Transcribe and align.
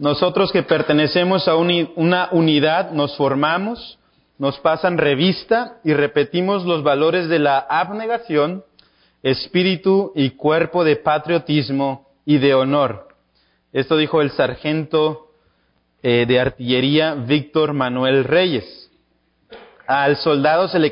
nosotros 0.00 0.50
que 0.50 0.62
pertenecemos 0.62 1.46
a 1.46 1.56
una 1.56 2.30
unidad 2.32 2.90
nos 2.92 3.14
formamos, 3.18 3.98
nos 4.38 4.58
pasan 4.58 4.96
revista 4.96 5.76
y 5.84 5.92
repetimos 5.92 6.64
los 6.64 6.82
valores 6.82 7.28
de 7.28 7.38
la 7.38 7.58
abnegación, 7.58 8.64
espíritu 9.22 10.12
y 10.14 10.30
cuerpo 10.30 10.84
de 10.84 10.96
patriotismo 10.96 12.08
y 12.24 12.38
de 12.38 12.54
honor. 12.54 13.08
Esto 13.74 13.98
dijo 13.98 14.22
el 14.22 14.30
sargento 14.30 15.32
eh, 16.02 16.24
de 16.26 16.40
artillería 16.40 17.14
Víctor 17.14 17.74
Manuel 17.74 18.24
Reyes. 18.24 18.90
Al 19.86 20.16
soldado 20.16 20.68
se 20.68 20.78
le, 20.78 20.90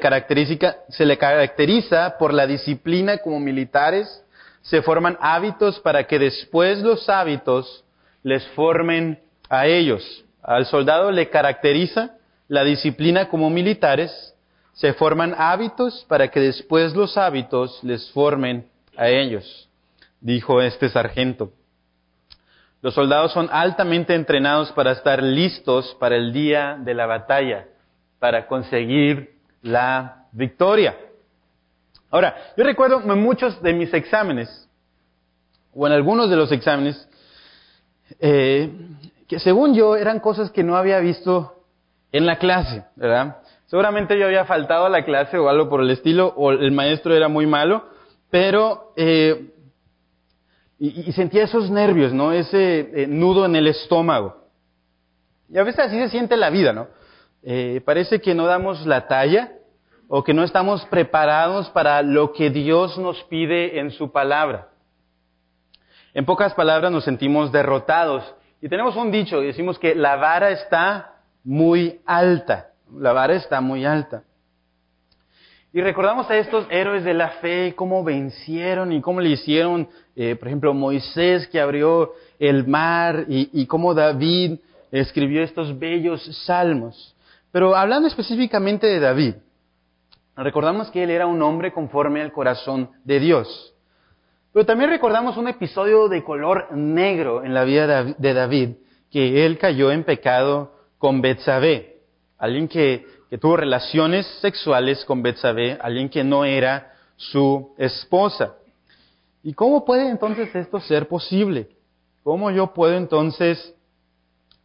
se 0.91 1.07
le 1.07 1.17
caracteriza 1.17 2.19
por 2.19 2.35
la 2.35 2.47
disciplina 2.47 3.17
como 3.17 3.41
militares, 3.41 4.23
se 4.61 4.83
forman 4.83 5.17
hábitos 5.19 5.81
para 5.81 6.07
que 6.07 6.19
después 6.19 6.81
los 6.81 7.09
hábitos 7.09 7.87
les 8.23 8.47
formen 8.49 9.21
a 9.49 9.67
ellos. 9.67 10.25
Al 10.43 10.67
soldado 10.67 11.11
le 11.11 11.29
caracteriza 11.29 12.17
la 12.49 12.65
disciplina 12.65 13.29
como 13.29 13.51
militares, 13.51 14.35
se 14.73 14.93
forman 14.95 15.35
hábitos 15.37 16.05
para 16.09 16.29
que 16.29 16.41
después 16.41 16.95
los 16.95 17.19
hábitos 17.19 17.83
les 17.83 18.11
formen 18.13 18.69
a 18.97 19.09
ellos, 19.09 19.69
dijo 20.21 20.63
este 20.63 20.89
sargento. 20.89 21.53
Los 22.81 22.95
soldados 22.95 23.33
son 23.33 23.49
altamente 23.51 24.15
entrenados 24.15 24.71
para 24.73 24.93
estar 24.93 25.23
listos 25.23 25.97
para 25.99 26.17
el 26.17 26.33
día 26.33 26.79
de 26.79 26.95
la 26.95 27.07
batalla, 27.07 27.67
para 28.21 28.47
conseguir 28.47 29.35
la 29.63 30.27
victoria. 30.33 30.97
Ahora, 32.11 32.37
yo 32.57 32.65
recuerdo 32.65 33.03
en 33.03 33.21
muchos 33.21 33.61
de 33.63 33.73
mis 33.73 33.93
exámenes, 33.93 34.69
o 35.75 35.87
en 35.87 35.93
algunos 35.93 36.31
de 36.31 36.37
los 36.37 36.53
exámenes, 36.53 37.08
eh, 38.21 38.71
que 39.27 39.39
según 39.39 39.75
yo 39.75 39.97
eran 39.97 40.21
cosas 40.21 40.51
que 40.51 40.63
no 40.63 40.77
había 40.77 40.99
visto 41.01 41.55
en 42.13 42.27
la 42.27 42.39
clase, 42.39 42.85
¿verdad? 42.97 43.39
Seguramente 43.67 44.19
yo 44.19 44.27
había 44.27 44.45
faltado 44.45 44.87
a 44.87 44.89
la 44.89 45.05
clase 45.05 45.39
o 45.39 45.49
algo 45.49 45.69
por 45.69 45.83
el 45.83 45.91
estilo, 45.91 46.33
o 46.37 46.53
el 46.53 46.73
maestro 46.73 47.15
era 47.15 47.29
muy 47.29 47.47
malo, 47.47 47.85
pero 48.31 48.93
eh, 48.97 49.53
y, 50.79 51.13
sentía 51.13 51.45
esos 51.45 51.71
nervios, 51.71 52.13
¿no? 52.13 52.33
Ese 52.33 53.03
eh, 53.03 53.07
nudo 53.07 53.45
en 53.45 53.57
el 53.57 53.67
estómago. 53.67 54.45
Y 55.51 55.59
a 55.59 55.65
veces 55.65 55.87
así 55.87 55.99
se 55.99 56.09
siente 56.09 56.37
la 56.37 56.51
vida, 56.51 56.73
¿no? 56.73 56.89
Parece 57.85 58.21
que 58.21 58.35
no 58.35 58.47
damos 58.47 58.85
la 58.85 59.07
talla 59.07 59.53
o 60.09 60.25
que 60.25 60.35
no 60.35 60.43
estamos 60.43 60.85
preparados 60.87 61.71
para 61.71 62.03
lo 62.03 62.33
que 62.33 62.51
Dios 62.51 62.99
nos 62.99 63.23
pide 63.25 63.79
en 63.79 63.91
su 63.91 64.11
palabra. 64.11 64.69
En 66.19 66.25
pocas 66.25 66.53
palabras 66.53 66.91
nos 66.91 67.05
sentimos 67.05 67.53
derrotados. 67.53 68.25
Y 68.61 68.69
tenemos 68.69 68.97
un 68.97 69.13
dicho, 69.13 69.41
decimos 69.41 69.79
que 69.79 69.95
la 69.95 70.17
vara 70.17 70.51
está 70.51 71.13
muy 71.45 72.01
alta. 72.07 72.73
La 72.93 73.13
vara 73.13 73.37
está 73.37 73.61
muy 73.61 73.85
alta. 73.85 74.25
Y 75.73 75.81
recordamos 75.81 76.29
a 76.29 76.37
estos 76.37 76.67
héroes 76.71 77.05
de 77.05 77.15
la 77.15 77.29
fe, 77.41 77.73
cómo 77.77 78.03
vencieron 78.03 78.91
y 78.91 79.01
cómo 79.01 79.21
le 79.21 79.29
hicieron, 79.29 79.89
eh, 80.17 80.35
por 80.35 80.49
ejemplo, 80.49 80.75
Moisés 80.75 81.47
que 81.47 81.61
abrió 81.61 82.15
el 82.41 82.67
mar 82.67 83.27
y, 83.29 83.51
y 83.53 83.67
cómo 83.67 83.95
David 83.95 84.59
escribió 84.91 85.45
estos 85.45 85.79
bellos 85.79 86.25
salmos. 86.47 87.15
Pero 87.53 87.77
hablando 87.77 88.09
específicamente 88.09 88.89
de 88.89 88.99
David, 88.99 89.35
recordamos 90.35 90.91
que 90.91 91.05
él 91.05 91.11
era 91.11 91.29
un 91.29 91.41
hombre 91.43 91.73
conforme 91.73 92.23
al 92.23 92.33
corazón 92.33 92.91
de 93.05 93.21
Dios. 93.21 93.73
Pero 94.59 94.67
también 94.67 94.91
recordamos 94.91 95.37
un 95.37 95.47
episodio 95.47 96.09
de 96.09 96.25
color 96.25 96.73
negro 96.73 97.45
en 97.45 97.55
la 97.55 97.63
vida 97.63 98.03
de 98.03 98.35
David, 98.35 98.71
que 99.09 99.47
él 99.47 99.57
cayó 99.57 99.93
en 99.93 100.03
pecado 100.03 100.73
con 100.99 101.21
Betsabé, 101.21 102.01
alguien 102.39 102.67
que, 102.67 103.07
tuvo 103.41 103.57
relaciones 103.57 104.27
sexuales 104.41 105.05
con 105.05 105.23
Betsabé, 105.23 105.79
alguien 105.81 106.09
que 106.09 106.25
no 106.25 106.45
era 106.45 106.93
su 107.15 107.73
esposa. 107.79 108.57
¿Y 109.45 109.55
cómo 109.55 109.85
puede 109.85 110.11
entonces 110.11 110.53
esto 110.53 110.81
ser 110.81 111.07
posible? 111.07 111.69
¿Cómo 112.25 112.51
yo 112.51 112.75
puedo 112.75 112.97
entonces 112.97 113.77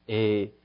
eh, 0.08 0.56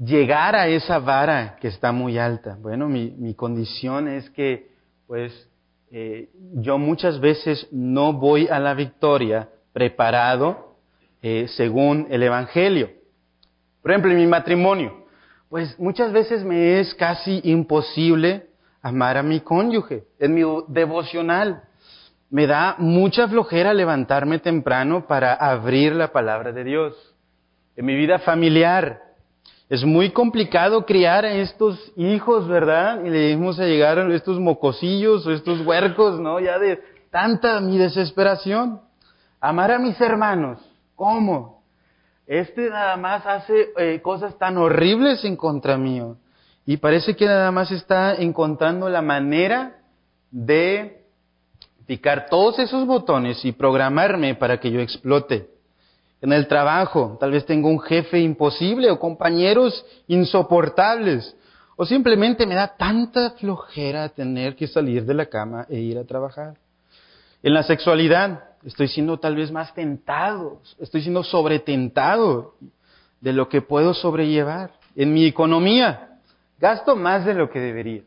llegar 0.00 0.56
a 0.56 0.66
esa 0.66 0.98
vara 0.98 1.58
que 1.60 1.68
está 1.68 1.92
muy 1.92 2.18
alta? 2.18 2.58
Bueno, 2.60 2.88
mi, 2.88 3.34
condición 3.34 4.08
es 4.08 4.28
que, 4.30 4.72
pues, 5.06 5.48
eh, 5.94 6.30
yo 6.54 6.78
muchas 6.78 7.20
veces 7.20 7.68
no 7.70 8.14
voy 8.14 8.48
a 8.48 8.58
la 8.58 8.72
victoria 8.72 9.50
preparado 9.74 10.78
eh, 11.20 11.46
según 11.48 12.06
el 12.08 12.22
Evangelio. 12.22 12.90
Por 13.82 13.90
ejemplo, 13.90 14.10
en 14.10 14.16
mi 14.16 14.26
matrimonio, 14.26 15.04
pues 15.50 15.78
muchas 15.78 16.10
veces 16.10 16.44
me 16.44 16.80
es 16.80 16.94
casi 16.94 17.42
imposible 17.44 18.46
amar 18.80 19.18
a 19.18 19.22
mi 19.22 19.40
cónyuge. 19.40 20.04
En 20.18 20.32
mi 20.32 20.42
devocional 20.68 21.64
me 22.30 22.46
da 22.46 22.76
mucha 22.78 23.28
flojera 23.28 23.74
levantarme 23.74 24.38
temprano 24.38 25.06
para 25.06 25.34
abrir 25.34 25.94
la 25.94 26.10
palabra 26.10 26.52
de 26.52 26.64
Dios. 26.64 27.14
En 27.76 27.84
mi 27.84 27.94
vida 27.96 28.18
familiar 28.20 29.11
es 29.68 29.84
muy 29.84 30.10
complicado 30.10 30.84
criar 30.84 31.24
a 31.24 31.32
estos 31.32 31.92
hijos, 31.96 32.46
¿verdad? 32.46 33.04
Y 33.04 33.10
le 33.10 33.28
dimos 33.28 33.58
a 33.58 33.64
llegar 33.64 33.98
estos 34.10 34.38
mocosillos 34.38 35.26
o 35.26 35.32
estos 35.32 35.60
huercos, 35.66 36.20
¿no? 36.20 36.40
Ya 36.40 36.58
de 36.58 36.80
tanta 37.10 37.60
mi 37.60 37.78
desesperación. 37.78 38.80
Amar 39.40 39.72
a 39.72 39.78
mis 39.78 40.00
hermanos, 40.00 40.58
¿cómo? 40.94 41.62
Este 42.26 42.70
nada 42.70 42.96
más 42.96 43.26
hace 43.26 43.70
eh, 43.76 44.00
cosas 44.00 44.38
tan 44.38 44.56
horribles 44.58 45.24
en 45.24 45.36
contra 45.36 45.76
mío. 45.76 46.16
Y 46.64 46.76
parece 46.76 47.16
que 47.16 47.26
nada 47.26 47.50
más 47.50 47.70
está 47.72 48.14
encontrando 48.14 48.88
la 48.88 49.02
manera 49.02 49.78
de 50.30 51.02
picar 51.86 52.26
todos 52.30 52.58
esos 52.58 52.86
botones 52.86 53.44
y 53.44 53.52
programarme 53.52 54.34
para 54.34 54.60
que 54.60 54.70
yo 54.70 54.80
explote. 54.80 55.48
En 56.22 56.32
el 56.32 56.46
trabajo, 56.46 57.16
tal 57.18 57.32
vez 57.32 57.44
tengo 57.44 57.68
un 57.68 57.80
jefe 57.80 58.20
imposible 58.20 58.92
o 58.92 59.00
compañeros 59.00 59.84
insoportables. 60.06 61.36
O 61.74 61.84
simplemente 61.84 62.46
me 62.46 62.54
da 62.54 62.76
tanta 62.76 63.30
flojera 63.32 64.08
tener 64.08 64.54
que 64.54 64.68
salir 64.68 65.04
de 65.04 65.14
la 65.14 65.26
cama 65.26 65.66
e 65.68 65.80
ir 65.80 65.98
a 65.98 66.04
trabajar. 66.04 66.54
En 67.42 67.52
la 67.52 67.64
sexualidad, 67.64 68.44
estoy 68.64 68.86
siendo 68.86 69.18
tal 69.18 69.34
vez 69.34 69.50
más 69.50 69.74
tentado, 69.74 70.60
estoy 70.78 71.02
siendo 71.02 71.24
sobretentado 71.24 72.54
de 73.20 73.32
lo 73.32 73.48
que 73.48 73.60
puedo 73.60 73.92
sobrellevar. 73.92 74.70
En 74.94 75.12
mi 75.12 75.26
economía, 75.26 76.20
gasto 76.60 76.94
más 76.94 77.24
de 77.24 77.34
lo 77.34 77.50
que 77.50 77.58
debería. 77.58 78.02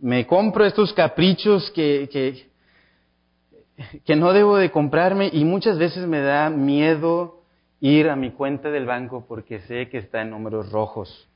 Me 0.00 0.26
compro 0.26 0.64
estos 0.64 0.94
caprichos 0.94 1.70
que, 1.72 2.08
que, 2.10 2.48
que 4.04 4.16
no 4.16 4.32
debo 4.32 4.56
de 4.56 4.70
comprarme 4.70 5.30
y 5.32 5.44
muchas 5.44 5.78
veces 5.78 6.06
me 6.06 6.20
da 6.20 6.50
miedo 6.50 7.42
ir 7.80 8.08
a 8.08 8.16
mi 8.16 8.30
cuenta 8.30 8.70
del 8.70 8.86
banco 8.86 9.26
porque 9.28 9.60
sé 9.60 9.88
que 9.88 9.98
está 9.98 10.22
en 10.22 10.30
números 10.30 10.70
rojos. 10.70 11.28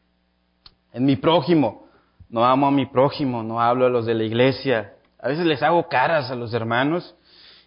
En 0.93 1.05
mi 1.05 1.17
prójimo, 1.17 1.87
no 2.31 2.45
amo 2.45 2.67
a 2.67 2.71
mi 2.71 2.87
prójimo, 2.87 3.43
no 3.43 3.61
hablo 3.61 3.87
a 3.87 3.91
los 3.91 4.07
de 4.07 4.15
la 4.15 4.25
iglesia. 4.25 4.95
A 5.19 5.29
veces 5.29 5.47
les 5.47 5.63
hago 5.63 5.89
caras 5.89 6.31
a 6.31 6.37
los 6.37 6.55
hermanos 6.55 7.15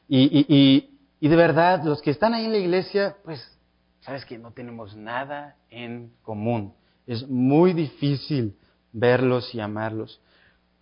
y, 0.07 0.89
de 1.21 1.35
verdad, 1.35 1.83
los 1.83 2.01
que 2.01 2.11
están 2.11 2.33
ahí 2.33 2.45
en 2.45 2.51
la 2.51 2.57
iglesia, 2.57 3.15
pues, 3.23 3.57
sabes 4.01 4.25
que 4.25 4.37
no 4.37 4.51
tenemos 4.51 4.95
nada 4.95 5.55
en 5.69 6.11
común. 6.23 6.73
Es 7.07 7.27
muy 7.27 7.73
difícil 7.73 8.57
verlos 8.91 9.53
y 9.53 9.59
amarlos. 9.59 10.19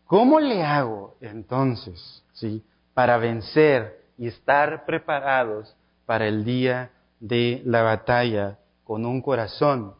¿Cómo 0.05 0.39
le 0.39 0.63
hago 0.63 1.17
entonces, 1.21 2.23
sí, 2.33 2.63
para 2.93 3.17
vencer 3.17 3.99
y 4.17 4.27
estar 4.27 4.85
preparados 4.85 5.75
para 6.05 6.27
el 6.27 6.43
día 6.43 6.91
de 7.19 7.61
la 7.65 7.83
batalla 7.83 8.57
con 8.83 9.05
un 9.05 9.21
corazón, 9.21 9.93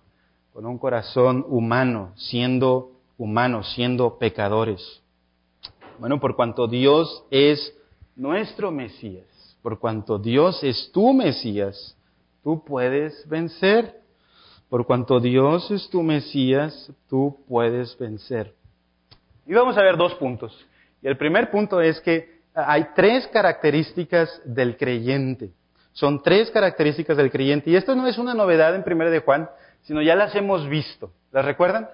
con 0.53 0.65
un 0.65 0.77
corazón 0.77 1.45
humano, 1.47 2.13
siendo 2.15 2.91
humanos, 3.18 3.71
siendo 3.74 4.18
pecadores? 4.18 5.01
Bueno, 6.00 6.19
por 6.19 6.36
cuanto 6.36 6.68
Dios 6.68 7.24
es 7.30 7.74
nuestro 8.15 8.71
Mesías. 8.71 9.25
Por 9.62 9.80
cuanto 9.80 10.18
Dios 10.18 10.63
es 10.63 10.89
tu 10.94 11.13
Mesías, 11.13 11.97
tú 12.44 12.63
puedes 12.63 13.27
vencer. 13.27 14.00
Por 14.69 14.85
cuanto 14.85 15.19
Dios 15.19 15.69
es 15.71 15.89
tu 15.89 16.01
Mesías, 16.01 16.92
tú 17.09 17.38
puedes 17.47 17.97
vencer. 17.97 18.53
Y 19.45 19.53
vamos 19.53 19.77
a 19.77 19.83
ver 19.83 19.97
dos 19.97 20.15
puntos. 20.15 20.65
Y 21.01 21.07
el 21.07 21.18
primer 21.18 21.51
punto 21.51 21.81
es 21.81 22.00
que 22.01 22.38
hay 22.67 22.89
tres 22.95 23.27
características 23.27 24.41
del 24.45 24.77
creyente. 24.77 25.51
Son 25.94 26.21
tres 26.21 26.51
características 26.51 27.17
del 27.17 27.31
creyente. 27.31 27.69
Y 27.69 27.75
esto 27.75 27.95
no 27.95 28.07
es 28.07 28.17
una 28.17 28.33
novedad 28.33 28.75
en 28.75 28.83
1 28.85 29.09
de 29.09 29.19
Juan, 29.19 29.50
sino 29.81 30.01
ya 30.01 30.15
las 30.15 30.33
hemos 30.35 30.67
visto. 30.67 31.11
¿Las 31.31 31.45
recuerdan? 31.45 31.89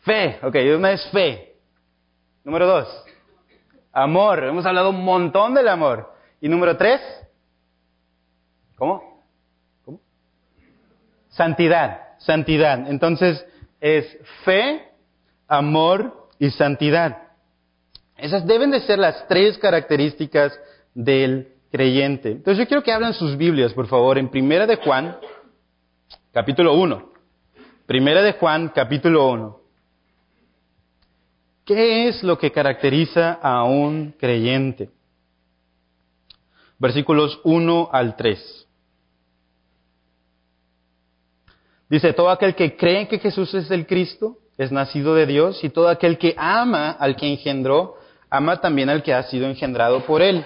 Fe. 0.00 0.38
Ok, 0.42 0.56
una 0.76 0.92
es 0.92 1.04
fe. 1.10 1.56
Número 2.44 2.66
dos, 2.66 3.04
Amor, 3.92 4.42
hemos 4.44 4.64
hablado 4.64 4.90
un 4.90 5.04
montón 5.04 5.52
del 5.52 5.68
amor. 5.68 6.14
Y 6.40 6.48
número 6.48 6.76
tres, 6.78 7.00
¿cómo? 8.76 9.22
Santidad, 11.28 12.16
santidad. 12.18 12.88
Entonces 12.88 13.46
es 13.80 14.18
fe, 14.44 14.88
amor 15.46 16.28
y 16.38 16.50
santidad. 16.50 17.31
Esas 18.22 18.46
deben 18.46 18.70
de 18.70 18.80
ser 18.82 19.00
las 19.00 19.26
tres 19.26 19.58
características 19.58 20.56
del 20.94 21.54
creyente. 21.72 22.30
Entonces 22.30 22.56
yo 22.56 22.68
quiero 22.68 22.84
que 22.84 22.92
hablen 22.92 23.14
sus 23.14 23.36
Biblias, 23.36 23.72
por 23.72 23.88
favor, 23.88 24.16
en 24.16 24.30
Primera 24.30 24.64
de 24.64 24.76
Juan, 24.76 25.18
capítulo 26.30 26.74
1. 26.74 27.10
Primera 27.84 28.22
de 28.22 28.34
Juan, 28.34 28.68
capítulo 28.68 29.26
1. 29.26 29.60
¿Qué 31.64 32.06
es 32.06 32.22
lo 32.22 32.38
que 32.38 32.52
caracteriza 32.52 33.32
a 33.42 33.64
un 33.64 34.14
creyente? 34.16 34.90
Versículos 36.78 37.40
1 37.42 37.88
al 37.90 38.14
3. 38.14 38.68
Dice, 41.90 42.12
todo 42.12 42.30
aquel 42.30 42.54
que 42.54 42.76
cree 42.76 43.08
que 43.08 43.18
Jesús 43.18 43.52
es 43.54 43.68
el 43.72 43.84
Cristo 43.84 44.38
es 44.58 44.70
nacido 44.70 45.16
de 45.16 45.26
Dios 45.26 45.64
y 45.64 45.70
todo 45.70 45.88
aquel 45.88 46.18
que 46.18 46.36
ama 46.36 46.92
al 46.92 47.16
que 47.16 47.26
engendró, 47.26 47.96
ama 48.32 48.62
también 48.62 48.88
al 48.88 49.02
que 49.02 49.12
ha 49.12 49.24
sido 49.24 49.46
engendrado 49.46 50.06
por 50.06 50.22
él. 50.22 50.42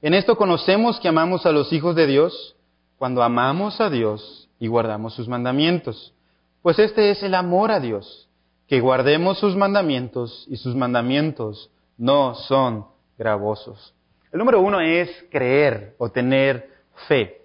En 0.00 0.14
esto 0.14 0.34
conocemos 0.38 0.98
que 0.98 1.08
amamos 1.08 1.44
a 1.44 1.52
los 1.52 1.70
hijos 1.74 1.94
de 1.94 2.06
Dios 2.06 2.56
cuando 2.96 3.22
amamos 3.22 3.82
a 3.82 3.90
Dios 3.90 4.48
y 4.58 4.66
guardamos 4.66 5.12
sus 5.12 5.28
mandamientos. 5.28 6.14
Pues 6.62 6.78
este 6.78 7.10
es 7.10 7.22
el 7.22 7.34
amor 7.34 7.70
a 7.70 7.80
Dios, 7.80 8.30
que 8.66 8.80
guardemos 8.80 9.38
sus 9.38 9.54
mandamientos 9.56 10.46
y 10.48 10.56
sus 10.56 10.74
mandamientos 10.74 11.70
no 11.98 12.34
son 12.34 12.86
gravosos. 13.18 13.94
El 14.32 14.38
número 14.38 14.62
uno 14.62 14.80
es 14.80 15.10
creer 15.30 15.96
o 15.98 16.08
tener 16.08 16.70
fe. 17.08 17.42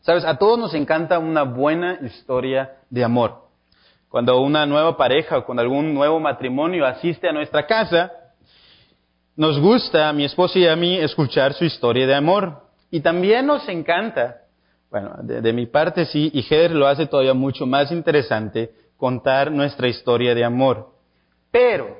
Sabes, 0.00 0.24
a 0.24 0.38
todos 0.38 0.58
nos 0.58 0.74
encanta 0.74 1.20
una 1.20 1.44
buena 1.44 2.00
historia 2.02 2.78
de 2.90 3.04
amor. 3.04 3.44
Cuando 4.08 4.40
una 4.40 4.66
nueva 4.66 4.96
pareja 4.96 5.38
o 5.38 5.44
cuando 5.44 5.62
algún 5.62 5.94
nuevo 5.94 6.18
matrimonio 6.18 6.84
asiste 6.84 7.28
a 7.28 7.32
nuestra 7.32 7.64
casa, 7.64 8.10
nos 9.38 9.60
gusta, 9.60 10.08
a 10.08 10.12
mi 10.12 10.24
esposa 10.24 10.58
y 10.58 10.66
a 10.66 10.74
mí, 10.74 10.98
escuchar 10.98 11.54
su 11.54 11.64
historia 11.64 12.08
de 12.08 12.14
amor. 12.16 12.60
Y 12.90 13.00
también 13.00 13.46
nos 13.46 13.68
encanta, 13.68 14.38
bueno, 14.90 15.14
de, 15.22 15.52
mi 15.52 15.66
parte 15.66 16.06
sí, 16.06 16.28
y 16.34 16.42
Heather 16.42 16.72
lo 16.72 16.88
hace 16.88 17.06
todavía 17.06 17.34
mucho 17.34 17.64
más 17.64 17.92
interesante, 17.92 18.72
contar 18.96 19.52
nuestra 19.52 19.86
historia 19.86 20.34
de 20.34 20.44
amor. 20.44 20.88
Pero 21.52 21.98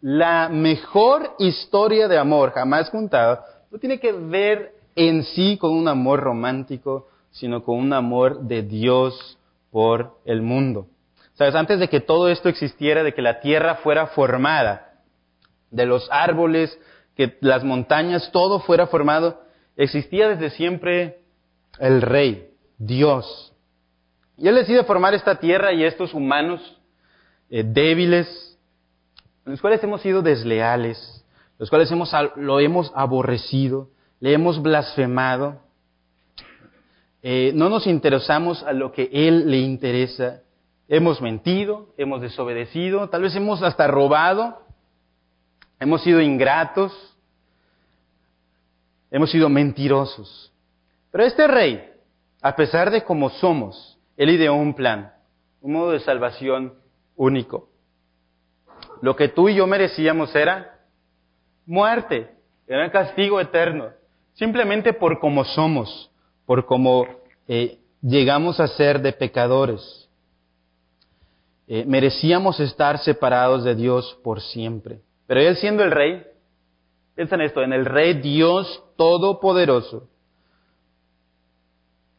la 0.00 0.48
mejor 0.48 1.34
historia 1.38 2.08
de 2.08 2.16
amor 2.16 2.52
jamás 2.52 2.88
contada 2.88 3.44
no 3.70 3.78
tiene 3.78 4.00
que 4.00 4.12
ver 4.12 4.72
en 4.96 5.24
sí 5.24 5.58
con 5.58 5.72
un 5.72 5.86
amor 5.86 6.20
romántico, 6.20 7.08
sino 7.30 7.62
con 7.62 7.76
un 7.76 7.92
amor 7.92 8.40
de 8.40 8.62
Dios 8.62 9.38
por 9.70 10.16
el 10.24 10.40
mundo. 10.40 10.86
Sabes, 11.34 11.54
antes 11.54 11.78
de 11.78 11.88
que 11.88 12.00
todo 12.00 12.30
esto 12.30 12.48
existiera, 12.48 13.02
de 13.02 13.12
que 13.12 13.20
la 13.20 13.40
tierra 13.40 13.76
fuera 13.76 14.06
formada, 14.06 14.89
de 15.70 15.86
los 15.86 16.08
árboles, 16.10 16.78
que 17.16 17.36
las 17.40 17.64
montañas, 17.64 18.30
todo 18.32 18.60
fuera 18.60 18.86
formado, 18.86 19.42
existía 19.76 20.28
desde 20.28 20.50
siempre 20.50 21.20
el 21.78 22.02
rey, 22.02 22.50
Dios. 22.78 23.52
Y 24.36 24.48
él 24.48 24.54
decide 24.54 24.84
formar 24.84 25.14
esta 25.14 25.36
tierra 25.36 25.72
y 25.72 25.84
estos 25.84 26.14
humanos 26.14 26.78
eh, 27.50 27.62
débiles, 27.64 28.58
los 29.44 29.60
cuales 29.60 29.82
hemos 29.82 30.00
sido 30.00 30.22
desleales, 30.22 31.24
los 31.58 31.68
cuales 31.68 31.90
hemos, 31.90 32.10
lo 32.36 32.60
hemos 32.60 32.92
aborrecido, 32.94 33.88
le 34.20 34.32
hemos 34.32 34.62
blasfemado, 34.62 35.60
eh, 37.22 37.52
no 37.54 37.68
nos 37.68 37.86
interesamos 37.86 38.62
a 38.62 38.72
lo 38.72 38.92
que 38.92 39.10
Él 39.12 39.50
le 39.50 39.58
interesa, 39.58 40.40
hemos 40.88 41.20
mentido, 41.20 41.88
hemos 41.98 42.22
desobedecido, 42.22 43.10
tal 43.10 43.22
vez 43.22 43.36
hemos 43.36 43.62
hasta 43.62 43.86
robado, 43.86 44.62
Hemos 45.80 46.02
sido 46.02 46.20
ingratos, 46.20 46.92
hemos 49.10 49.30
sido 49.30 49.48
mentirosos. 49.48 50.52
Pero 51.10 51.24
este 51.24 51.48
rey, 51.48 51.90
a 52.42 52.54
pesar 52.54 52.90
de 52.90 53.02
cómo 53.02 53.30
somos, 53.30 53.98
él 54.18 54.28
ideó 54.28 54.54
un 54.54 54.74
plan, 54.74 55.12
un 55.62 55.72
modo 55.72 55.92
de 55.92 56.00
salvación 56.00 56.74
único. 57.16 57.70
Lo 59.00 59.16
que 59.16 59.28
tú 59.28 59.48
y 59.48 59.54
yo 59.54 59.66
merecíamos 59.66 60.34
era 60.36 60.78
muerte, 61.64 62.30
era 62.66 62.90
castigo 62.92 63.40
eterno, 63.40 63.88
simplemente 64.34 64.92
por 64.92 65.18
cómo 65.18 65.44
somos, 65.44 66.10
por 66.44 66.66
cómo 66.66 67.06
eh, 67.48 67.78
llegamos 68.02 68.60
a 68.60 68.68
ser 68.68 69.00
de 69.00 69.14
pecadores. 69.14 70.08
Eh, 71.66 71.84
merecíamos 71.86 72.60
estar 72.60 72.98
separados 72.98 73.64
de 73.64 73.74
Dios 73.74 74.18
por 74.22 74.42
siempre. 74.42 75.00
Pero 75.30 75.42
él 75.42 75.56
siendo 75.58 75.84
el 75.84 75.92
rey, 75.92 76.26
piensa 77.14 77.36
en 77.36 77.42
esto, 77.42 77.62
en 77.62 77.72
el 77.72 77.84
rey 77.84 78.14
Dios 78.14 78.82
Todopoderoso, 78.96 80.08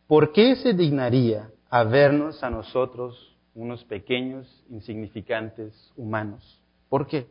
¿por 0.08 0.31
qué 0.31 0.56
se 0.56 0.72
dignaría 0.72 1.50
a 1.69 1.84
vernos 1.84 2.42
a 2.42 2.50
nosotros, 2.50 3.36
unos 3.54 3.84
pequeños, 3.84 4.63
insignificantes 4.69 5.92
humanos? 5.98 6.63
¿Por 6.88 7.06
qué? 7.06 7.28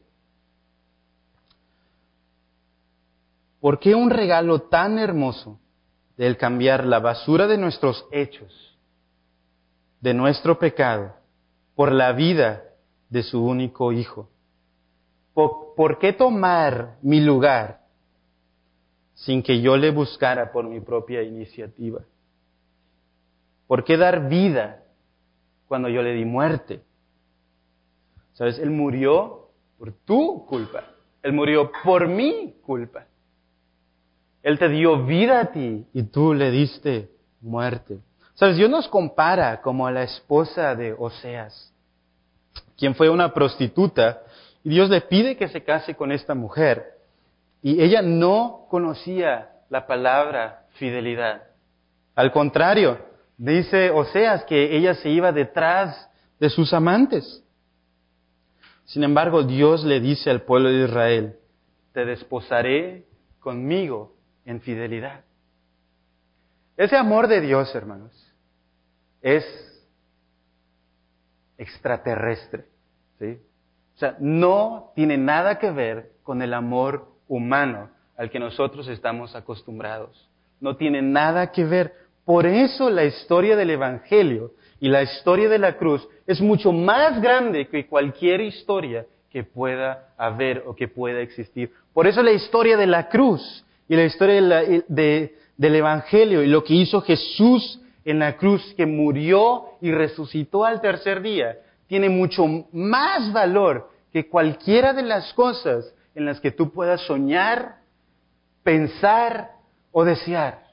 ¿Por 3.59 3.79
qué 3.79 3.95
un 3.95 4.11
regalo 4.11 4.61
tan 4.61 4.99
hermoso 4.99 5.59
del 6.19 6.37
cambiar 6.37 6.85
la 6.85 6.99
basura 6.99 7.47
de 7.47 7.57
nuestros 7.57 8.05
hechos, 8.13 8.79
de 10.03 10.13
nuestro 10.13 10.59
pecado, 10.59 11.15
por 11.75 11.91
la 11.91 12.13
vida 12.13 12.65
de 13.09 13.23
su 13.23 13.43
único 13.43 13.93
Hijo? 13.93 14.29
¿Por, 15.35 15.99
qué 15.99 16.13
tomar 16.13 16.97
mi 17.03 17.21
lugar 17.21 17.81
sin 19.15 19.43
que 19.43 19.61
yo 19.61 19.77
le 19.77 19.91
buscara 19.91 20.53
por 20.53 20.65
mi 20.65 20.81
propia 20.81 21.23
iniciativa? 21.23 22.01
¿Por 23.67 23.85
qué 23.85 23.97
dar 23.97 24.29
vida 24.29 24.83
cuando 25.69 25.89
yo 25.89 26.03
le 26.03 26.13
di 26.13 26.25
muerte? 26.25 26.83
¿Sabes? 28.33 28.59
Él 28.59 28.71
murió 28.71 29.49
por 29.79 29.93
tu 29.93 30.45
culpa. 30.47 30.85
Él 31.23 31.33
murió 31.33 31.71
por 31.85 32.09
mi 32.09 32.55
culpa. 32.63 33.07
Él 34.43 34.59
te 34.59 34.69
dio 34.69 35.05
vida 35.05 35.41
a 35.41 35.53
ti 35.53 35.87
y 35.93 36.03
tú 36.05 36.35
le 36.35 36.51
diste 36.51 37.11
muerte. 37.41 37.99
¿Sabes? 38.35 38.57
Dios 38.57 38.71
nos 38.71 38.89
compara 38.89 39.61
como 39.61 39.87
a 39.87 39.93
la 39.93 40.03
esposa 40.03 40.75
de 40.75 40.95
Oseas, 40.99 41.73
quien 42.77 42.95
fue 42.95 43.11
una 43.11 43.35
prostituta 43.35 44.23
Dios 44.63 44.91
le 44.91 45.01
pide 45.01 45.37
que 45.37 45.49
se 45.49 45.63
case 45.63 45.95
con 45.95 46.13
esta 46.13 46.35
mujer. 46.35 46.99
Y 47.63 47.83
ella 47.83 48.03
no 48.03 48.67
conocía 48.69 49.51
la 49.69 49.87
palabra 49.87 50.67
fidelidad. 50.75 51.43
Al 52.15 52.33
contrario, 52.33 52.99
dice 53.37 53.91
Oseas 53.91 54.45
que 54.45 54.77
ella 54.77 54.95
se 54.95 55.09
iba 55.09 55.33
detrás 55.33 56.11
de 56.39 56.51
sus 56.51 56.73
amantes. 56.73 57.43
Sin 58.85 59.05
embargo, 59.05 59.43
Dios 59.45 59.85
le 59.85 60.01
dice 60.01 60.31
al 60.31 60.43
pueblo 60.43 60.69
de 60.69 60.85
Israel, 60.85 61.37
te 61.93 62.05
desposaré 62.05 63.07
conmigo 63.39 64.15
en 64.45 64.61
fidelidad. 64.61 65.25
Ese 66.77 66.97
amor 66.97 67.29
de 67.29 67.41
Dios, 67.41 67.75
hermanos, 67.75 68.11
es 69.21 69.45
extraterrestre. 71.59 72.67
¿sí? 73.19 73.39
O 74.01 74.07
sea, 74.09 74.17
no 74.19 74.93
tiene 74.95 75.19
nada 75.19 75.59
que 75.59 75.71
ver 75.71 76.13
con 76.23 76.41
el 76.41 76.55
amor 76.55 77.09
humano 77.29 77.91
al 78.17 78.31
que 78.31 78.39
nosotros 78.39 78.89
estamos 78.89 79.37
acostumbrados. 79.37 80.27
No 80.59 80.77
tiene 80.77 81.03
nada 81.03 81.53
que 81.53 81.67
ver. 81.67 81.93
Por 82.25 82.47
eso 82.47 82.89
la 82.89 83.05
historia 83.05 83.57
del 83.57 83.69
Evangelio 83.69 84.53
y 84.81 84.89
la 84.89 85.03
historia 85.03 85.51
de 85.51 85.59
la 85.59 85.77
cruz 85.77 86.09
es 86.27 86.41
mucho 86.41 86.73
más 86.73 87.21
grande 87.21 87.69
que 87.69 87.87
cualquier 87.87 88.41
historia 88.41 89.05
que 89.29 89.45
pueda 89.45 90.15
haber 90.17 90.65
o 90.67 90.75
que 90.75 90.89
pueda 90.89 91.21
existir. 91.21 91.71
Por 91.93 92.07
eso 92.07 92.23
la 92.23 92.33
historia 92.33 92.79
de 92.79 92.87
la 92.87 93.07
cruz 93.11 93.67
y 93.87 93.97
la 93.97 94.05
historia 94.05 94.63
del 94.89 95.75
Evangelio 95.75 96.43
y 96.43 96.47
lo 96.47 96.65
que 96.65 96.73
hizo 96.73 97.03
Jesús 97.03 97.83
en 98.07 98.21
la 98.21 98.39
cruz, 98.39 98.73
que 98.79 98.87
murió 98.87 99.65
y 99.83 99.93
resucitó 99.93 100.65
al 100.65 100.81
tercer 100.81 101.21
día, 101.21 101.59
tiene 101.91 102.09
mucho 102.09 102.47
más 102.71 103.33
valor 103.33 103.91
que 104.13 104.29
cualquiera 104.29 104.93
de 104.93 105.03
las 105.03 105.35
cosas 105.35 105.93
en 106.15 106.25
las 106.25 106.39
que 106.39 106.53
tú 106.53 106.71
puedas 106.71 107.01
soñar, 107.01 107.79
pensar 108.63 109.51
o 109.91 110.05
desear. 110.05 110.69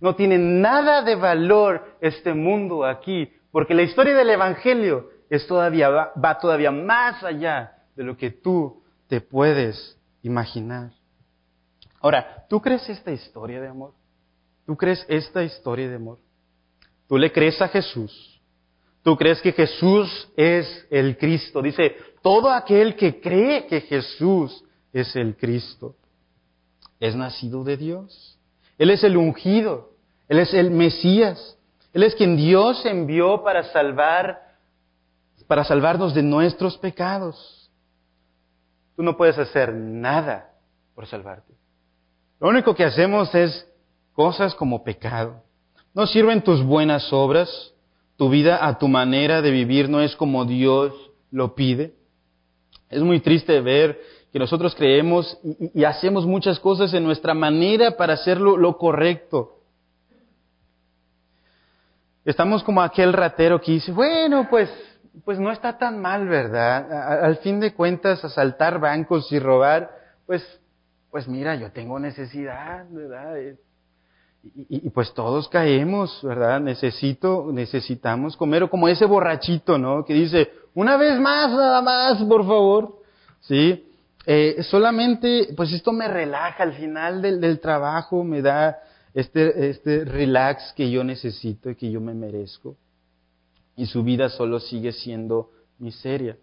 No 0.00 0.14
tiene 0.16 0.38
nada 0.38 1.02
de 1.02 1.14
valor 1.14 1.98
este 2.00 2.32
mundo 2.32 2.86
aquí, 2.86 3.30
porque 3.52 3.74
la 3.74 3.82
historia 3.82 4.14
del 4.14 4.30
Evangelio 4.30 5.10
es 5.28 5.46
todavía, 5.46 5.90
va 5.90 6.38
todavía 6.38 6.70
más 6.70 7.22
allá 7.22 7.76
de 7.94 8.04
lo 8.04 8.16
que 8.16 8.30
tú 8.30 8.82
te 9.08 9.20
puedes 9.20 9.98
imaginar. 10.22 10.90
Ahora, 12.00 12.46
¿tú 12.48 12.62
crees 12.62 12.88
esta 12.88 13.12
historia 13.12 13.60
de 13.60 13.68
amor? 13.68 13.92
¿Tú 14.64 14.74
crees 14.74 15.04
esta 15.06 15.44
historia 15.44 15.86
de 15.86 15.96
amor? 15.96 16.18
¿Tú 17.06 17.18
le 17.18 17.30
crees 17.30 17.60
a 17.60 17.68
Jesús? 17.68 18.35
Tú 19.06 19.16
crees 19.16 19.40
que 19.40 19.52
Jesús 19.52 20.28
es 20.36 20.84
el 20.90 21.16
Cristo. 21.16 21.62
Dice, 21.62 21.94
todo 22.22 22.50
aquel 22.50 22.96
que 22.96 23.20
cree 23.20 23.68
que 23.68 23.82
Jesús 23.82 24.64
es 24.92 25.14
el 25.14 25.36
Cristo 25.36 25.94
es 26.98 27.14
nacido 27.14 27.62
de 27.62 27.76
Dios. 27.76 28.36
Él 28.76 28.90
es 28.90 29.04
el 29.04 29.16
ungido. 29.16 29.92
Él 30.28 30.40
es 30.40 30.52
el 30.52 30.72
Mesías. 30.72 31.56
Él 31.92 32.02
es 32.02 32.16
quien 32.16 32.36
Dios 32.36 32.84
envió 32.84 33.44
para 33.44 33.62
salvar, 33.70 34.42
para 35.46 35.62
salvarnos 35.62 36.12
de 36.12 36.24
nuestros 36.24 36.76
pecados. 36.76 37.70
Tú 38.96 39.04
no 39.04 39.16
puedes 39.16 39.38
hacer 39.38 39.72
nada 39.72 40.50
por 40.96 41.06
salvarte. 41.06 41.54
Lo 42.40 42.48
único 42.48 42.74
que 42.74 42.82
hacemos 42.82 43.32
es 43.36 43.68
cosas 44.14 44.52
como 44.56 44.82
pecado. 44.82 45.44
No 45.94 46.08
sirven 46.08 46.42
tus 46.42 46.60
buenas 46.64 47.12
obras, 47.12 47.72
tu 48.16 48.30
vida 48.30 48.66
a 48.66 48.78
tu 48.78 48.88
manera 48.88 49.42
de 49.42 49.50
vivir 49.50 49.88
no 49.88 50.00
es 50.00 50.16
como 50.16 50.44
Dios 50.44 50.92
lo 51.30 51.54
pide. 51.54 51.94
Es 52.88 53.02
muy 53.02 53.20
triste 53.20 53.60
ver 53.60 54.00
que 54.32 54.38
nosotros 54.38 54.74
creemos 54.74 55.38
y, 55.74 55.84
hacemos 55.84 56.26
muchas 56.26 56.60
cosas 56.60 56.92
en 56.94 57.04
nuestra 57.04 57.34
manera 57.34 57.96
para 57.96 58.14
hacerlo 58.14 58.56
lo 58.56 58.78
correcto. 58.78 59.60
Estamos 62.24 62.62
como 62.64 62.82
aquel 62.82 63.12
ratero 63.12 63.60
que 63.60 63.72
dice, 63.72 63.92
bueno, 63.92 64.48
pues, 64.50 64.68
pues 65.24 65.38
no 65.38 65.52
está 65.52 65.78
tan 65.78 66.00
mal, 66.00 66.26
¿verdad? 66.26 67.22
Al 67.22 67.36
fin 67.36 67.60
de 67.60 67.72
cuentas, 67.72 68.24
asaltar 68.24 68.80
bancos 68.80 69.30
y 69.30 69.38
robar, 69.38 69.90
pues, 70.26 70.42
pues 71.10 71.28
mira, 71.28 71.54
yo 71.54 71.70
tengo 71.70 71.98
necesidad, 72.00 72.84
¿verdad? 72.90 73.36
Y, 74.68 74.90
pues 74.90 75.12
todos 75.14 75.48
caemos, 75.48 76.20
¿verdad? 76.22 76.60
Necesito, 76.60 77.48
necesitamos 77.52 78.36
comer, 78.36 78.64
o 78.64 78.70
como 78.70 78.88
ese 78.88 79.04
borrachito, 79.04 79.78
¿no? 79.78 80.04
Que 80.04 80.14
dice, 80.14 80.50
una 80.74 80.96
vez 80.96 81.18
más, 81.18 81.50
nada 81.50 81.82
más, 81.82 82.22
por 82.24 82.46
favor, 82.46 83.00
¿sí? 83.40 83.84
Eh, 84.26 84.62
solamente, 84.62 85.54
pues 85.56 85.72
esto 85.72 85.92
me 85.92 86.08
relaja 86.08 86.62
al 86.62 86.74
final 86.74 87.22
del, 87.22 87.40
del 87.40 87.60
trabajo, 87.60 88.24
me 88.24 88.42
da 88.42 88.78
este, 89.14 89.70
este 89.70 90.04
relax 90.04 90.72
que 90.74 90.90
yo 90.90 91.02
necesito 91.02 91.70
y 91.70 91.76
que 91.76 91.90
yo 91.90 92.00
me 92.00 92.12
merezco. 92.12 92.76
Y 93.76 93.86
su 93.86 94.02
vida 94.02 94.28
solo 94.28 94.60
sigue 94.60 94.92
siendo 94.92 95.50
miseria. 95.78 96.36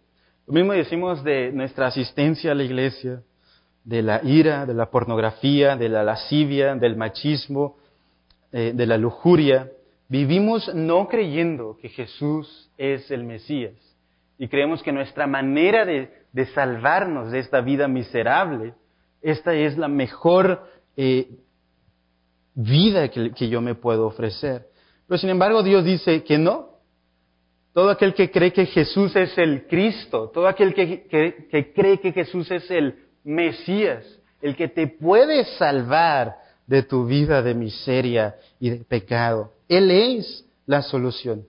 Lo 0.48 0.53
mismo 0.53 0.74
decimos 0.74 1.24
de 1.24 1.51
nuestra 1.51 1.88
asistencia 1.88 2.51
a 2.51 2.55
la 2.55 2.63
iglesia, 2.63 3.22
de 3.83 4.01
la 4.01 4.22
ira, 4.24 4.65
de 4.65 4.74
la 4.74 4.89
pornografía, 4.89 5.75
de 5.75 5.89
la 5.89 6.03
lascivia, 6.03 6.75
del 6.75 6.95
machismo, 6.95 7.77
eh, 8.53 8.72
de 8.75 8.86
la 8.86 8.98
lujuria. 8.98 9.72
Vivimos 10.07 10.74
no 10.75 11.07
creyendo 11.07 11.75
que 11.81 11.89
Jesús 11.89 12.69
es 12.77 13.10
el 13.10 13.24
Mesías 13.24 13.74
y 14.38 14.48
creemos 14.48 14.83
que 14.83 14.91
nuestra 14.91 15.25
manera 15.25 15.86
de, 15.86 16.12
de 16.31 16.45
salvarnos 16.48 17.31
de 17.31 17.39
esta 17.39 17.62
vida 17.62 17.88
miserable, 17.88 18.75
esta 19.24 19.55
es 19.55 19.77
la 19.77 19.88
mejor 19.88 20.67
eh, 20.95 21.29
vida 22.53 23.10
que, 23.10 23.50
yo 23.50 23.62
me 23.62 23.74
puedo 23.74 24.05
ofrecer. 24.05 24.67
Pero 25.07 25.17
sin 25.17 25.29
embargo 25.29 25.63
Dios 25.63 25.83
dice 25.83 26.24
que 26.24 26.38
no. 26.38 26.74
Todo 27.74 27.89
aquel 27.89 28.13
que 28.13 28.29
cree 28.29 28.53
que 28.53 28.67
Jesús 28.67 29.15
es 29.15 29.36
el 29.36 29.65
Cristo, 29.65 30.29
todo 30.31 30.48
aquel 30.48 30.75
que, 30.75 31.07
que 31.50 31.74
cree 31.74 32.00
que 32.00 32.12
Jesús 32.12 32.51
es 32.51 32.69
el 32.69 33.00
Mesías, 33.24 34.05
el 34.43 34.55
que 34.55 34.67
te 34.67 34.86
puede 34.86 35.43
salvar 35.57 36.36
de 36.67 36.84
tu 36.84 37.05
vida 37.05 37.41
de 37.41 37.53
miseria 37.53 38.36
y 38.60 38.70
de 38.70 38.77
pecado. 38.84 39.53
Él 39.67 39.91
es 39.91 40.46
la 40.65 40.82
solución. 40.82 41.46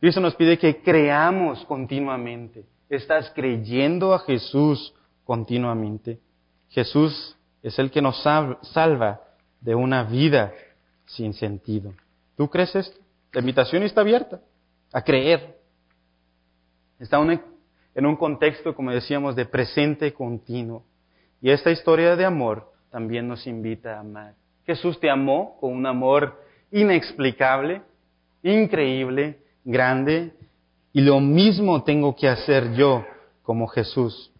Cristo 0.00 0.20
nos 0.20 0.34
pide 0.34 0.58
que 0.58 0.82
creamos 0.82 1.64
continuamente. 1.64 2.64
Estás 2.88 3.30
creyendo 3.34 4.14
a 4.14 4.20
Jesús 4.20 4.94
continuamente. 5.24 6.18
Jesús 6.70 7.36
es 7.62 7.78
el 7.78 7.90
que 7.90 8.02
nos 8.02 8.22
salva 8.22 9.20
de 9.60 9.74
una 9.74 10.04
vida 10.04 10.52
sin 11.06 11.34
sentido. 11.34 11.92
¿Tú 12.36 12.48
crees 12.48 12.74
esto? 12.74 12.98
La 13.32 13.40
invitación 13.40 13.82
está 13.82 14.00
abierta 14.00 14.40
a 14.92 15.02
creer. 15.02 15.58
Está 16.98 17.18
en 17.94 18.06
un 18.06 18.16
contexto, 18.16 18.74
como 18.74 18.90
decíamos, 18.90 19.36
de 19.36 19.44
presente 19.44 20.12
continuo. 20.12 20.84
Y 21.42 21.50
esta 21.50 21.70
historia 21.70 22.16
de 22.16 22.24
amor 22.24 22.69
también 22.90 23.28
nos 23.28 23.46
invita 23.46 23.96
a 23.96 24.00
amar. 24.00 24.34
Jesús 24.66 24.98
te 25.00 25.10
amó 25.10 25.56
con 25.60 25.72
un 25.72 25.86
amor 25.86 26.40
inexplicable, 26.70 27.82
increíble, 28.42 29.38
grande, 29.64 30.32
y 30.92 31.00
lo 31.00 31.20
mismo 31.20 31.82
tengo 31.82 32.14
que 32.16 32.28
hacer 32.28 32.72
yo 32.74 33.04
como 33.42 33.68
Jesús. 33.68 34.32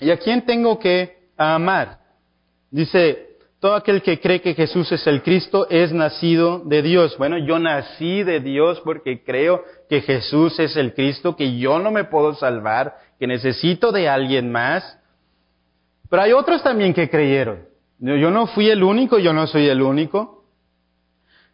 ¿Y 0.00 0.10
a 0.10 0.18
quién 0.18 0.44
tengo 0.44 0.78
que 0.78 1.28
amar? 1.36 2.00
Dice, 2.70 3.34
todo 3.60 3.76
aquel 3.76 4.02
que 4.02 4.20
cree 4.20 4.40
que 4.40 4.54
Jesús 4.54 4.90
es 4.92 5.06
el 5.06 5.22
Cristo 5.22 5.66
es 5.70 5.92
nacido 5.92 6.58
de 6.58 6.82
Dios. 6.82 7.16
Bueno, 7.16 7.38
yo 7.38 7.58
nací 7.58 8.22
de 8.22 8.40
Dios 8.40 8.80
porque 8.84 9.22
creo 9.24 9.64
que 9.88 10.00
Jesús 10.02 10.58
es 10.58 10.76
el 10.76 10.92
Cristo, 10.92 11.34
que 11.34 11.56
yo 11.56 11.78
no 11.78 11.90
me 11.90 12.04
puedo 12.04 12.34
salvar, 12.34 12.96
que 13.18 13.26
necesito 13.26 13.90
de 13.90 14.08
alguien 14.08 14.52
más. 14.52 14.98
Pero 16.14 16.22
hay 16.22 16.32
otros 16.32 16.62
también 16.62 16.94
que 16.94 17.10
creyeron. 17.10 17.64
Yo 17.98 18.30
no 18.30 18.46
fui 18.46 18.70
el 18.70 18.84
único, 18.84 19.18
yo 19.18 19.32
no 19.32 19.48
soy 19.48 19.66
el 19.66 19.82
único. 19.82 20.44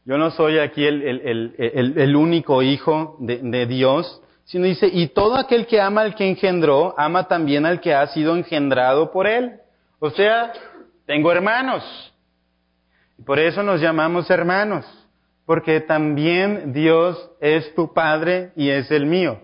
Yo 0.05 0.19
no 0.19 0.31
soy 0.33 0.59
aquí 0.59 0.85
el, 0.85 2.15
único 2.15 2.61
hijo 2.61 3.17
de, 3.21 3.39
de 3.39 3.65
Dios, 3.65 4.21
sino 4.45 4.67
dice, 4.67 4.87
y 4.93 5.07
todo 5.07 5.37
aquel 5.37 5.67
que 5.67 5.81
ama 5.81 6.03
al 6.03 6.15
que 6.15 6.29
engendró, 6.29 6.95
ama 6.99 7.27
también 7.27 7.65
al 7.65 7.81
que 7.81 7.95
ha 7.95 8.07
sido 8.09 8.37
engendrado 8.37 9.11
por 9.11 9.27
él. 9.27 9.53
O 9.99 10.11
sea, 10.11 10.53
tengo 11.07 11.33
hermanos. 11.33 12.13
Y 13.19 13.23
por 13.23 13.39
eso 13.39 13.63
nos 13.63 13.81
llamamos 13.81 14.29
hermanos, 14.29 14.85
porque 15.47 15.81
también 15.81 16.75
Dios 16.75 17.31
es 17.41 17.75
tu 17.75 17.95
Padre 17.95 18.53
y 18.57 18.69
es 18.69 18.91
el 18.91 19.07
mío. 19.07 19.41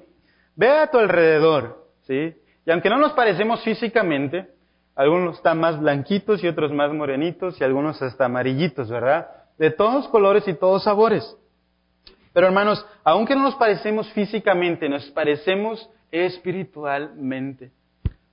Ve 0.56 0.68
a 0.68 0.90
tu 0.90 0.99
alrededor, 0.99 1.87
¿sí? 2.06 2.35
Y 2.66 2.70
aunque 2.70 2.90
no 2.90 2.99
nos 2.99 3.14
parecemos 3.14 3.62
físicamente, 3.64 4.54
algunos 4.97 5.37
están 5.37 5.61
más 5.61 5.79
blanquitos 5.79 6.43
y 6.43 6.49
otros 6.49 6.73
más 6.73 6.93
morenitos 6.93 7.61
y 7.61 7.65
algunos 7.65 8.00
hasta 8.00 8.25
amarillitos, 8.25 8.88
¿verdad? 8.88 9.29
De 9.59 9.71
todos 9.71 10.09
colores 10.09 10.49
y 10.49 10.55
todos 10.55 10.85
sabores. 10.85 11.37
Pero 12.33 12.47
hermanos, 12.47 12.85
aunque 13.05 13.37
no 13.37 13.43
nos 13.43 13.55
parecemos 13.57 14.11
físicamente, 14.12 14.88
nos 14.88 15.05
parecemos 15.11 15.88
espiritualmente, 16.11 17.71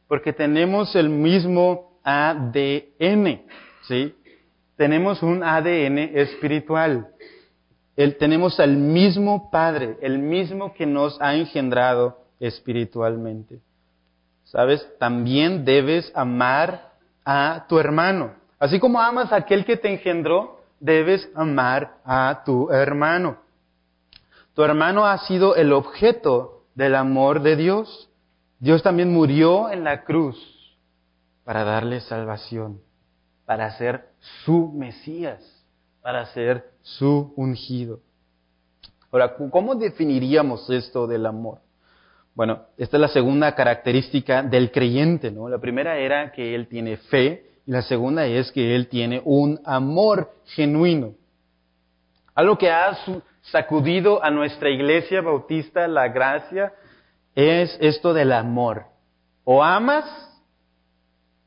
porque 0.07 0.31
tenemos 0.31 0.95
el 0.95 1.09
mismo 1.09 1.99
ADN, 2.03 3.41
¿sí? 3.87 4.15
Tenemos 4.77 5.21
un 5.21 5.43
ADN 5.43 5.97
espiritual. 6.15 7.09
El, 7.95 8.17
tenemos 8.17 8.59
al 8.59 8.75
mismo 8.75 9.51
Padre, 9.51 9.97
el 10.01 10.17
mismo 10.17 10.73
que 10.73 10.85
nos 10.85 11.21
ha 11.21 11.35
engendrado 11.35 12.19
espiritualmente. 12.39 13.59
¿Sabes? 14.53 14.87
También 14.99 15.65
debes 15.65 16.11
amar 16.13 16.91
a 17.25 17.65
tu 17.67 17.79
hermano. 17.79 18.35
Así 18.59 18.79
como 18.79 19.01
amas 19.01 19.33
a 19.33 19.37
aquel 19.37 19.65
que 19.65 19.77
te 19.77 19.91
engendró, 19.91 20.61
debes 20.79 21.27
amar 21.33 21.95
a 22.05 22.43
tu 22.45 22.69
hermano. 22.69 23.37
Tu 24.53 24.63
hermano 24.63 25.07
ha 25.07 25.17
sido 25.17 25.55
el 25.55 25.73
objeto 25.73 26.65
del 26.75 26.93
amor 26.93 27.41
de 27.41 27.55
Dios. 27.55 28.11
Dios 28.59 28.83
también 28.83 29.11
murió 29.11 29.71
en 29.71 29.83
la 29.83 30.03
cruz 30.03 30.37
para 31.43 31.63
darle 31.63 31.99
salvación, 32.01 32.79
para 33.45 33.75
ser 33.79 34.11
su 34.45 34.71
Mesías, 34.71 35.41
para 36.03 36.27
ser 36.27 36.69
su 36.83 37.33
ungido. 37.35 38.01
Ahora, 39.11 39.35
¿cómo 39.35 39.73
definiríamos 39.73 40.69
esto 40.69 41.07
del 41.07 41.25
amor? 41.25 41.57
Bueno, 42.35 42.63
esta 42.77 42.97
es 42.97 43.01
la 43.01 43.07
segunda 43.09 43.53
característica 43.53 44.41
del 44.41 44.71
creyente, 44.71 45.29
¿no? 45.29 45.49
La 45.49 45.59
primera 45.59 45.97
era 45.97 46.31
que 46.31 46.55
él 46.55 46.67
tiene 46.67 46.97
fe 46.97 47.51
y 47.65 47.71
la 47.71 47.83
segunda 47.83 48.25
es 48.25 48.51
que 48.51 48.75
él 48.75 48.87
tiene 48.87 49.21
un 49.23 49.59
amor 49.65 50.31
genuino. 50.45 51.13
Algo 52.33 52.57
que 52.57 52.71
ha 52.71 52.97
sacudido 53.41 54.23
a 54.23 54.31
nuestra 54.31 54.69
iglesia 54.69 55.21
bautista 55.21 55.87
la 55.87 56.07
gracia 56.07 56.73
es 57.35 57.77
esto 57.79 58.13
del 58.13 58.31
amor. 58.31 58.85
O 59.43 59.63
amas 59.63 60.05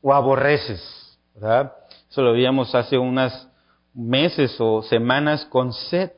o 0.01 0.13
aborreces, 0.13 1.19
¿verdad? 1.35 1.73
Eso 2.09 2.21
lo 2.21 2.31
veíamos 2.31 2.73
hace 2.73 2.97
unas 2.97 3.49
meses 3.93 4.55
o 4.59 4.81
semanas 4.83 5.45
con 5.45 5.73
sed. 5.73 6.11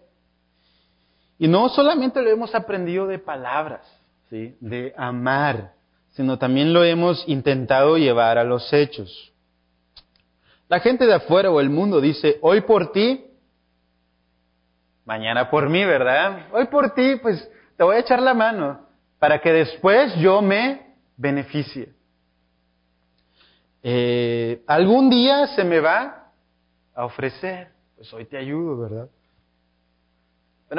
Y 1.40 1.48
no 1.48 1.70
solamente 1.70 2.22
lo 2.22 2.30
hemos 2.30 2.54
aprendido 2.54 3.08
de 3.08 3.18
palabras, 3.18 3.82
de 4.30 4.94
amar, 4.98 5.74
sino 6.12 6.38
también 6.38 6.74
lo 6.74 6.84
hemos 6.84 7.24
intentado 7.28 7.98
llevar 7.98 8.38
a 8.38 8.44
los 8.44 8.72
hechos. 8.72 9.34
La 10.68 10.80
gente 10.80 11.06
de 11.06 11.16
afuera 11.16 11.50
o 11.52 11.60
el 11.60 11.70
mundo 11.70 12.00
dice, 12.00 12.38
hoy 12.42 12.62
por 12.62 12.92
ti 12.92 13.26
mañana 15.10 15.50
por 15.50 15.68
mí, 15.72 15.84
¿verdad? 15.84 16.46
Hoy 16.52 16.68
por 16.68 16.94
ti, 16.94 17.16
pues 17.16 17.50
te 17.76 17.84
voy 17.84 17.96
a 17.96 18.00
echar 18.00 18.22
la 18.22 18.36
mano 18.36 18.86
para 19.18 19.42
que 19.42 19.52
después 19.52 20.14
yo 20.18 20.40
me 20.40 20.94
beneficie. 21.18 21.92
Eh, 23.82 24.62
algún 24.68 25.10
día 25.10 25.48
se 25.56 25.64
me 25.64 25.80
va 25.80 26.32
a 26.94 27.06
ofrecer, 27.06 27.70
pues 27.96 28.14
hoy 28.14 28.26
te 28.26 28.38
ayudo, 28.38 28.78
¿verdad? 28.78 29.10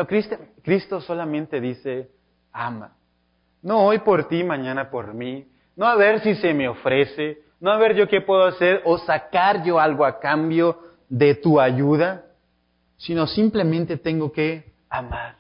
Cristo, 0.07 0.39
Cristo 0.63 1.01
solamente 1.01 1.61
dice, 1.61 2.09
ama. 2.53 2.95
No 3.63 3.85
hoy 3.85 3.99
por 3.99 4.29
ti, 4.29 4.43
mañana 4.45 4.91
por 4.91 5.15
mí. 5.15 5.47
No 5.77 5.87
a 5.87 5.97
ver 5.97 6.21
si 6.21 6.35
se 6.37 6.55
me 6.55 6.69
ofrece, 6.69 7.43
no 7.61 7.71
a 7.71 7.79
ver 7.79 7.95
yo 7.95 8.09
qué 8.09 8.21
puedo 8.21 8.45
hacer 8.45 8.83
o 8.85 8.99
sacar 8.99 9.63
yo 9.65 9.79
algo 9.79 10.05
a 10.05 10.19
cambio 10.19 10.79
de 11.09 11.35
tu 11.35 11.61
ayuda, 11.61 12.25
sino 12.97 13.27
simplemente 13.27 13.97
tengo 13.97 14.33
que 14.33 14.73
amar. 14.89 15.37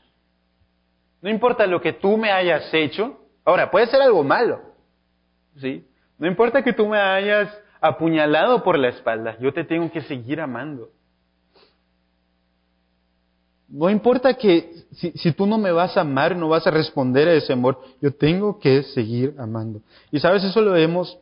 No 1.23 1.29
importa 1.29 1.67
lo 1.67 1.81
que 1.81 1.93
tú 1.93 2.17
me 2.17 2.31
hayas 2.31 2.73
hecho, 2.73 3.21
ahora 3.45 3.71
puede 3.71 3.87
ser 3.87 4.00
algo 4.00 4.25
malo, 4.25 4.61
¿sí? 5.57 5.87
No 6.19 6.27
importa 6.27 6.62
que 6.62 6.73
tú 6.73 6.87
me 6.87 6.99
hayas 6.99 7.49
apuñalado 7.81 8.62
por 8.62 8.79
la 8.79 8.89
espalda, 8.89 9.37
yo 9.39 9.53
te 9.53 9.65
tengo 9.65 9.91
que 9.91 10.03
seguir 10.03 10.41
amando. 10.41 10.91
No 13.71 13.89
importa 13.89 14.35
que 14.35 14.85
si, 14.93 15.33
tú 15.33 15.47
no 15.47 15.57
me 15.57 15.71
vas 15.71 15.97
a 15.97 16.00
amar, 16.00 16.35
no 16.35 16.49
vas 16.49 16.67
a 16.67 16.73
responder 16.73 17.29
a 17.29 17.35
ese 17.35 17.53
amor, 17.53 17.81
yo 18.03 18.12
tengo 18.12 18.59
que 18.59 18.83
seguir 18.83 19.37
amando. 19.39 19.81
Y 20.11 20.19
sabes, 20.19 20.43
eso 20.43 20.61
lo 20.61 20.75
hemos 20.75 21.17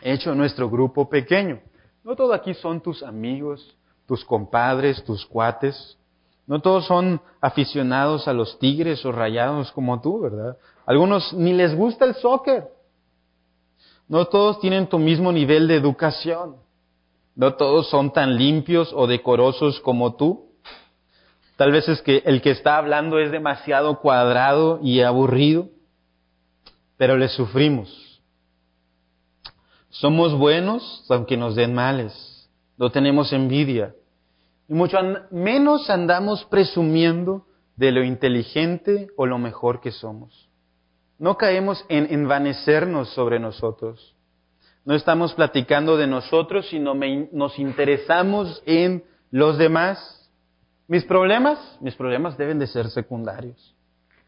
hecho 0.00 0.30
en 0.30 0.38
nuestro 0.38 0.70
grupo 0.70 1.08
pequeño. 1.08 1.58
No 2.04 2.14
todos 2.14 2.32
aquí 2.36 2.54
son 2.54 2.80
tus 2.80 3.02
amigos, 3.02 3.76
tus 4.06 4.24
compadres, 4.24 5.02
tus 5.02 5.26
cuates. 5.26 5.98
No 6.46 6.60
todos 6.60 6.86
son 6.86 7.20
aficionados 7.40 8.28
a 8.28 8.32
los 8.32 8.60
tigres 8.60 9.04
o 9.04 9.10
rayados 9.10 9.72
como 9.72 10.00
tú, 10.00 10.20
¿verdad? 10.20 10.56
Algunos 10.86 11.32
ni 11.32 11.52
les 11.52 11.74
gusta 11.74 12.04
el 12.04 12.14
soccer. 12.14 12.68
No 14.06 14.26
todos 14.26 14.60
tienen 14.60 14.86
tu 14.86 15.00
mismo 15.00 15.32
nivel 15.32 15.66
de 15.66 15.74
educación. 15.74 16.56
No 17.34 17.54
todos 17.54 17.90
son 17.90 18.12
tan 18.12 18.36
limpios 18.36 18.92
o 18.94 19.08
decorosos 19.08 19.80
como 19.80 20.14
tú. 20.14 20.45
Tal 21.56 21.72
vez 21.72 21.88
es 21.88 22.02
que 22.02 22.22
el 22.26 22.42
que 22.42 22.50
está 22.50 22.76
hablando 22.76 23.18
es 23.18 23.30
demasiado 23.30 24.00
cuadrado 24.00 24.78
y 24.82 25.00
aburrido, 25.00 25.68
pero 26.96 27.16
le 27.16 27.28
sufrimos. 27.28 28.22
Somos 29.88 30.34
buenos 30.34 31.04
aunque 31.08 31.36
nos 31.36 31.54
den 31.54 31.74
males. 31.74 32.50
No 32.76 32.90
tenemos 32.90 33.32
envidia. 33.32 33.94
Y 34.68 34.74
mucho 34.74 34.98
menos 35.30 35.88
andamos 35.88 36.44
presumiendo 36.44 37.46
de 37.76 37.92
lo 37.92 38.04
inteligente 38.04 39.08
o 39.16 39.26
lo 39.26 39.38
mejor 39.38 39.80
que 39.80 39.92
somos. 39.92 40.48
No 41.18 41.38
caemos 41.38 41.84
en 41.88 42.12
envanecernos 42.12 43.08
sobre 43.10 43.38
nosotros. 43.38 44.14
No 44.84 44.94
estamos 44.94 45.34
platicando 45.34 45.96
de 45.96 46.06
nosotros, 46.06 46.68
sino 46.68 46.94
nos 47.32 47.58
interesamos 47.58 48.62
en 48.66 49.04
los 49.30 49.56
demás. 49.56 50.25
Mis 50.88 51.04
problemas, 51.04 51.58
mis 51.80 51.96
problemas 51.96 52.36
deben 52.36 52.58
de 52.58 52.66
ser 52.66 52.88
secundarios. 52.90 53.74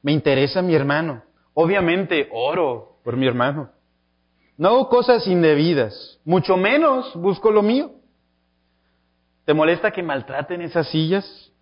Me 0.03 0.13
interesa 0.13 0.61
mi 0.61 0.75
hermano. 0.75 1.23
Obviamente 1.55 2.29
oro 2.33 2.99
por 3.05 3.17
mi 3.17 3.27
hermano. 3.27 3.71
No 4.57 4.71
hago 4.71 4.89
cosas 4.89 5.27
indebidas, 5.29 6.19
mucho 6.25 6.57
menos 6.57 7.15
busco 7.15 7.53
lo 7.53 7.63
mío. 7.63 7.93
¿Te 9.45 9.55
molesta 9.55 9.93
que 9.93 10.03
maltraten 10.03 10.61
esas 10.63 10.89
sillas 10.89 11.53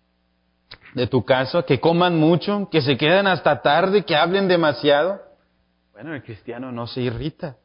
de 0.95 1.05
tu 1.05 1.23
casa, 1.23 1.63
que 1.63 1.79
coman 1.79 2.17
mucho, 2.17 2.67
que 2.71 2.81
se 2.81 2.97
queden 2.97 3.27
hasta 3.27 3.61
tarde, 3.61 4.03
que 4.03 4.15
hablen 4.15 4.47
demasiado? 4.47 5.21
Bueno, 5.93 6.15
el 6.15 6.23
cristiano 6.23 6.71
no 6.71 6.87
se 6.87 7.01
irrita. 7.01 7.57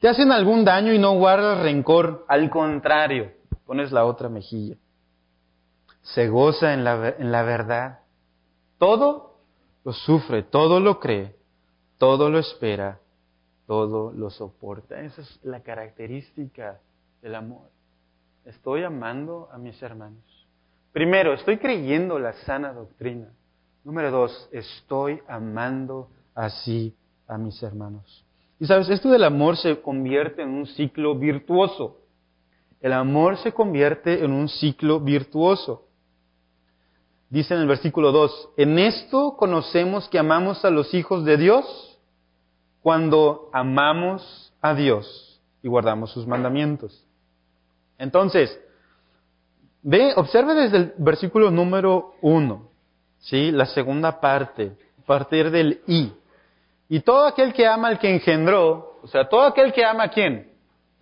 ¿Te 0.00 0.08
hacen 0.08 0.32
algún 0.32 0.64
daño 0.64 0.94
y 0.94 0.98
no 0.98 1.12
guardas 1.12 1.60
rencor? 1.60 2.24
Al 2.26 2.48
contrario, 2.48 3.32
pones 3.66 3.92
la 3.92 4.06
otra 4.06 4.30
mejilla 4.30 4.76
se 6.04 6.28
goza 6.28 6.74
en 6.74 6.84
la, 6.84 7.14
en 7.18 7.32
la 7.32 7.42
verdad. 7.42 8.00
Todo 8.78 9.38
lo 9.84 9.92
sufre, 9.92 10.42
todo 10.42 10.78
lo 10.78 11.00
cree, 11.00 11.34
todo 11.98 12.30
lo 12.30 12.38
espera, 12.38 13.00
todo 13.66 14.12
lo 14.12 14.30
soporta. 14.30 15.00
Esa 15.00 15.22
es 15.22 15.40
la 15.42 15.60
característica 15.60 16.80
del 17.22 17.34
amor. 17.34 17.68
Estoy 18.44 18.84
amando 18.84 19.48
a 19.50 19.58
mis 19.58 19.82
hermanos. 19.82 20.22
Primero, 20.92 21.32
estoy 21.32 21.58
creyendo 21.58 22.18
la 22.18 22.34
sana 22.44 22.72
doctrina. 22.72 23.28
Número 23.82 24.10
dos, 24.10 24.48
estoy 24.52 25.20
amando 25.26 26.08
así 26.34 26.94
a 27.26 27.38
mis 27.38 27.62
hermanos. 27.62 28.24
Y 28.60 28.66
sabes, 28.66 28.88
esto 28.88 29.10
del 29.10 29.24
amor 29.24 29.56
se 29.56 29.80
convierte 29.80 30.42
en 30.42 30.50
un 30.50 30.66
ciclo 30.66 31.18
virtuoso. 31.18 31.98
El 32.80 32.92
amor 32.92 33.38
se 33.38 33.52
convierte 33.52 34.24
en 34.24 34.32
un 34.32 34.48
ciclo 34.48 35.00
virtuoso. 35.00 35.88
Dice 37.30 37.54
en 37.54 37.60
el 37.60 37.66
versículo 37.66 38.12
2, 38.12 38.50
en 38.58 38.78
esto 38.78 39.36
conocemos 39.36 40.08
que 40.08 40.18
amamos 40.18 40.64
a 40.64 40.70
los 40.70 40.92
hijos 40.94 41.24
de 41.24 41.36
Dios 41.36 41.98
cuando 42.82 43.48
amamos 43.52 44.52
a 44.60 44.74
Dios 44.74 45.40
y 45.62 45.68
guardamos 45.68 46.12
sus 46.12 46.26
mandamientos. 46.26 47.04
Entonces, 47.98 48.60
ve, 49.82 50.12
observe 50.16 50.54
desde 50.54 50.76
el 50.76 50.94
versículo 50.98 51.50
número 51.50 52.14
1, 52.20 52.68
¿sí? 53.20 53.50
la 53.50 53.66
segunda 53.66 54.20
parte, 54.20 54.76
a 55.02 55.06
partir 55.06 55.50
del 55.50 55.80
I. 55.86 56.12
Y 56.88 57.00
todo 57.00 57.26
aquel 57.26 57.52
que 57.52 57.66
ama 57.66 57.88
al 57.88 57.98
que 57.98 58.12
engendró, 58.12 58.98
o 59.02 59.08
sea, 59.08 59.28
todo 59.28 59.42
aquel 59.42 59.72
que 59.72 59.84
ama 59.84 60.04
a 60.04 60.08
quién? 60.08 60.52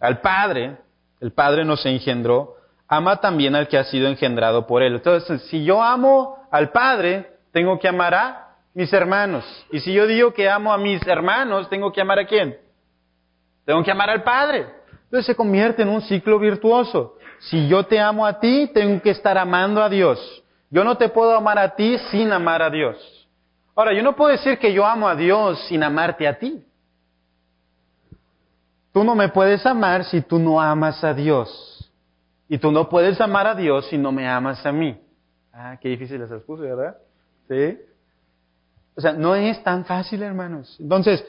Al 0.01 0.21
Padre, 0.21 0.77
el 1.21 1.33
Padre 1.33 1.65
nos 1.65 1.85
engendró, 1.87 2.57
ama 2.93 3.17
también 3.17 3.55
al 3.55 3.69
que 3.69 3.79
ha 3.79 3.85
sido 3.85 4.07
engendrado 4.07 4.67
por 4.67 4.83
él. 4.83 4.97
Entonces, 4.97 5.41
si 5.49 5.65
yo 5.65 5.83
amo 5.83 6.37
al 6.51 6.73
Padre, 6.73 7.39
tengo 7.51 7.79
que 7.79 7.89
amar 7.89 8.15
a 8.15 8.49
mis 8.75 8.93
hermanos. 8.93 9.47
Y 9.73 9.81
si 9.81 9.95
yo 9.95 10.07
digo 10.07 10.35
que 10.35 10.51
amo 10.51 10.75
a 10.75 10.77
mis 10.77 11.01
hermanos, 11.07 11.71
tengo 11.71 11.91
que 11.91 12.03
amar 12.03 12.19
a 12.19 12.27
quién? 12.27 12.55
Tengo 13.65 13.83
que 13.83 13.91
amar 13.91 14.11
al 14.11 14.23
Padre. 14.23 14.67
Entonces 15.05 15.25
se 15.25 15.35
convierte 15.35 15.81
en 15.81 15.89
un 15.89 16.03
ciclo 16.03 16.39
virtuoso. 16.39 17.17
Si 17.39 17.67
yo 17.67 17.83
te 17.87 17.99
amo 17.99 18.27
a 18.27 18.39
ti, 18.39 18.71
tengo 18.75 19.01
que 19.01 19.11
estar 19.11 19.39
amando 19.39 19.83
a 19.83 19.89
Dios. 19.89 20.43
Yo 20.69 20.85
no 20.85 20.99
te 20.99 21.09
puedo 21.09 21.35
amar 21.35 21.59
a 21.59 21.75
ti 21.75 21.97
sin 22.11 22.31
amar 22.31 22.61
a 22.61 22.69
Dios. 22.69 22.99
Ahora, 23.75 23.95
yo 23.95 24.03
no 24.03 24.15
puedo 24.15 24.33
decir 24.33 24.59
que 24.59 24.71
yo 24.71 24.85
amo 24.85 25.09
a 25.09 25.17
Dios 25.17 25.59
sin 25.67 25.83
amarte 25.83 26.29
a 26.29 26.39
ti. 26.39 26.63
Tú 28.93 29.03
no 29.03 29.15
me 29.15 29.31
puedes 29.31 29.65
amar 29.65 30.05
si 30.05 30.21
tú 30.21 30.39
no 30.39 30.61
amas 30.61 31.03
a 31.03 31.15
Dios. 31.15 31.72
Y 32.53 32.59
tú 32.59 32.71
no 32.71 32.87
puedes 32.87 33.19
amar 33.19 33.47
a 33.47 33.55
Dios 33.55 33.87
si 33.89 33.97
no 33.97 34.13
me 34.13 34.29
amas 34.29 34.67
a 34.67 34.73
mí. 34.73 34.95
Ah, 35.55 35.79
qué 35.81 35.89
difícil 35.89 36.21
les 36.21 36.31
puse, 36.43 36.65
¿verdad? 36.65 36.99
Sí. 37.49 37.79
O 38.95 39.01
sea, 39.01 39.15
no 39.15 39.35
es 39.35 39.63
tan 39.65 39.87
fácil, 39.87 40.23
hermanos. 40.23 40.77
Entonces, 40.79 41.25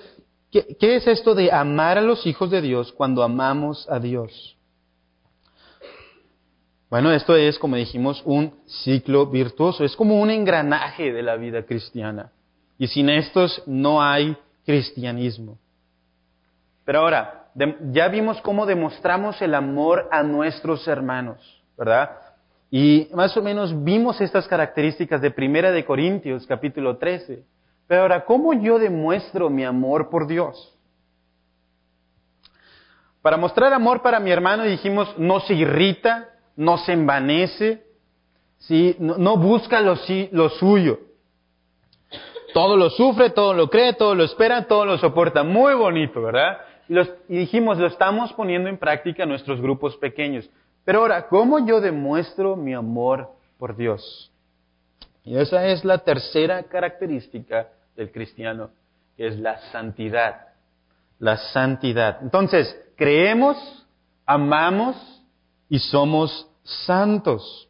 ¿qué, 0.51 0.75
¿qué, 0.77 0.97
es 0.97 1.07
esto 1.07 1.33
de 1.33 1.49
amar 1.49 1.97
a 1.97 2.01
los 2.01 2.27
hijos 2.27 2.51
de 2.51 2.59
Dios 2.59 2.91
cuando 2.91 3.23
amamos 3.23 3.87
a 3.89 4.01
Dios? 4.01 4.57
Bueno, 6.89 7.09
esto 7.13 7.37
es, 7.37 7.57
como 7.57 7.77
dijimos, 7.77 8.21
un 8.25 8.55
ciclo 8.83 9.27
virtuoso. 9.27 9.85
Es 9.85 9.95
como 9.95 10.19
un 10.19 10.29
engranaje 10.29 11.13
de 11.13 11.23
la 11.23 11.37
vida 11.37 11.63
cristiana. 11.63 12.33
Y 12.77 12.87
sin 12.87 13.07
estos 13.07 13.63
no 13.65 14.03
hay 14.03 14.35
cristianismo. 14.65 15.57
Pero 16.83 16.99
ahora, 16.99 17.42
ya 17.91 18.07
vimos 18.07 18.41
cómo 18.41 18.65
demostramos 18.65 19.41
el 19.41 19.53
amor 19.55 20.07
a 20.11 20.23
nuestros 20.23 20.87
hermanos, 20.87 21.63
¿verdad? 21.77 22.11
Y 22.71 23.07
más 23.13 23.37
o 23.37 23.43
menos 23.43 23.83
vimos 23.83 24.19
estas 24.19 24.47
características 24.47 25.21
de 25.21 25.29
Primera 25.31 25.71
de 25.71 25.85
Corintios, 25.85 26.47
capítulo 26.47 26.97
13. 26.97 27.43
Pero 27.87 28.01
ahora, 28.01 28.25
¿cómo 28.25 28.53
yo 28.53 28.79
demuestro 28.79 29.49
mi 29.49 29.63
amor 29.63 30.09
por 30.09 30.25
Dios? 30.25 30.75
Para 33.21 33.37
mostrar 33.37 33.71
amor 33.73 34.01
para 34.01 34.19
mi 34.19 34.31
hermano 34.31 34.63
dijimos, 34.63 35.13
no 35.17 35.39
se 35.41 35.53
irrita, 35.53 36.29
no 36.55 36.77
se 36.79 36.93
envanece, 36.93 37.83
¿sí? 38.57 38.95
no, 38.99 39.37
busca 39.37 39.79
lo 39.79 39.95
suyo. 40.49 40.99
Todo 42.53 42.77
lo 42.77 42.89
sufre, 42.89 43.31
todo 43.31 43.53
lo 43.53 43.69
cree, 43.69 43.93
todo 43.93 44.13
lo 44.13 44.23
espera, 44.23 44.65
todo 44.67 44.85
lo 44.85 44.97
soporta. 44.97 45.43
Muy 45.43 45.73
bonito, 45.73 46.21
¿verdad? 46.21 46.57
Y 46.89 47.37
dijimos, 47.37 47.77
lo 47.77 47.87
estamos 47.87 48.33
poniendo 48.33 48.69
en 48.69 48.77
práctica 48.77 49.23
en 49.23 49.29
nuestros 49.29 49.61
grupos 49.61 49.95
pequeños. 49.97 50.49
Pero 50.83 50.99
ahora, 50.99 51.27
¿cómo 51.27 51.65
yo 51.65 51.79
demuestro 51.79 52.55
mi 52.55 52.73
amor 52.73 53.29
por 53.57 53.75
Dios? 53.75 54.31
Y 55.23 55.37
esa 55.37 55.65
es 55.67 55.85
la 55.85 55.99
tercera 55.99 56.63
característica 56.63 57.69
del 57.95 58.11
cristiano, 58.11 58.71
que 59.15 59.27
es 59.27 59.39
la 59.39 59.59
santidad. 59.71 60.47
La 61.19 61.37
santidad. 61.37 62.19
Entonces, 62.21 62.77
creemos, 62.97 63.57
amamos 64.25 64.95
y 65.69 65.79
somos 65.79 66.49
santos. 66.63 67.69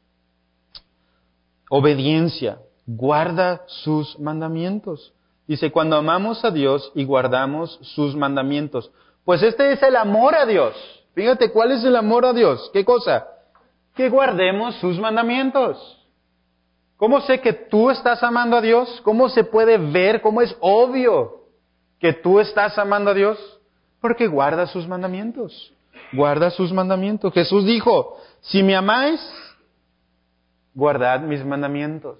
obediencia, 1.69 2.59
guarda 2.85 3.63
sus 3.67 4.19
mandamientos. 4.19 5.13
Dice, 5.47 5.71
cuando 5.71 5.97
amamos 5.97 6.43
a 6.45 6.51
Dios 6.51 6.91
y 6.95 7.03
guardamos 7.03 7.77
sus 7.81 8.15
mandamientos. 8.15 8.91
Pues 9.25 9.43
este 9.43 9.71
es 9.73 9.83
el 9.83 9.95
amor 9.95 10.35
a 10.35 10.45
Dios. 10.45 10.73
Fíjate, 11.13 11.51
¿cuál 11.51 11.71
es 11.71 11.83
el 11.83 11.95
amor 11.95 12.25
a 12.25 12.33
Dios? 12.33 12.69
¿Qué 12.73 12.83
cosa? 12.85 13.27
Que 13.95 14.09
guardemos 14.09 14.75
sus 14.75 14.99
mandamientos. 14.99 15.99
¿Cómo 16.97 17.21
sé 17.21 17.41
que 17.41 17.53
tú 17.53 17.89
estás 17.89 18.23
amando 18.23 18.57
a 18.57 18.61
Dios? 18.61 19.01
¿Cómo 19.03 19.29
se 19.29 19.43
puede 19.43 19.77
ver? 19.77 20.21
¿Cómo 20.21 20.41
es 20.41 20.55
obvio 20.61 21.43
que 21.99 22.13
tú 22.13 22.39
estás 22.39 22.77
amando 22.77 23.11
a 23.11 23.13
Dios? 23.13 23.37
Porque 23.99 24.27
guarda 24.27 24.65
sus 24.67 24.87
mandamientos. 24.87 25.73
Guarda 26.13 26.49
sus 26.49 26.71
mandamientos. 26.71 27.33
Jesús 27.33 27.65
dijo, 27.65 28.17
si 28.41 28.63
me 28.63 28.75
amáis, 28.75 29.19
guardad 30.73 31.21
mis 31.21 31.43
mandamientos. 31.43 32.19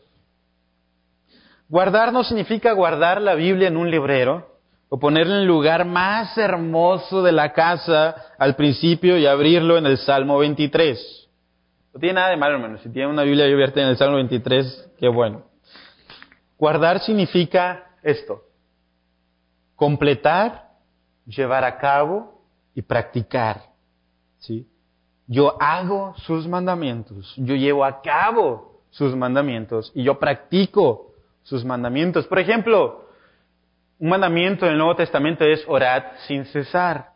Guardar 1.73 2.13
no 2.13 2.23
significa 2.23 2.71
guardar 2.73 3.19
la 3.19 3.33
Biblia 3.33 3.67
en 3.67 3.77
un 3.77 3.89
librero 3.89 4.47
o 4.89 4.99
ponerla 4.99 5.38
en 5.38 5.41
el 5.41 5.47
lugar 5.47 5.86
más 5.86 6.38
hermoso 6.38 7.23
de 7.23 7.31
la 7.31 7.51
casa 7.51 8.15
al 8.38 8.55
principio 8.55 9.17
y 9.17 9.25
abrirlo 9.25 9.79
en 9.79 9.88
el 9.88 9.97
Salmo 9.97 10.38
23. 10.38 11.29
No 11.91 11.99
tiene 11.99 12.13
nada 12.13 12.29
de 12.29 12.38
malo, 12.38 12.57
hermano. 12.57 12.77
Si 12.77 12.89
tiene 12.89 13.09
una 13.09 13.23
Biblia 13.23 13.45
abierta 13.45 13.81
en 13.81 13.88
el 13.88 13.97
Salmo 13.97 14.17
23, 14.17 14.91
qué 14.99 15.07
bueno. 15.07 15.45
Guardar 16.59 16.99
significa 16.99 17.95
esto. 18.03 18.43
Completar, 19.75 20.73
llevar 21.25 21.63
a 21.63 21.79
cabo 21.79 22.43
y 22.75 22.83
practicar. 22.83 23.63
¿Sí? 24.38 24.67
Yo 25.25 25.59
hago 25.59 26.13
sus 26.17 26.47
mandamientos, 26.47 27.33
yo 27.36 27.55
llevo 27.55 27.83
a 27.83 27.99
cabo 28.03 28.83
sus 28.91 29.15
mandamientos 29.15 29.91
y 29.95 30.03
yo 30.03 30.19
practico 30.19 31.12
sus 31.43 31.63
mandamientos. 31.63 32.25
Por 32.27 32.39
ejemplo, 32.39 33.06
un 33.99 34.10
mandamiento 34.10 34.65
del 34.65 34.77
Nuevo 34.77 34.95
Testamento 34.95 35.45
es 35.45 35.63
orad 35.67 36.03
sin 36.27 36.45
cesar. 36.45 37.12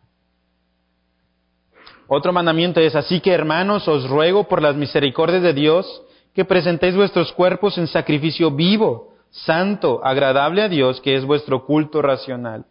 Otro 2.08 2.32
mandamiento 2.32 2.80
es, 2.80 2.96
así 2.96 3.20
que 3.20 3.34
hermanos, 3.34 3.88
os 3.88 4.10
ruego 4.10 4.48
por 4.48 4.62
las 4.62 4.76
misericordias 4.76 5.42
de 5.42 5.54
Dios 5.54 6.04
que 6.34 6.46
presentéis 6.46 6.96
vuestros 6.96 7.34
cuerpos 7.34 7.78
en 7.78 7.88
sacrificio 7.88 8.52
vivo, 8.52 9.16
santo, 9.30 10.00
agradable 10.04 10.62
a 10.62 10.70
Dios, 10.70 11.02
que 11.02 11.16
es 11.16 11.26
vuestro 11.26 11.66
culto 11.66 12.02
racional. 12.02 12.66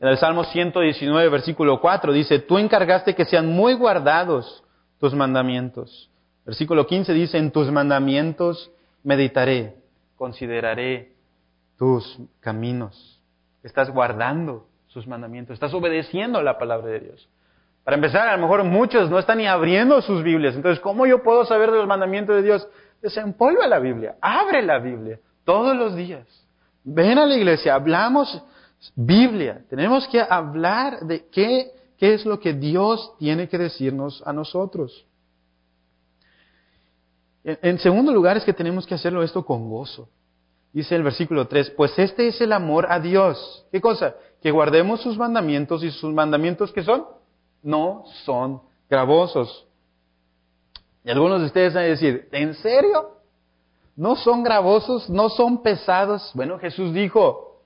En 0.00 0.08
el 0.08 0.18
Salmo 0.18 0.44
119, 0.44 1.28
versículo 1.28 1.80
4 1.80 2.12
dice, 2.12 2.40
tú 2.40 2.58
encargaste 2.58 3.14
que 3.14 3.24
sean 3.24 3.46
muy 3.46 3.74
guardados 3.74 4.64
tus 4.98 5.14
mandamientos. 5.14 6.10
Versículo 6.44 6.86
15 6.86 7.12
dice, 7.14 7.38
en 7.38 7.52
tus 7.52 7.70
mandamientos 7.70 8.70
meditaré 9.04 9.81
consideraré 10.22 11.16
tus 11.76 12.16
caminos. 12.38 13.20
Estás 13.64 13.90
guardando 13.90 14.68
sus 14.86 15.04
mandamientos, 15.08 15.54
estás 15.54 15.74
obedeciendo 15.74 16.40
la 16.42 16.58
palabra 16.58 16.92
de 16.92 17.00
Dios. 17.00 17.28
Para 17.82 17.96
empezar, 17.96 18.28
a 18.28 18.36
lo 18.36 18.42
mejor 18.42 18.62
muchos 18.62 19.10
no 19.10 19.18
están 19.18 19.38
ni 19.38 19.48
abriendo 19.48 20.00
sus 20.00 20.22
Biblias. 20.22 20.54
Entonces, 20.54 20.78
¿cómo 20.78 21.06
yo 21.06 21.24
puedo 21.24 21.44
saber 21.44 21.72
de 21.72 21.78
los 21.78 21.88
mandamientos 21.88 22.36
de 22.36 22.42
Dios? 22.42 22.68
Desempolva 23.02 23.66
la 23.66 23.80
Biblia, 23.80 24.14
abre 24.20 24.62
la 24.62 24.78
Biblia 24.78 25.18
todos 25.44 25.76
los 25.76 25.96
días. 25.96 26.24
Ven 26.84 27.18
a 27.18 27.26
la 27.26 27.34
iglesia, 27.34 27.74
hablamos 27.74 28.44
Biblia. 28.94 29.64
Tenemos 29.68 30.06
que 30.06 30.20
hablar 30.20 31.00
de 31.00 31.26
qué, 31.32 31.72
qué 31.98 32.14
es 32.14 32.24
lo 32.24 32.38
que 32.38 32.52
Dios 32.52 33.12
tiene 33.18 33.48
que 33.48 33.58
decirnos 33.58 34.22
a 34.24 34.32
nosotros. 34.32 35.04
En 37.44 37.78
segundo 37.78 38.12
lugar 38.12 38.36
es 38.36 38.44
que 38.44 38.52
tenemos 38.52 38.86
que 38.86 38.94
hacerlo 38.94 39.22
esto 39.22 39.44
con 39.44 39.68
gozo. 39.68 40.08
Dice 40.72 40.94
el 40.94 41.02
versículo 41.02 41.48
3, 41.48 41.70
pues 41.70 41.98
este 41.98 42.28
es 42.28 42.40
el 42.40 42.52
amor 42.52 42.86
a 42.88 43.00
Dios. 43.00 43.66
¿Qué 43.72 43.80
cosa? 43.80 44.14
Que 44.40 44.50
guardemos 44.50 45.00
sus 45.00 45.18
mandamientos 45.18 45.82
y 45.82 45.90
sus 45.90 46.14
mandamientos 46.14 46.72
que 46.72 46.82
son 46.82 47.04
no 47.62 48.04
son 48.24 48.62
gravosos. 48.88 49.66
Y 51.04 51.10
algunos 51.10 51.40
de 51.40 51.46
ustedes 51.46 51.74
van 51.74 51.84
a 51.84 51.86
decir, 51.88 52.28
¿en 52.32 52.54
serio? 52.54 53.18
¿No 53.96 54.16
son 54.16 54.42
gravosos? 54.42 55.10
¿No 55.10 55.28
son 55.28 55.62
pesados? 55.62 56.30
Bueno, 56.34 56.58
Jesús 56.58 56.94
dijo 56.94 57.60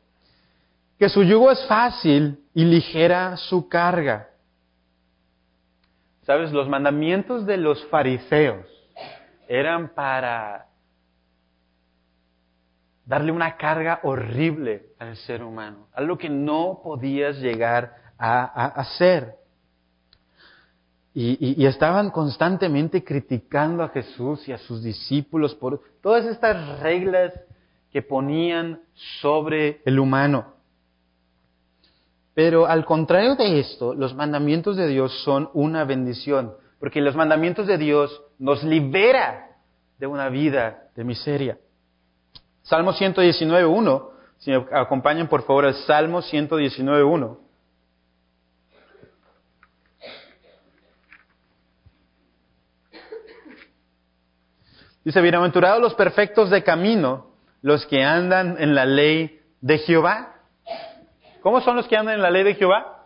que 0.99 1.09
su 1.09 1.23
yugo 1.23 1.51
es 1.51 1.65
fácil 1.67 2.41
y 2.55 2.65
ligera 2.65 3.37
su 3.37 3.69
carga. 3.69 4.31
¿Sabes? 6.23 6.51
Los 6.51 6.69
mandamientos 6.69 7.47
de 7.47 7.59
los 7.59 7.85
fariseos 7.87 8.76
eran 9.49 9.89
para 9.95 10.67
darle 13.07 13.31
una 13.31 13.57
carga 13.57 14.01
horrible 14.03 14.89
al 14.99 15.17
ser 15.17 15.43
humano, 15.43 15.87
algo 15.95 16.19
que 16.19 16.29
no 16.29 16.81
podías 16.83 17.39
llegar 17.39 17.95
a, 18.19 18.67
hacer. 18.81 19.35
Y, 21.15 21.65
estaban 21.65 22.11
constantemente 22.11 23.03
criticando 23.03 23.83
a 23.83 23.89
Jesús 23.89 24.47
y 24.49 24.53
a 24.53 24.59
sus 24.59 24.83
discípulos 24.83 25.55
por 25.55 25.81
todas 26.03 26.27
estas 26.27 26.81
reglas 26.81 27.33
que 27.91 28.03
ponían 28.03 28.81
sobre 29.23 29.81
el 29.87 29.99
humano. 29.99 30.57
Pero 32.35 32.67
al 32.67 32.85
contrario 32.85 33.35
de 33.35 33.61
esto, 33.61 33.95
los 33.95 34.15
mandamientos 34.15 34.77
de 34.77 34.89
Dios 34.89 35.23
son 35.25 35.49
una 35.55 35.85
bendición, 35.85 36.53
porque 36.79 37.01
los 37.01 37.17
mandamientos 37.17 37.67
de 37.67 37.79
Dios 37.79 38.23
nos 38.39 38.63
libera 38.63 39.49
de 39.99 40.07
una 40.07 40.29
vida 40.29 40.89
de 40.95 41.05
miseria. 41.05 41.59
Salmo 42.63 42.93
119.1, 42.93 44.11
si 44.39 44.51
me 44.51 44.67
acompañan 44.73 45.29
por 45.29 45.43
favor 45.45 45.67
al 45.67 45.75
Salmo 45.75 46.21
119.1. 46.21 47.39
Dice, 55.05 55.21
bienaventurados 55.21 55.81
los 55.81 55.95
perfectos 55.95 56.51
de 56.51 56.65
camino, 56.65 57.31
los 57.63 57.87
que 57.87 58.03
andan 58.03 58.57
en 58.59 58.75
la 58.75 58.85
ley 58.85 59.41
de 59.61 59.79
Jehová. 59.79 60.35
¿Cómo 61.43 61.61
son 61.61 61.77
los 61.77 61.87
que 61.87 61.97
andan 61.97 62.17
en 62.17 62.23
la 62.23 62.31
ley 62.31 62.43
de 62.43 62.57
Jehová? 62.57 63.05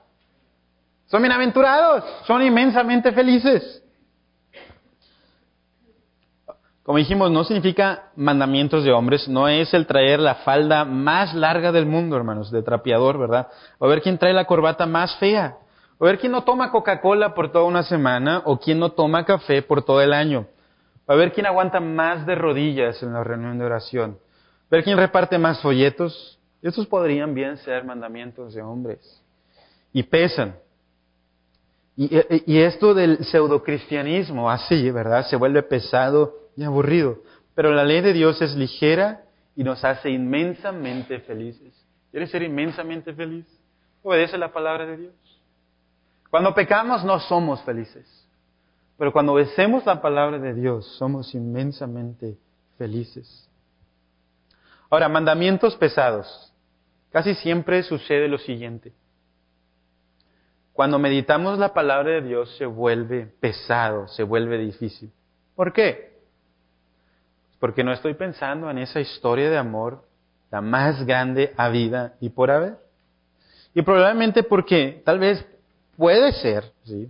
Son 1.09 1.21
bienaventurados, 1.21 2.03
son 2.25 2.43
inmensamente 2.43 3.13
felices. 3.13 3.80
Como 6.91 6.99
dijimos, 6.99 7.31
no 7.31 7.45
significa 7.45 8.11
mandamientos 8.17 8.83
de 8.83 8.91
hombres, 8.91 9.29
no 9.29 9.47
es 9.47 9.73
el 9.75 9.87
traer 9.87 10.19
la 10.19 10.35
falda 10.35 10.85
más 10.85 11.33
larga 11.37 11.71
del 11.71 11.87
mundo, 11.87 12.17
hermanos, 12.17 12.51
de 12.51 12.65
trapeador, 12.65 13.17
¿verdad? 13.17 13.47
O 13.79 13.87
ver 13.87 14.03
quién 14.03 14.19
trae 14.19 14.33
la 14.33 14.45
corbata 14.45 14.87
más 14.87 15.15
fea. 15.19 15.59
O 15.99 16.07
ver 16.07 16.19
quién 16.19 16.33
no 16.33 16.43
toma 16.43 16.73
Coca-Cola 16.73 17.33
por 17.33 17.53
toda 17.53 17.63
una 17.63 17.85
semana 17.85 18.43
o 18.45 18.59
quién 18.59 18.81
no 18.81 18.91
toma 18.91 19.25
café 19.25 19.63
por 19.63 19.85
todo 19.85 20.01
el 20.01 20.13
año. 20.13 20.49
A 21.07 21.15
ver 21.15 21.33
quién 21.33 21.47
aguanta 21.47 21.79
más 21.79 22.27
de 22.27 22.35
rodillas 22.35 23.01
en 23.05 23.13
la 23.13 23.23
reunión 23.23 23.57
de 23.57 23.67
oración. 23.67 24.19
Ver 24.69 24.83
quién 24.83 24.99
reparte 24.99 25.39
más 25.39 25.63
folletos. 25.63 26.41
Estos 26.61 26.89
podrían 26.89 27.35
bien 27.35 27.57
ser 27.59 27.85
mandamientos 27.85 28.53
de 28.53 28.63
hombres. 28.63 29.23
Y 29.93 30.03
pesan. 30.03 30.57
Y, 31.97 32.11
y 32.53 32.59
esto 32.59 32.95
del 32.95 33.25
pseudocristianismo, 33.27 34.51
así, 34.51 34.91
¿verdad? 34.91 35.25
Se 35.29 35.37
vuelve 35.37 35.63
pesado 35.63 36.40
y 36.57 36.65
aburrido. 36.65 37.19
Pero 37.55 37.73
la 37.73 37.85
ley 37.85 38.01
de 38.01 38.13
Dios 38.13 38.41
es 38.43 38.55
ligera 38.57 39.23
y 39.57 39.65
nos 39.65 39.85
hace 39.85 40.11
inmensamente 40.11 41.21
felices. 41.21 41.75
¿Quieres 42.11 42.31
ser 42.31 42.43
inmensamente 42.43 43.13
feliz? 43.13 43.47
Obedece 44.03 44.39
la 44.39 44.53
palabra 44.53 44.87
de 44.87 44.97
Dios. 44.97 45.15
Cuando 46.31 46.55
pecamos 46.55 47.05
no 47.05 47.21
somos 47.21 47.63
felices. 47.63 48.27
Pero 48.97 49.13
cuando 49.13 49.33
obedecemos 49.33 49.85
la 49.87 50.01
palabra 50.01 50.39
de 50.39 50.55
Dios 50.55 50.87
somos 50.99 51.35
inmensamente 51.35 52.37
felices. 52.79 53.49
Ahora, 54.91 55.09
mandamientos 55.09 55.77
pesados. 55.77 56.53
Casi 57.11 57.35
siempre 57.35 57.83
sucede 57.83 58.29
lo 58.29 58.39
siguiente. 58.39 58.93
Cuando 60.73 60.99
meditamos 60.99 61.59
la 61.59 61.75
palabra 61.75 62.13
de 62.13 62.23
Dios 62.23 62.57
se 62.57 62.67
vuelve 62.67 63.27
pesado, 63.27 64.09
se 64.09 64.23
vuelve 64.23 64.59
difícil. 64.59 65.11
¿Por 65.55 65.73
qué? 65.73 66.10
Porque 67.61 67.85
no 67.85 67.93
estoy 67.93 68.15
pensando 68.15 68.71
en 68.71 68.79
esa 68.79 69.01
historia 69.01 69.51
de 69.51 69.59
amor, 69.59 70.03
la 70.51 70.63
más 70.63 71.05
grande 71.07 71.53
a 71.57 71.69
vida 71.69 72.15
y 72.21 72.31
por 72.31 72.51
haber. 72.51 72.79
Y 73.75 73.83
probablemente 73.83 74.43
porque, 74.43 75.03
tal 75.05 75.21
vez 75.21 75.47
puede 75.97 76.33
ser, 76.33 76.73
¿sí? 76.85 77.09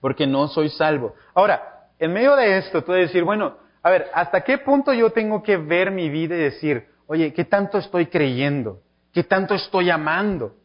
Porque 0.00 0.26
no 0.26 0.48
soy 0.48 0.68
salvo. 0.68 1.14
Ahora, 1.32 1.86
en 1.98 2.12
medio 2.12 2.36
de 2.36 2.58
esto, 2.58 2.82
tú 2.84 2.92
decir, 2.92 3.24
bueno, 3.24 3.56
a 3.82 3.88
ver, 3.88 4.10
¿hasta 4.12 4.42
qué 4.42 4.58
punto 4.58 4.92
yo 4.92 5.10
tengo 5.10 5.42
que 5.42 5.56
ver 5.56 5.92
mi 5.92 6.10
vida 6.10 6.34
y 6.34 6.40
decir, 6.40 6.88
oye, 7.06 7.32
¿qué 7.32 7.44
tanto 7.44 7.78
estoy 7.78 8.06
creyendo? 8.06 8.80
¿Qué 9.14 9.22
tanto 9.22 9.54
estoy 9.54 9.90
amando? 9.90 10.56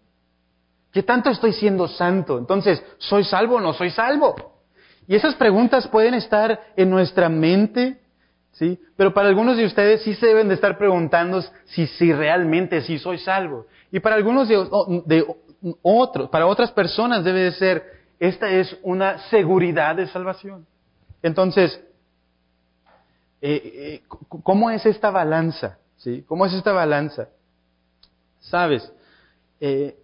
¿Qué 0.92 1.04
tanto 1.04 1.30
estoy 1.30 1.54
siendo 1.54 1.88
santo? 1.88 2.38
Entonces, 2.38 2.84
¿soy 2.98 3.24
salvo 3.24 3.56
o 3.56 3.62
no 3.62 3.74
soy 3.74 3.92
salvo? 3.92 4.60
Y 5.08 5.16
esas 5.16 5.36
preguntas 5.36 5.88
pueden 5.88 6.16
estar 6.16 6.60
en 6.76 6.90
nuestra 6.90 7.30
mente 7.30 8.02
¿sí? 8.52 8.80
Pero 8.96 9.14
para 9.14 9.30
algunos 9.30 9.58
de 9.58 9.66
ustedes 9.66 10.02
sí 10.04 10.16
se 10.16 10.28
deben 10.28 10.48
de 10.48 10.56
estar 10.56 10.78
preguntando 10.78 11.42
si, 11.66 11.88
si 11.88 12.14
realmente 12.14 12.82
sí 12.82 13.00
soy 13.00 13.18
salvo. 13.18 13.68
Y 13.92 14.00
para 14.00 14.16
algunos 14.16 14.48
de, 14.48 14.56
de 15.06 15.26
otros, 15.82 16.30
para 16.30 16.48
otras 16.48 16.72
personas 16.72 17.24
debe 17.24 17.42
de 17.42 17.52
ser, 17.52 17.84
esta 18.20 18.50
es 18.50 18.78
una 18.84 19.18
seguridad 19.30 19.96
de 19.96 20.08
salvación. 20.08 20.66
Entonces, 21.24 21.82
eh, 23.42 23.62
eh, 23.64 24.04
¿cómo 24.44 24.70
es 24.70 24.86
esta 24.86 25.10
balanza? 25.10 25.80
¿Sí? 25.98 26.24
¿Cómo 26.28 26.46
es 26.46 26.54
esta 26.54 26.72
balanza? 26.72 27.30
Sabes, 28.40 28.92
eh, 29.60 29.96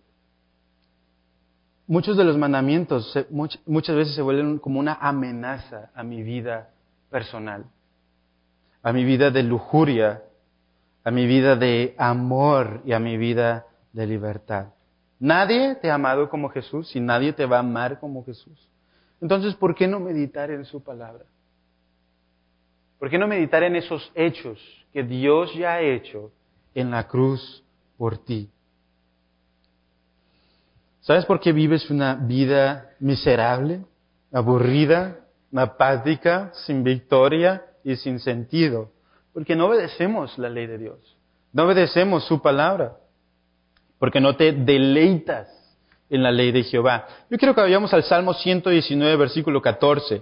muchos 1.87 2.17
de 2.17 2.23
los 2.23 2.37
mandamientos 2.37 3.17
muchas 3.29 3.95
veces 3.95 4.15
se 4.15 4.21
vuelven 4.21 4.59
como 4.59 4.79
una 4.79 4.93
amenaza 4.93 5.89
a 5.95 6.03
mi 6.03 6.21
vida 6.21 6.69
personal, 7.09 7.65
a 8.83 8.93
mi 8.93 9.03
vida 9.03 9.31
de 9.31 9.43
lujuria, 9.43 10.23
a 11.03 11.11
mi 11.11 11.25
vida 11.25 11.55
de 11.55 11.95
amor 11.97 12.81
y 12.85 12.93
a 12.93 12.99
mi 12.99 13.17
vida 13.17 13.65
de 13.93 14.07
libertad. 14.07 14.67
Nadie 15.19 15.75
te 15.75 15.89
ha 15.89 15.95
amado 15.95 16.29
como 16.29 16.49
Jesús 16.49 16.95
y 16.95 16.99
nadie 16.99 17.33
te 17.33 17.45
va 17.45 17.57
a 17.57 17.61
amar 17.61 17.99
como 17.99 18.23
Jesús. 18.23 18.69
Entonces, 19.21 19.55
¿por 19.55 19.73
qué 19.73 19.87
no 19.87 19.99
meditar 19.99 20.51
en 20.51 20.65
su 20.65 20.83
palabra? 20.83 21.25
¿Por 22.99 23.09
qué 23.09 23.17
no 23.17 23.27
meditar 23.27 23.63
en 23.63 23.75
esos 23.75 24.11
hechos 24.15 24.59
que 24.93 25.03
Dios 25.03 25.53
ya 25.55 25.73
ha 25.73 25.81
hecho 25.81 26.31
en 26.75 26.91
la 26.91 27.07
cruz 27.07 27.63
por 27.97 28.17
ti? 28.17 28.49
¿Sabes 31.01 31.25
por 31.25 31.39
qué 31.39 31.53
vives 31.53 31.89
una 31.89 32.15
vida 32.15 32.91
miserable, 32.99 33.85
aburrida, 34.31 35.19
apática, 35.55 36.51
sin 36.65 36.83
victoria 36.83 37.63
y 37.91 37.95
sin 37.95 38.19
sentido? 38.19 38.91
Porque 39.33 39.55
no 39.55 39.67
obedecemos 39.67 40.37
la 40.37 40.49
ley 40.49 40.67
de 40.67 40.77
Dios, 40.77 41.17
no 41.53 41.63
obedecemos 41.63 42.25
su 42.25 42.41
palabra, 42.41 42.97
porque 43.97 44.19
no 44.19 44.35
te 44.35 44.51
deleitas 44.51 45.47
en 46.09 46.21
la 46.23 46.31
ley 46.31 46.51
de 46.51 46.63
Jehová. 46.63 47.07
Yo 47.29 47.37
quiero 47.37 47.55
que 47.55 47.61
vayamos 47.61 47.93
al 47.93 48.03
Salmo 48.03 48.33
119, 48.33 49.15
versículo 49.15 49.61
14. 49.61 50.21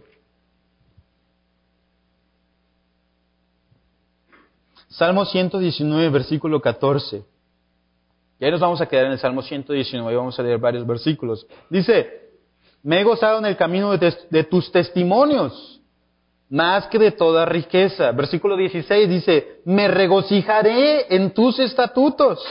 Salmo 4.89 5.25
119, 5.25 6.09
versículo 6.09 6.61
14. 6.61 7.25
Y 8.39 8.45
ahí 8.45 8.51
nos 8.51 8.61
vamos 8.61 8.79
a 8.79 8.85
quedar 8.85 9.05
en 9.05 9.13
el 9.13 9.19
Salmo 9.19 9.41
119 9.41 10.13
y 10.13 10.15
vamos 10.15 10.37
a 10.39 10.43
leer 10.43 10.59
varios 10.59 10.85
versículos. 10.85 11.47
Dice, 11.69 12.25
me 12.83 13.01
he 13.01 13.03
gozado 13.03 13.39
en 13.39 13.45
el 13.45 13.57
camino 13.57 13.97
de, 13.97 14.43
tus 14.43 14.71
testimonios, 14.71 15.74
más 16.49 16.87
que 16.87 16.99
de 16.99 17.11
toda 17.11 17.45
riqueza. 17.45 18.11
Versículo 18.11 18.55
16 18.55 19.09
dice, 19.09 19.61
me 19.65 19.87
regocijaré 19.87 21.13
en 21.15 21.31
tus 21.31 21.59
estatutos, 21.59 22.43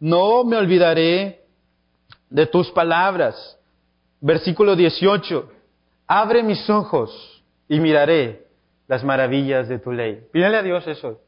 no 0.00 0.44
me 0.44 0.56
olvidaré 0.56 1.42
de 2.28 2.46
tus 2.46 2.70
palabras. 2.70 3.58
Versículo 4.20 4.76
18, 4.76 5.50
abre 6.06 6.42
mis 6.42 6.68
ojos 6.70 7.42
y 7.68 7.80
miraré 7.80 8.46
las 8.86 9.02
maravillas 9.04 9.68
de 9.68 9.78
tu 9.78 9.92
ley. 9.92 10.20
Pídele 10.32 10.58
a 10.58 10.62
Dios 10.62 10.86
eso. 10.86 11.20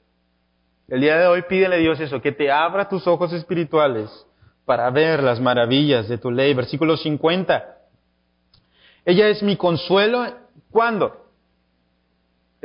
El 0.88 1.00
día 1.00 1.16
de 1.16 1.26
hoy 1.26 1.42
pídele 1.48 1.76
a 1.76 1.78
Dios 1.78 1.98
eso, 1.98 2.20
que 2.20 2.32
te 2.32 2.50
abra 2.50 2.88
tus 2.88 3.06
ojos 3.06 3.32
espirituales 3.32 4.10
para 4.66 4.90
ver 4.90 5.22
las 5.22 5.40
maravillas 5.40 6.08
de 6.08 6.18
tu 6.18 6.30
ley. 6.30 6.52
Versículo 6.52 6.96
50. 6.96 7.78
Ella 9.06 9.28
es 9.28 9.42
mi 9.42 9.56
consuelo. 9.56 10.26
¿Cuándo? 10.70 11.23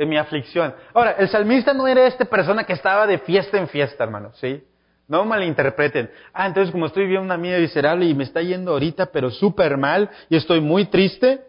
En 0.00 0.08
mi 0.08 0.16
aflicción. 0.16 0.74
Ahora, 0.94 1.16
el 1.18 1.28
salmista 1.28 1.74
no 1.74 1.86
era 1.86 2.06
esta 2.06 2.24
persona 2.24 2.64
que 2.64 2.72
estaba 2.72 3.06
de 3.06 3.18
fiesta 3.18 3.58
en 3.58 3.68
fiesta, 3.68 4.02
hermano, 4.02 4.32
¿sí? 4.32 4.64
No 5.06 5.26
malinterpreten. 5.26 6.10
Ah, 6.32 6.46
entonces 6.46 6.72
como 6.72 6.86
estoy 6.86 7.02
viviendo 7.02 7.26
una 7.26 7.36
vida 7.36 7.58
miserable 7.58 8.06
y 8.06 8.14
me 8.14 8.24
está 8.24 8.40
yendo 8.40 8.70
ahorita, 8.70 9.12
pero 9.12 9.30
súper 9.30 9.76
mal 9.76 10.08
y 10.30 10.36
estoy 10.36 10.62
muy 10.62 10.86
triste, 10.86 11.44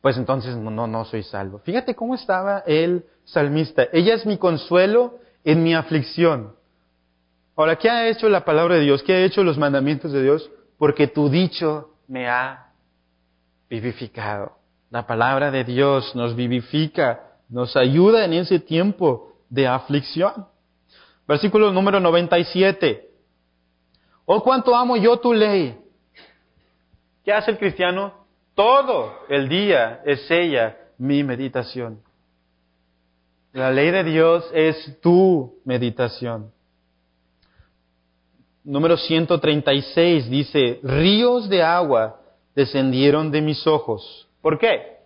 pues 0.00 0.16
entonces 0.16 0.56
no, 0.56 0.88
no 0.88 1.04
soy 1.04 1.22
salvo. 1.22 1.60
Fíjate 1.60 1.94
cómo 1.94 2.16
estaba 2.16 2.64
el 2.66 3.04
salmista. 3.24 3.86
Ella 3.92 4.14
es 4.14 4.26
mi 4.26 4.36
consuelo 4.36 5.20
en 5.44 5.62
mi 5.62 5.76
aflicción. 5.76 6.56
Ahora, 7.54 7.76
¿qué 7.76 7.88
ha 7.88 8.08
hecho 8.08 8.28
la 8.28 8.44
palabra 8.44 8.74
de 8.74 8.80
Dios? 8.80 9.04
¿Qué 9.04 9.14
ha 9.14 9.20
hecho 9.20 9.44
los 9.44 9.56
mandamientos 9.56 10.10
de 10.10 10.20
Dios? 10.20 10.50
Porque 10.78 11.06
tu 11.06 11.28
dicho 11.28 11.90
me 12.08 12.28
ha 12.28 12.72
vivificado. 13.70 14.57
La 14.90 15.06
palabra 15.06 15.50
de 15.50 15.64
Dios 15.64 16.14
nos 16.14 16.34
vivifica, 16.34 17.20
nos 17.48 17.76
ayuda 17.76 18.24
en 18.24 18.32
ese 18.32 18.58
tiempo 18.58 19.32
de 19.50 19.66
aflicción. 19.66 20.46
Versículo 21.26 21.72
número 21.72 22.00
97. 22.00 23.10
Oh, 24.24 24.42
cuánto 24.42 24.74
amo 24.74 24.96
yo 24.96 25.18
tu 25.18 25.32
ley. 25.32 25.78
¿Qué 27.24 27.32
hace 27.32 27.50
el 27.50 27.58
cristiano? 27.58 28.14
Todo 28.54 29.12
el 29.28 29.48
día 29.48 30.00
es 30.04 30.30
ella 30.30 30.76
mi 30.96 31.22
meditación. 31.22 32.00
La 33.52 33.70
ley 33.70 33.90
de 33.90 34.04
Dios 34.04 34.50
es 34.54 34.98
tu 35.00 35.60
meditación. 35.64 36.50
Número 38.64 38.96
136 38.96 40.28
dice, 40.28 40.80
ríos 40.82 41.48
de 41.48 41.62
agua 41.62 42.20
descendieron 42.54 43.30
de 43.30 43.40
mis 43.40 43.66
ojos. 43.66 44.27
¿Por 44.42 44.58
qué? 44.58 44.98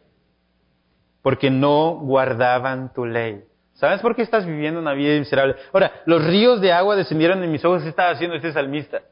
Porque 1.22 1.50
no 1.50 1.98
guardaban 2.00 2.92
tu 2.92 3.04
ley. 3.06 3.44
¿Sabes 3.74 4.00
por 4.00 4.14
qué 4.14 4.22
estás 4.22 4.46
viviendo 4.46 4.78
una 4.78 4.92
vida 4.92 5.18
miserable? 5.18 5.56
Ahora, 5.72 5.92
los 6.06 6.24
ríos 6.24 6.60
de 6.60 6.72
agua 6.72 6.96
descendieron 6.96 7.40
de 7.40 7.46
mis 7.46 7.64
ojos. 7.64 7.82
¿Qué 7.82 7.88
estaba 7.88 8.10
haciendo 8.10 8.36
este 8.36 8.52
salmista? 8.52 9.02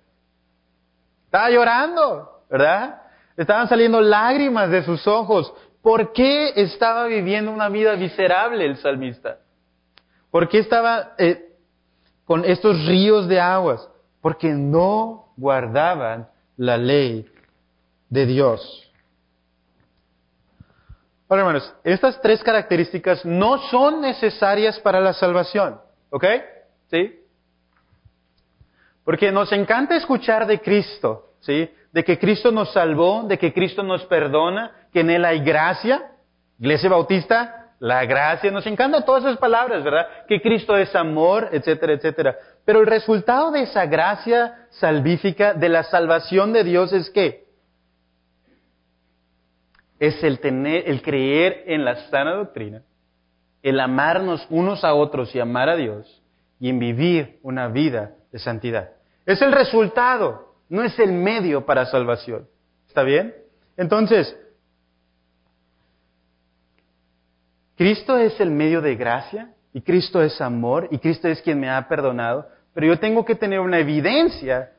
Estaba 1.25 1.51
llorando, 1.51 2.45
¿verdad? 2.51 3.03
Estaban 3.37 3.69
saliendo 3.69 4.01
lágrimas 4.01 4.71
de 4.71 4.83
sus 4.83 5.07
ojos. 5.07 5.53
¿Por 5.83 6.13
qué 6.13 6.53
estaba 6.57 7.07
viviendo 7.07 7.51
una 7.51 7.69
vida 7.69 7.97
miserable 7.97 8.65
el 8.65 8.77
salmista? 8.77 9.39
¿Por 10.31 10.49
qué 10.49 10.59
estaba 10.59 11.15
eh, 11.19 11.57
con 12.25 12.45
estos 12.45 12.85
ríos 12.87 13.29
de 13.29 13.41
aguas? 13.41 13.89
Porque 14.21 14.49
no 14.49 15.33
guardaban 15.37 16.29
la 16.57 16.77
ley 16.77 17.27
de 18.11 18.27
Dios. 18.27 18.90
Ahora, 21.31 21.43
hermanos, 21.43 21.73
estas 21.85 22.21
tres 22.21 22.43
características 22.43 23.25
no 23.25 23.59
son 23.69 24.01
necesarias 24.01 24.81
para 24.81 24.99
la 24.99 25.13
salvación. 25.13 25.81
¿Ok? 26.11 26.25
¿Sí? 26.91 27.21
Porque 29.05 29.31
nos 29.31 29.53
encanta 29.53 29.95
escuchar 29.95 30.45
de 30.49 30.61
Cristo, 30.61 31.31
¿sí? 31.39 31.71
De 31.93 32.03
que 32.03 32.19
Cristo 32.19 32.51
nos 32.51 32.73
salvó, 32.73 33.23
de 33.29 33.39
que 33.39 33.53
Cristo 33.53 33.85
nos 33.85 34.05
perdona, 34.07 34.73
que 34.93 35.01
en 35.01 35.11
Él 35.11 35.25
hay 35.25 35.39
gracia. 35.39 36.11
Iglesia 36.59 36.91
Bautista, 36.91 37.75
la 37.79 38.05
gracia. 38.07 38.51
Nos 38.51 38.67
encantan 38.67 39.05
todas 39.05 39.23
esas 39.23 39.39
palabras, 39.39 39.85
¿verdad? 39.85 40.09
Que 40.27 40.43
Cristo 40.43 40.77
es 40.77 40.97
amor, 40.97 41.51
etcétera, 41.53 41.93
etcétera. 41.93 42.37
Pero 42.65 42.81
el 42.81 42.87
resultado 42.89 43.53
de 43.53 43.63
esa 43.63 43.87
gracia 43.87 44.67
salvífica, 44.71 45.55
de 45.55 45.69
la 45.69 45.85
salvación 45.85 46.53
de 46.53 46.65
Dios, 46.65 46.93
es 46.93 47.09
que 47.09 47.40
es 50.01 50.25
el 50.25 50.41
tener, 50.41 50.89
el 50.89 51.03
creer 51.03 51.65
en 51.67 51.85
la 51.85 52.09
sana 52.09 52.35
doctrina, 52.35 52.83
el 53.63 53.79
amarnos 53.79 54.45
unos 54.49 54.83
a 54.83 54.95
otros 54.95 55.33
y 55.35 55.41
amar 55.41 55.69
a 55.69 55.77
Dios, 55.77 56.23
y 56.59 56.71
en 56.71 56.79
vivir 56.79 57.39
una 57.43 57.69
vida 57.69 58.15
de 58.33 58.39
santidad. 58.39 58.91
Es 59.27 59.41
el 59.43 59.53
resultado, 59.53 60.55
no 60.69 60.83
es 60.83 60.99
el 60.99 61.13
medio 61.13 61.67
para 61.67 61.87
salvación. 61.87 62.49
¿Está 62.89 63.03
bien? 63.03 63.35
Entonces, 63.77 64.37
Cristo 67.77 68.17
es 68.17 68.39
el 68.41 68.51
medio 68.51 68.81
de 68.81 68.97
gracia 68.97 69.55
y 69.73 69.83
Cristo 69.83 70.23
es 70.23 70.41
amor 70.41 70.89
y 70.91 70.99
Cristo 70.99 71.29
es 71.29 71.41
quien 71.43 71.61
me 71.61 71.71
ha 71.71 71.89
perdonado, 71.89 72.49
pero 72.75 72.87
yo 72.87 72.99
tengo 72.99 73.25
que 73.25 73.35
tener 73.35 73.61
una 73.61 73.79
evidencia 73.79 74.73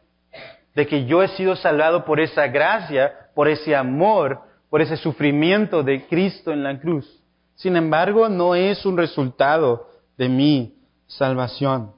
de 0.74 0.88
que 0.88 1.06
yo 1.06 1.22
he 1.22 1.28
sido 1.30 1.56
salvado 1.56 2.06
por 2.06 2.20
esa 2.20 2.48
gracia, 2.48 3.30
por 3.34 3.48
ese 3.48 3.76
amor, 3.76 4.51
por 4.72 4.82
ese 4.82 4.96
sufrimiento 4.96 5.84
de 5.84 6.08
Cristo 6.08 6.54
en 6.54 6.64
la 6.64 6.80
cruz. 6.80 7.22
Sin 7.56 7.76
embargo, 7.76 8.30
no 8.30 8.56
es 8.56 8.86
un 8.86 8.96
resultado 8.96 9.90
de 10.18 10.30
mi 10.30 10.78
salvación. 11.08 11.92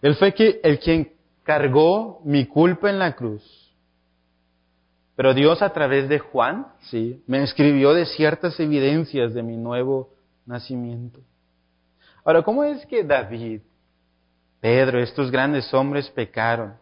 Él 0.00 0.14
fue 0.14 0.34
el 0.62 0.78
quien 0.78 1.12
cargó 1.42 2.22
mi 2.24 2.46
culpa 2.46 2.88
en 2.88 2.98
la 2.98 3.14
cruz. 3.14 3.42
Pero 5.16 5.34
Dios 5.34 5.60
a 5.60 5.70
través 5.70 6.08
de 6.08 6.18
Juan, 6.18 6.68
sí, 6.90 7.22
me 7.26 7.42
escribió 7.42 7.92
de 7.92 8.06
ciertas 8.06 8.58
evidencias 8.58 9.34
de 9.34 9.42
mi 9.42 9.58
nuevo 9.58 10.14
nacimiento. 10.46 11.20
Ahora, 12.24 12.42
¿cómo 12.42 12.64
es 12.64 12.86
que 12.86 13.04
David, 13.04 13.60
Pedro, 14.60 14.98
estos 14.98 15.30
grandes 15.30 15.72
hombres 15.74 16.08
pecaron? 16.08 16.76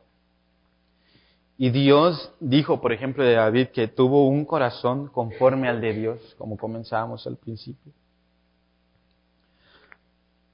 Y 1.62 1.70
Dios 1.70 2.34
dijo, 2.40 2.80
por 2.80 2.92
ejemplo, 2.92 3.22
de 3.22 3.34
David 3.34 3.68
que 3.68 3.86
tuvo 3.86 4.26
un 4.26 4.44
corazón 4.44 5.06
conforme 5.06 5.68
al 5.68 5.80
de 5.80 5.92
Dios, 5.92 6.34
como 6.36 6.56
comenzábamos 6.56 7.24
al 7.28 7.36
principio. 7.36 7.92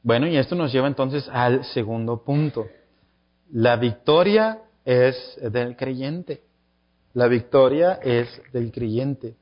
Bueno, 0.02 0.26
y 0.26 0.36
esto 0.36 0.54
nos 0.54 0.70
lleva 0.70 0.86
entonces 0.86 1.26
al 1.32 1.64
segundo 1.64 2.22
punto. 2.24 2.66
La 3.50 3.76
victoria 3.76 4.60
es 4.84 5.16
del 5.40 5.76
creyente. 5.76 6.42
La 7.14 7.26
victoria 7.26 7.94
es 8.02 8.28
del 8.52 8.70
creyente. 8.70 9.34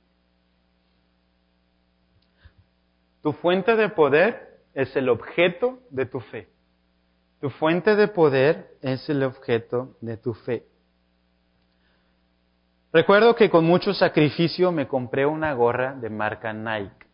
Tu 3.24 3.32
fuente 3.32 3.74
de 3.74 3.88
poder 3.88 4.60
es 4.72 4.94
el 4.94 5.08
objeto 5.08 5.80
de 5.90 6.06
tu 6.06 6.20
fe. 6.20 6.48
Tu 7.40 7.50
fuente 7.50 7.96
de 7.96 8.06
poder 8.06 8.76
es 8.82 9.08
el 9.08 9.24
objeto 9.24 9.96
de 10.00 10.16
tu 10.16 10.32
fe. 10.32 10.64
Recuerdo 12.96 13.34
que 13.34 13.50
con 13.50 13.66
mucho 13.66 13.92
sacrificio 13.92 14.72
me 14.72 14.88
compré 14.88 15.26
una 15.26 15.52
gorra 15.52 15.92
de 15.92 16.08
marca 16.08 16.54
Nike. 16.54 17.06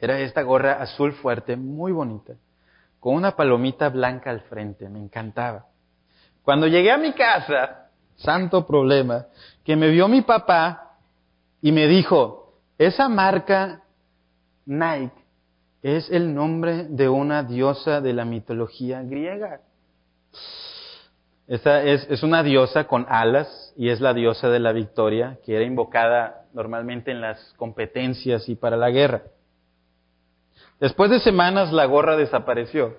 Era 0.00 0.18
esta 0.18 0.42
gorra 0.42 0.82
azul 0.82 1.12
fuerte, 1.12 1.54
muy 1.54 1.92
bonita, 1.92 2.32
con 2.98 3.14
una 3.14 3.36
palomita 3.36 3.90
blanca 3.90 4.30
al 4.30 4.40
frente, 4.40 4.88
me 4.88 4.98
encantaba. 4.98 5.66
Cuando 6.42 6.66
llegué 6.66 6.90
a 6.90 6.98
mi 6.98 7.12
casa, 7.12 7.90
santo 8.16 8.66
problema, 8.66 9.26
que 9.62 9.76
me 9.76 9.90
vio 9.90 10.08
mi 10.08 10.22
papá 10.22 10.96
y 11.62 11.70
me 11.70 11.86
dijo, 11.86 12.58
esa 12.76 13.08
marca 13.08 13.84
Nike 14.66 15.22
es 15.82 16.10
el 16.10 16.34
nombre 16.34 16.86
de 16.88 17.08
una 17.08 17.44
diosa 17.44 18.00
de 18.00 18.12
la 18.12 18.24
mitología 18.24 19.02
griega. 19.04 19.60
Es, 21.46 21.66
es, 21.66 22.22
una 22.22 22.42
diosa 22.42 22.84
con 22.84 23.04
alas 23.08 23.74
y 23.76 23.90
es 23.90 24.00
la 24.00 24.14
diosa 24.14 24.48
de 24.48 24.60
la 24.60 24.72
victoria 24.72 25.38
que 25.44 25.54
era 25.54 25.64
invocada 25.64 26.46
normalmente 26.54 27.10
en 27.10 27.20
las 27.20 27.52
competencias 27.58 28.48
y 28.48 28.54
para 28.54 28.78
la 28.78 28.90
guerra. 28.90 29.24
Después 30.80 31.10
de 31.10 31.20
semanas 31.20 31.70
la 31.70 31.84
gorra 31.84 32.16
desapareció. 32.16 32.96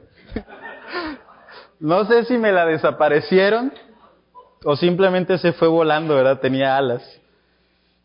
no 1.80 2.06
sé 2.06 2.26
si 2.26 2.38
me 2.38 2.52
la 2.52 2.68
desaparecieron 2.68 3.74
o 4.64 4.76
simplemente 4.76 5.40
se 5.40 5.54
fue 5.54 5.68
volando, 5.68 6.16
¿verdad? 6.16 6.40
Tenía 6.40 6.78
alas. 6.78 7.04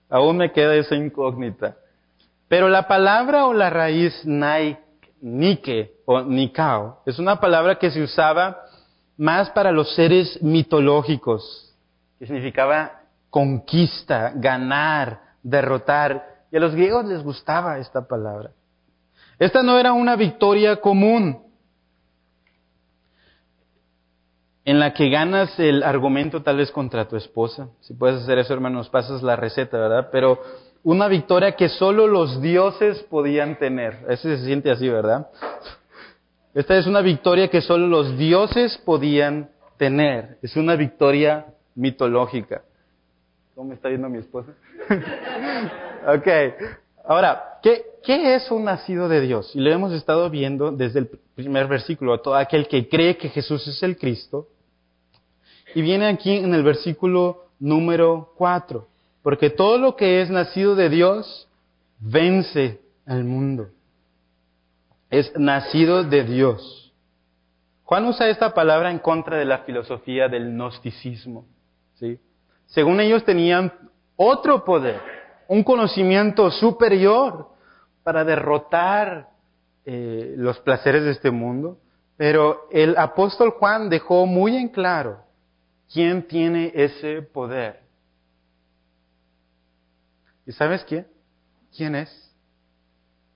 Aún 0.09 0.39
me 0.39 0.53
queda 0.53 0.75
esa 0.75 0.95
incógnita. 0.95 1.77
Pero 2.49 2.69
la 2.69 2.89
palabra 2.89 3.47
o 3.47 3.53
la 3.53 3.69
raíz 3.69 4.25
nike 4.25 5.93
o 6.07 6.23
nikao 6.23 7.03
es 7.05 7.19
una 7.19 7.39
palabra 7.41 7.79
que 7.79 7.91
se 7.91 8.03
usaba 8.03 8.70
más 9.21 9.51
para 9.51 9.71
los 9.71 9.95
seres 9.95 10.43
mitológicos, 10.43 11.77
que 12.19 12.25
significaba 12.25 13.03
conquista, 13.29 14.33
ganar, 14.35 15.21
derrotar. 15.43 16.47
Y 16.51 16.57
a 16.57 16.61
los 16.61 16.75
griegos 16.75 17.05
les 17.05 17.23
gustaba 17.23 17.79
esta 17.79 18.09
palabra. 18.09 18.53
Esta 19.39 19.63
no 19.63 19.79
era 19.79 19.93
una 19.93 20.17
victoria 20.17 20.77
común 20.77 21.43
en 24.65 24.79
la 24.79 24.95
que 24.95 25.11
ganas 25.11 25.61
el 25.61 25.83
argumento 25.83 26.43
tal 26.43 26.57
vez 26.57 26.71
contra 26.71 27.07
tu 27.07 27.17
esposa. 27.17 27.69
Si 27.81 27.93
puedes 27.93 28.23
hacer 28.23 28.39
eso, 28.39 28.55
hermanos, 28.55 28.89
pasas 28.89 29.23
la 29.23 29.37
receta, 29.37 29.77
¿verdad? 29.77 30.09
Pero 30.11 30.41
una 30.83 31.09
victoria 31.09 31.57
que 31.57 31.69
solo 31.69 32.07
los 32.07 32.41
dioses 32.41 33.03
podían 33.11 33.59
tener. 33.59 33.99
Ese 34.09 34.39
se 34.39 34.47
siente 34.47 34.71
así, 34.71 34.89
¿verdad? 34.89 35.29
Esta 36.55 36.77
es 36.77 36.87
una 36.87 37.01
victoria 37.01 37.49
que 37.49 37.61
solo 37.61 37.87
los 37.87 38.19
dioses 38.19 38.77
podían 38.79 39.51
tener. 39.77 40.39
Es 40.43 40.57
una 40.57 40.75
victoria 40.75 41.47
mitológica. 41.75 42.63
¿Cómo 43.55 43.69
me 43.69 43.75
está 43.77 43.89
viendo 43.89 44.09
mi 44.09 44.19
esposa? 44.19 44.53
ok. 46.09 46.29
Ahora, 47.05 47.59
¿qué, 47.63 47.83
¿qué, 48.03 48.35
es 48.35 48.51
un 48.51 48.65
nacido 48.65 49.09
de 49.09 49.21
Dios? 49.21 49.55
Y 49.55 49.61
lo 49.61 49.71
hemos 49.71 49.93
estado 49.93 50.29
viendo 50.29 50.73
desde 50.73 51.01
el 51.01 51.11
primer 51.35 51.69
versículo, 51.69 52.21
todo 52.21 52.35
aquel 52.35 52.67
que 52.67 52.89
cree 52.89 53.17
que 53.17 53.29
Jesús 53.29 53.67
es 53.69 53.83
el 53.83 53.97
Cristo. 53.97 54.49
Y 55.75 55.83
viene 55.83 56.09
aquí 56.09 56.37
en 56.37 56.53
el 56.53 56.65
versículo 56.65 57.45
número 57.61 58.33
4. 58.37 58.87
Porque 59.23 59.51
todo 59.51 59.79
lo 59.79 59.95
que 59.95 60.21
es 60.21 60.31
nacido 60.31 60.75
de 60.75 60.89
Dios 60.89 61.49
vence 62.01 62.81
al 63.07 63.25
mundo. 63.25 63.69
Es 65.11 65.37
nacido 65.37 66.05
de 66.05 66.25
Dios. 66.25 66.95
Juan 67.85 68.07
usa 68.07 68.29
esta 68.29 68.55
palabra 68.55 68.91
en 68.91 69.01
contra 69.01 69.37
de 69.37 69.45
la 69.45 69.59
filosofía 69.59 70.29
del 70.29 70.53
gnosticismo. 70.53 71.47
¿sí? 71.97 72.21
Según 72.67 73.01
ellos 73.01 73.25
tenían 73.25 73.73
otro 74.15 74.65
poder, 74.65 75.01
un 75.49 75.65
conocimiento 75.65 76.51
superior 76.53 77.49
para 78.05 78.25
derrotar 78.25 79.29
eh, 79.85 80.35
los 80.37 80.61
placeres 80.61 81.03
de 81.03 81.11
este 81.11 81.33
mundo. 81.33 81.79
Pero 82.17 82.69
el 82.71 82.97
apóstol 82.97 83.51
Juan 83.59 83.89
dejó 83.89 84.27
muy 84.27 84.57
en 84.57 84.69
claro 84.69 85.25
quién 85.93 86.29
tiene 86.29 86.71
ese 86.75 87.23
poder. 87.23 87.81
¿Y 90.47 90.53
sabes 90.53 90.85
quién? 90.85 91.07
¿Quién 91.77 91.95
es? 91.97 92.30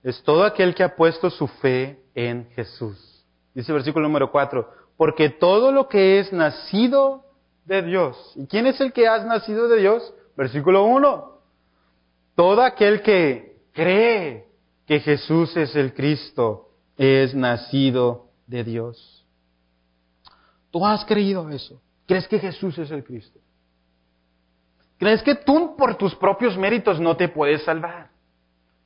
Es 0.05 0.21
todo 0.21 0.43
aquel 0.43 0.75
que 0.75 0.83
ha 0.83 0.95
puesto 0.95 1.31
su 1.31 1.47
fe 1.47 1.99
en 2.13 2.47
Jesús. 2.51 3.25
Dice 3.55 3.71
el 3.71 3.77
versículo 3.77 4.07
número 4.07 4.31
4, 4.31 4.69
porque 4.95 5.31
todo 5.31 5.71
lo 5.71 5.89
que 5.89 6.19
es 6.19 6.31
nacido 6.31 7.23
de 7.65 7.81
Dios. 7.81 8.33
¿Y 8.35 8.45
quién 8.45 8.67
es 8.67 8.79
el 8.79 8.93
que 8.93 9.07
has 9.07 9.25
nacido 9.25 9.67
de 9.67 9.79
Dios? 9.79 10.13
Versículo 10.37 10.83
1. 10.83 11.39
Todo 12.35 12.61
aquel 12.61 13.01
que 13.01 13.57
cree 13.73 14.45
que 14.85 14.99
Jesús 14.99 15.57
es 15.57 15.75
el 15.75 15.95
Cristo 15.95 16.69
es 16.97 17.33
nacido 17.33 18.27
de 18.45 18.63
Dios. 18.63 19.25
¿Tú 20.69 20.85
has 20.85 21.03
creído 21.05 21.49
eso? 21.49 21.81
¿Crees 22.05 22.27
que 22.27 22.37
Jesús 22.37 22.77
es 22.77 22.91
el 22.91 23.03
Cristo? 23.03 23.39
¿Crees 24.99 25.23
que 25.23 25.33
tú 25.33 25.75
por 25.75 25.95
tus 25.95 26.13
propios 26.13 26.55
méritos 26.59 26.99
no 26.99 27.17
te 27.17 27.27
puedes 27.27 27.63
salvar? 27.63 28.13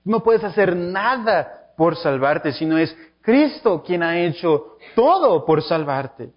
No 0.10 0.24
puedes 0.24 0.43
hacer 0.43 0.76
nada 0.76 1.72
por 1.78 1.95
salvarte, 1.95 2.52
sino 2.52 2.80
es 2.80 2.98
Cristo 3.22 3.84
quien 3.86 4.02
ha 4.02 4.19
hecho 4.19 4.78
todo 4.95 5.45
por 5.45 5.62
salvarte. 5.62 6.32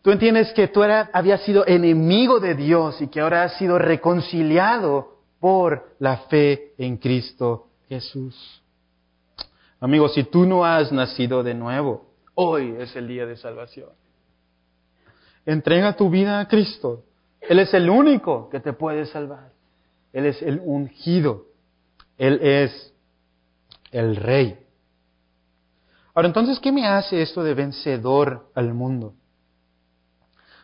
Tú 0.00 0.12
entiendes 0.12 0.52
que 0.52 0.68
tú 0.68 0.84
era, 0.84 1.10
habías 1.12 1.42
sido 1.42 1.66
enemigo 1.66 2.38
de 2.38 2.54
Dios 2.54 3.00
y 3.00 3.08
que 3.08 3.20
ahora 3.20 3.42
has 3.42 3.58
sido 3.58 3.76
reconciliado 3.76 5.18
por 5.40 5.96
la 5.98 6.18
fe 6.28 6.74
en 6.78 6.96
Cristo 6.96 7.66
Jesús. 7.88 8.62
Amigo, 9.80 10.08
si 10.10 10.22
tú 10.22 10.46
no 10.46 10.64
has 10.64 10.92
nacido 10.92 11.42
de 11.42 11.54
nuevo, 11.54 12.06
hoy 12.36 12.76
es 12.78 12.94
el 12.94 13.08
día 13.08 13.26
de 13.26 13.36
salvación. 13.36 13.90
Entrega 15.44 15.96
tu 15.96 16.08
vida 16.08 16.38
a 16.38 16.46
Cristo. 16.46 17.02
Él 17.40 17.58
es 17.58 17.74
el 17.74 17.90
único 17.90 18.48
que 18.48 18.60
te 18.60 18.72
puede 18.74 19.06
salvar. 19.06 19.58
Él 20.12 20.26
es 20.26 20.40
el 20.40 20.60
ungido. 20.64 21.47
Él 22.18 22.40
es 22.42 22.92
el 23.90 24.16
rey. 24.16 24.58
Ahora, 26.14 26.28
entonces, 26.28 26.58
¿qué 26.58 26.72
me 26.72 26.86
hace 26.86 27.22
esto 27.22 27.42
de 27.44 27.54
vencedor 27.54 28.50
al 28.54 28.74
mundo? 28.74 29.14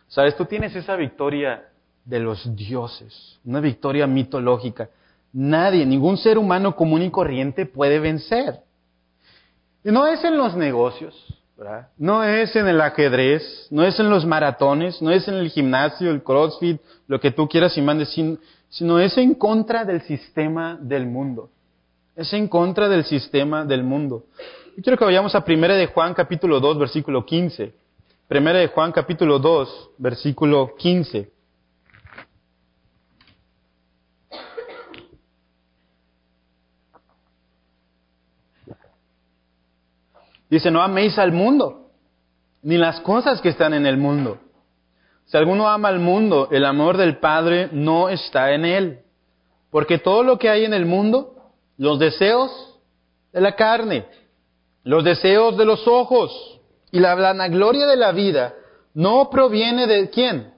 Sabes, 0.07 0.35
tú 0.35 0.45
tienes 0.45 0.75
esa 0.75 0.95
victoria 0.95 1.69
de 2.03 2.19
los 2.19 2.55
dioses, 2.55 3.39
una 3.43 3.61
victoria 3.61 4.05
mitológica. 4.05 4.89
Nadie, 5.33 5.85
ningún 5.85 6.17
ser 6.17 6.37
humano 6.37 6.75
común 6.75 7.01
y 7.01 7.09
corriente 7.09 7.65
puede 7.65 7.99
vencer. 7.99 8.59
Y 9.83 9.91
no 9.91 10.07
es 10.07 10.23
en 10.23 10.37
los 10.37 10.55
negocios, 10.55 11.15
no 11.97 12.23
es 12.23 12.55
en 12.55 12.67
el 12.67 12.81
ajedrez, 12.81 13.67
no 13.71 13.85
es 13.85 13.99
en 13.99 14.09
los 14.09 14.25
maratones, 14.25 15.01
no 15.01 15.11
es 15.11 15.27
en 15.27 15.35
el 15.35 15.49
gimnasio, 15.49 16.11
el 16.11 16.23
crossfit, 16.23 16.81
lo 17.07 17.19
que 17.19 17.31
tú 17.31 17.47
quieras 17.47 17.77
y 17.77 17.81
mandes, 17.81 18.15
sino 18.75 18.99
es 18.99 19.17
en 19.17 19.35
contra 19.35 19.85
del 19.85 20.01
sistema 20.01 20.77
del 20.81 21.05
mundo. 21.05 21.49
Es 22.13 22.33
en 22.33 22.49
contra 22.49 22.89
del 22.89 23.05
sistema 23.05 23.63
del 23.63 23.83
mundo. 23.83 24.25
Yo 24.75 24.83
quiero 24.83 24.97
que 24.97 25.05
vayamos 25.05 25.33
a 25.33 25.45
1 25.47 25.67
de 25.75 25.87
Juan 25.87 26.13
capítulo 26.13 26.59
2, 26.59 26.77
versículo 26.77 27.25
15. 27.25 27.73
1 28.29 28.53
de 28.53 28.67
Juan 28.67 28.91
capítulo 28.91 29.39
2, 29.39 29.91
versículo 29.97 30.75
15. 30.75 31.31
Dice, 40.49 40.69
no 40.69 40.81
améis 40.81 41.17
al 41.17 41.31
mundo, 41.31 41.91
ni 42.61 42.77
las 42.77 42.99
cosas 42.99 43.39
que 43.39 43.49
están 43.49 43.73
en 43.73 43.85
el 43.85 43.95
mundo. 43.95 44.37
Si 45.25 45.37
alguno 45.37 45.67
ama 45.67 45.89
al 45.89 45.99
mundo, 45.99 46.49
el 46.51 46.65
amor 46.65 46.97
del 46.97 47.17
Padre 47.17 47.69
no 47.71 48.09
está 48.09 48.53
en 48.53 48.65
él. 48.65 48.99
Porque 49.71 49.97
todo 49.97 50.23
lo 50.23 50.37
que 50.37 50.49
hay 50.49 50.65
en 50.65 50.73
el 50.73 50.85
mundo, 50.85 51.35
los 51.77 51.99
deseos 51.99 52.79
de 53.33 53.41
la 53.41 53.55
carne, 53.55 54.05
los 54.83 55.03
deseos 55.03 55.57
de 55.57 55.65
los 55.65 55.87
ojos 55.87 56.61
y 56.91 56.99
la 56.99 57.15
vanagloria 57.15 57.87
de 57.87 57.97
la 57.97 58.11
vida, 58.11 58.53
no 58.93 59.29
proviene 59.29 59.87
de 59.87 60.09
quién? 60.09 60.53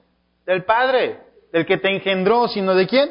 Del 0.46 0.66
Padre, 0.66 1.20
del 1.52 1.66
que 1.66 1.78
te 1.78 1.90
engendró, 1.90 2.48
sino 2.48 2.76
de 2.76 2.88
quién? 2.88 3.10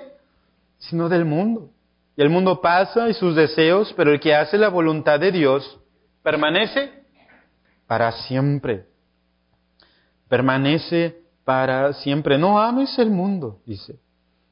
Sino 0.78 1.08
del 1.08 1.24
mundo. 1.24 1.70
Y 2.16 2.22
el 2.22 2.30
mundo 2.30 2.60
pasa 2.60 3.08
y 3.08 3.14
sus 3.14 3.34
deseos, 3.34 3.92
pero 3.96 4.12
el 4.12 4.20
que 4.20 4.34
hace 4.34 4.58
la 4.58 4.68
voluntad 4.68 5.18
de 5.18 5.32
Dios 5.32 5.78
permanece 6.22 6.90
para 7.86 8.12
siempre. 8.12 8.86
Permanece 10.28 11.25
para 11.46 11.92
siempre. 11.92 12.36
No 12.38 12.58
ames 12.58 12.98
el 12.98 13.08
mundo, 13.08 13.60
dice. 13.64 14.00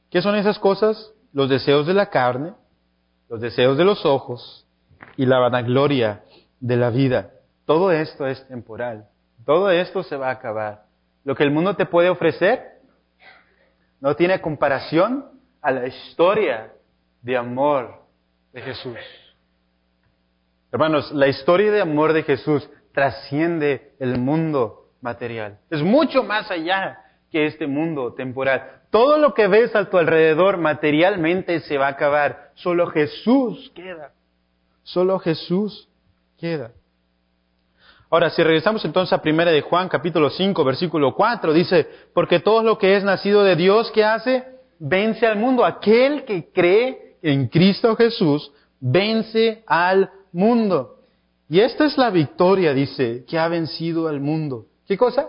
¿Qué 0.09 0.21
son 0.21 0.33
esas 0.35 0.57
cosas? 0.57 1.11
Los 1.33 1.49
deseos 1.49 1.85
de 1.85 1.93
la 1.93 2.09
carne, 2.09 2.53
los 3.27 3.41
deseos 3.41 3.77
de 3.77 3.83
los 3.83 4.05
ojos 4.05 4.65
y 5.17 5.25
la 5.25 5.39
vanagloria 5.39 6.23
de 6.61 6.77
la 6.77 6.91
vida. 6.91 7.31
Todo 7.65 7.91
esto 7.91 8.25
es 8.25 8.47
temporal. 8.47 9.09
Todo 9.45 9.69
esto 9.71 10.03
se 10.03 10.15
va 10.15 10.29
a 10.29 10.31
acabar. 10.31 10.85
Lo 11.25 11.35
que 11.35 11.43
el 11.43 11.51
mundo 11.51 11.75
te 11.75 11.85
puede 11.85 12.09
ofrecer 12.09 12.79
no 13.99 14.15
tiene 14.15 14.39
comparación 14.39 15.25
a 15.61 15.71
la 15.71 15.87
historia 15.87 16.71
de 17.21 17.35
amor 17.35 18.03
de 18.53 18.61
Jesús. 18.61 18.97
Hermanos, 20.71 21.11
la 21.11 21.27
historia 21.27 21.73
de 21.73 21.81
amor 21.81 22.13
de 22.13 22.23
Jesús 22.23 22.69
trasciende 22.93 23.95
el 23.99 24.17
mundo 24.17 24.84
material. 25.05 25.59
Es 25.69 25.83
mucho 25.83 26.23
más 26.23 26.49
allá 26.49 26.97
que 27.31 27.45
este 27.45 27.67
mundo 27.67 28.13
temporal. 28.13 28.81
Todo 28.89 29.17
lo 29.17 29.33
que 29.33 29.47
ves 29.47 29.75
a 29.75 29.89
tu 29.89 29.97
alrededor 29.97 30.57
materialmente 30.57 31.59
se 31.61 31.77
va 31.77 31.87
a 31.87 31.91
acabar. 31.91 32.51
Solo 32.55 32.87
Jesús 32.87 33.71
queda. 33.75 34.11
Solo 34.83 35.19
Jesús 35.19 35.87
queda. 36.37 36.71
Ahora, 38.09 38.29
si 38.29 38.41
regresamos 38.41 38.83
entonces 38.85 39.13
a 39.13 39.21
1 39.23 39.45
de 39.45 39.61
Juan, 39.61 39.89
capítulo 39.89 40.29
5, 40.29 40.63
versículo 40.63 41.13
4, 41.13 41.53
dice, 41.53 41.87
porque 42.13 42.39
todo 42.39 42.63
lo 42.63 42.77
que 42.77 42.95
es 42.95 43.03
nacido 43.03 43.43
de 43.43 43.55
Dios, 43.55 43.91
¿qué 43.91 44.03
hace? 44.03 44.43
Vence 44.79 45.25
al 45.27 45.37
mundo. 45.37 45.65
Aquel 45.65 46.23
que 46.23 46.51
cree 46.51 47.17
en 47.21 47.47
Cristo 47.47 47.95
Jesús, 47.95 48.51
vence 48.79 49.63
al 49.67 50.09
mundo. 50.31 50.95
Y 51.49 51.59
esta 51.59 51.85
es 51.85 51.97
la 51.97 52.09
victoria, 52.09 52.73
dice, 52.73 53.25
que 53.27 53.37
ha 53.37 53.47
vencido 53.47 54.07
al 54.07 54.19
mundo. 54.19 54.65
¿Qué 54.87 54.97
cosa? 54.97 55.27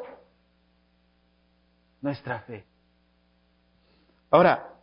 Nuestra 2.01 2.41
fe. 2.41 2.65
Ahora, 4.31 4.77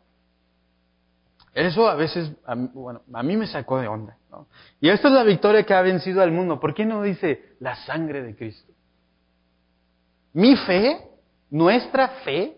eso 1.53 1.87
a 1.87 1.95
veces, 1.95 2.31
bueno, 2.73 3.03
a 3.13 3.21
mí 3.21 3.37
me 3.37 3.45
sacó 3.47 3.79
de 3.79 3.87
onda. 3.87 4.17
Y 4.81 4.89
esta 4.89 5.09
es 5.09 5.13
la 5.13 5.23
victoria 5.23 5.63
que 5.63 5.73
ha 5.73 5.81
vencido 5.81 6.21
al 6.21 6.31
mundo. 6.31 6.59
¿Por 6.59 6.73
qué 6.73 6.85
no 6.85 7.03
dice 7.03 7.55
la 7.59 7.75
sangre 7.85 8.23
de 8.23 8.35
Cristo? 8.35 8.73
Mi 10.33 10.55
fe, 10.55 11.07
nuestra 11.51 12.07
fe. 12.23 12.57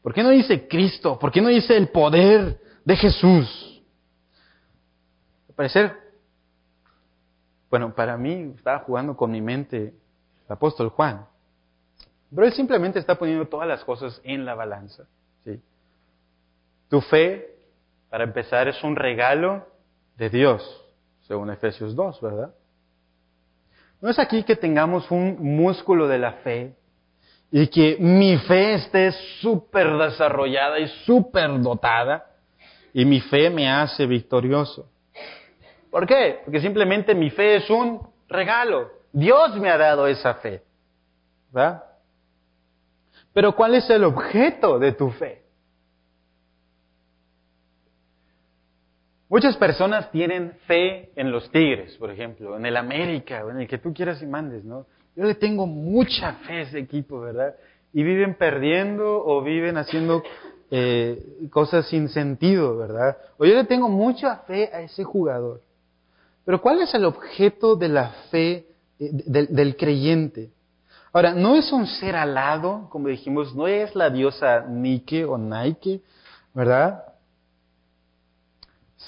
¿Por 0.00 0.14
qué 0.14 0.22
no 0.22 0.30
dice 0.30 0.68
Cristo? 0.68 1.18
¿Por 1.18 1.32
qué 1.32 1.40
no 1.40 1.48
dice 1.48 1.76
el 1.76 1.88
poder 1.88 2.60
de 2.84 2.96
Jesús? 2.96 3.82
Al 5.48 5.54
parecer, 5.56 5.96
bueno, 7.68 7.92
para 7.94 8.16
mí 8.16 8.52
estaba 8.56 8.78
jugando 8.80 9.16
con 9.16 9.32
mi 9.32 9.40
mente 9.40 9.94
el 10.50 10.54
apóstol 10.54 10.88
Juan. 10.88 11.26
Pero 12.34 12.44
él 12.44 12.52
simplemente 12.52 12.98
está 12.98 13.14
poniendo 13.14 13.46
todas 13.46 13.68
las 13.68 13.84
cosas 13.84 14.20
en 14.24 14.44
la 14.44 14.56
balanza. 14.56 15.04
¿sí? 15.44 15.60
Tu 16.88 17.00
fe, 17.02 17.54
para 18.08 18.24
empezar, 18.24 18.66
es 18.66 18.82
un 18.82 18.96
regalo 18.96 19.64
de 20.16 20.28
Dios, 20.28 20.84
según 21.22 21.50
Efesios 21.50 21.94
2, 21.94 22.20
¿verdad? 22.20 22.52
No 24.00 24.10
es 24.10 24.18
aquí 24.18 24.42
que 24.42 24.56
tengamos 24.56 25.08
un 25.12 25.36
músculo 25.38 26.08
de 26.08 26.18
la 26.18 26.32
fe 26.32 26.74
y 27.52 27.68
que 27.68 27.96
mi 28.00 28.36
fe 28.38 28.74
esté 28.74 29.12
súper 29.40 29.96
desarrollada 29.98 30.80
y 30.80 30.88
súper 31.04 31.60
dotada 31.60 32.26
y 32.92 33.04
mi 33.04 33.20
fe 33.20 33.50
me 33.50 33.70
hace 33.70 34.04
victorioso. 34.06 34.88
¿Por 35.92 36.06
qué? 36.06 36.40
Porque 36.44 36.60
simplemente 36.60 37.14
mi 37.14 37.30
fe 37.30 37.56
es 37.56 37.70
un 37.70 38.00
regalo. 38.28 38.99
Dios 39.12 39.56
me 39.56 39.70
ha 39.70 39.76
dado 39.76 40.06
esa 40.06 40.34
fe. 40.34 40.62
¿Verdad? 41.52 41.84
Pero 43.32 43.54
¿cuál 43.54 43.74
es 43.74 43.88
el 43.90 44.04
objeto 44.04 44.78
de 44.78 44.92
tu 44.92 45.10
fe? 45.10 45.42
Muchas 49.28 49.56
personas 49.56 50.10
tienen 50.10 50.54
fe 50.66 51.12
en 51.14 51.30
los 51.30 51.48
Tigres, 51.52 51.96
por 51.98 52.10
ejemplo, 52.10 52.56
en 52.56 52.66
el 52.66 52.76
América, 52.76 53.44
en 53.48 53.60
el 53.60 53.68
que 53.68 53.78
tú 53.78 53.94
quieras 53.94 54.20
y 54.22 54.26
mandes, 54.26 54.64
¿no? 54.64 54.86
Yo 55.14 55.24
le 55.24 55.36
tengo 55.36 55.66
mucha 55.66 56.32
fe 56.46 56.54
a 56.54 56.60
ese 56.62 56.78
equipo, 56.80 57.20
¿verdad? 57.20 57.54
Y 57.92 58.02
viven 58.02 58.34
perdiendo 58.34 59.24
o 59.24 59.40
viven 59.42 59.76
haciendo 59.76 60.24
eh, 60.72 61.48
cosas 61.50 61.86
sin 61.88 62.08
sentido, 62.08 62.76
¿verdad? 62.76 63.18
O 63.38 63.44
yo 63.44 63.54
le 63.54 63.64
tengo 63.64 63.88
mucha 63.88 64.38
fe 64.38 64.68
a 64.72 64.80
ese 64.80 65.04
jugador. 65.04 65.62
Pero 66.44 66.60
¿cuál 66.60 66.80
es 66.80 66.92
el 66.94 67.04
objeto 67.04 67.76
de 67.76 67.88
la 67.88 68.08
fe 68.32 68.66
del, 69.00 69.48
del 69.54 69.76
creyente? 69.76 70.50
Ahora, 71.12 71.34
no 71.34 71.56
es 71.56 71.72
un 71.72 71.86
ser 71.86 72.14
alado, 72.14 72.88
como 72.90 73.08
dijimos, 73.08 73.54
no 73.56 73.66
es 73.66 73.94
la 73.96 74.10
diosa 74.10 74.66
Nike 74.68 75.24
o 75.24 75.36
Nike, 75.36 76.02
¿verdad? 76.54 77.10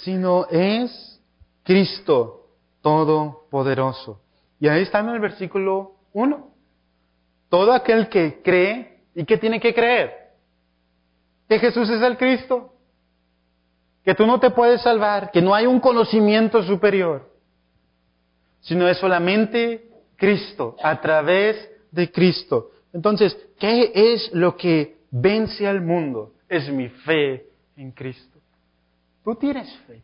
sino 0.02 0.46
es 0.50 1.20
Cristo 1.62 2.46
Todopoderoso. 2.80 4.20
Y 4.58 4.68
ahí 4.68 4.82
está 4.82 5.00
en 5.00 5.10
el 5.10 5.20
versículo 5.20 5.92
1. 6.12 6.50
Todo 7.48 7.72
aquel 7.72 8.08
que 8.08 8.42
cree, 8.42 9.02
¿y 9.14 9.24
qué 9.24 9.36
tiene 9.36 9.60
que 9.60 9.74
creer? 9.74 10.12
Que 11.48 11.58
Jesús 11.58 11.88
es 11.90 12.02
el 12.02 12.16
Cristo. 12.16 12.72
Que 14.04 14.14
tú 14.14 14.26
no 14.26 14.40
te 14.40 14.50
puedes 14.50 14.82
salvar, 14.82 15.30
que 15.30 15.42
no 15.42 15.54
hay 15.54 15.66
un 15.66 15.78
conocimiento 15.78 16.62
superior, 16.64 17.30
sino 18.62 18.88
es 18.88 18.96
solamente 18.98 19.88
Cristo, 20.16 20.76
a 20.82 21.00
través 21.00 21.70
de 21.90 22.10
Cristo. 22.10 22.70
Entonces, 22.92 23.36
¿qué 23.58 23.92
es 23.94 24.32
lo 24.32 24.56
que 24.56 24.96
vence 25.10 25.66
al 25.66 25.82
mundo? 25.82 26.32
Es 26.48 26.68
mi 26.70 26.88
fe 26.88 27.46
en 27.76 27.90
Cristo. 27.92 28.38
Tú 29.24 29.34
tienes 29.34 29.74
fe. 29.86 30.02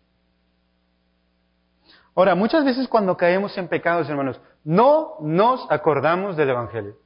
Ahora, 2.15 2.35
muchas 2.35 2.65
veces 2.65 2.89
cuando 2.89 3.17
caemos 3.17 3.57
en 3.57 3.69
pecados, 3.69 4.09
hermanos, 4.11 4.41
no 4.65 5.15
nos 5.21 5.71
acordamos 5.71 6.37
del 6.37 6.51
Evangelio. 6.51 6.97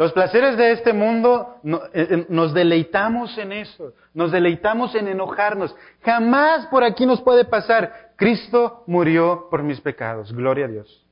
Los 0.00 0.14
placeres 0.14 0.56
de 0.56 0.72
este 0.72 0.94
mundo 0.94 1.60
eh, 1.62 1.78
eh, 1.92 2.26
nos 2.30 2.54
deleitamos 2.54 3.36
en 3.36 3.52
eso, 3.52 3.92
nos 4.14 4.32
deleitamos 4.32 4.94
en 4.94 5.08
enojarnos. 5.08 5.76
Jamás 6.00 6.64
por 6.68 6.84
aquí 6.84 7.04
nos 7.04 7.20
puede 7.20 7.44
pasar, 7.44 8.12
Cristo 8.16 8.82
murió 8.86 9.48
por 9.50 9.62
mis 9.62 9.78
pecados, 9.82 10.32
gloria 10.32 10.64
a 10.64 10.68
Dios. 10.68 11.06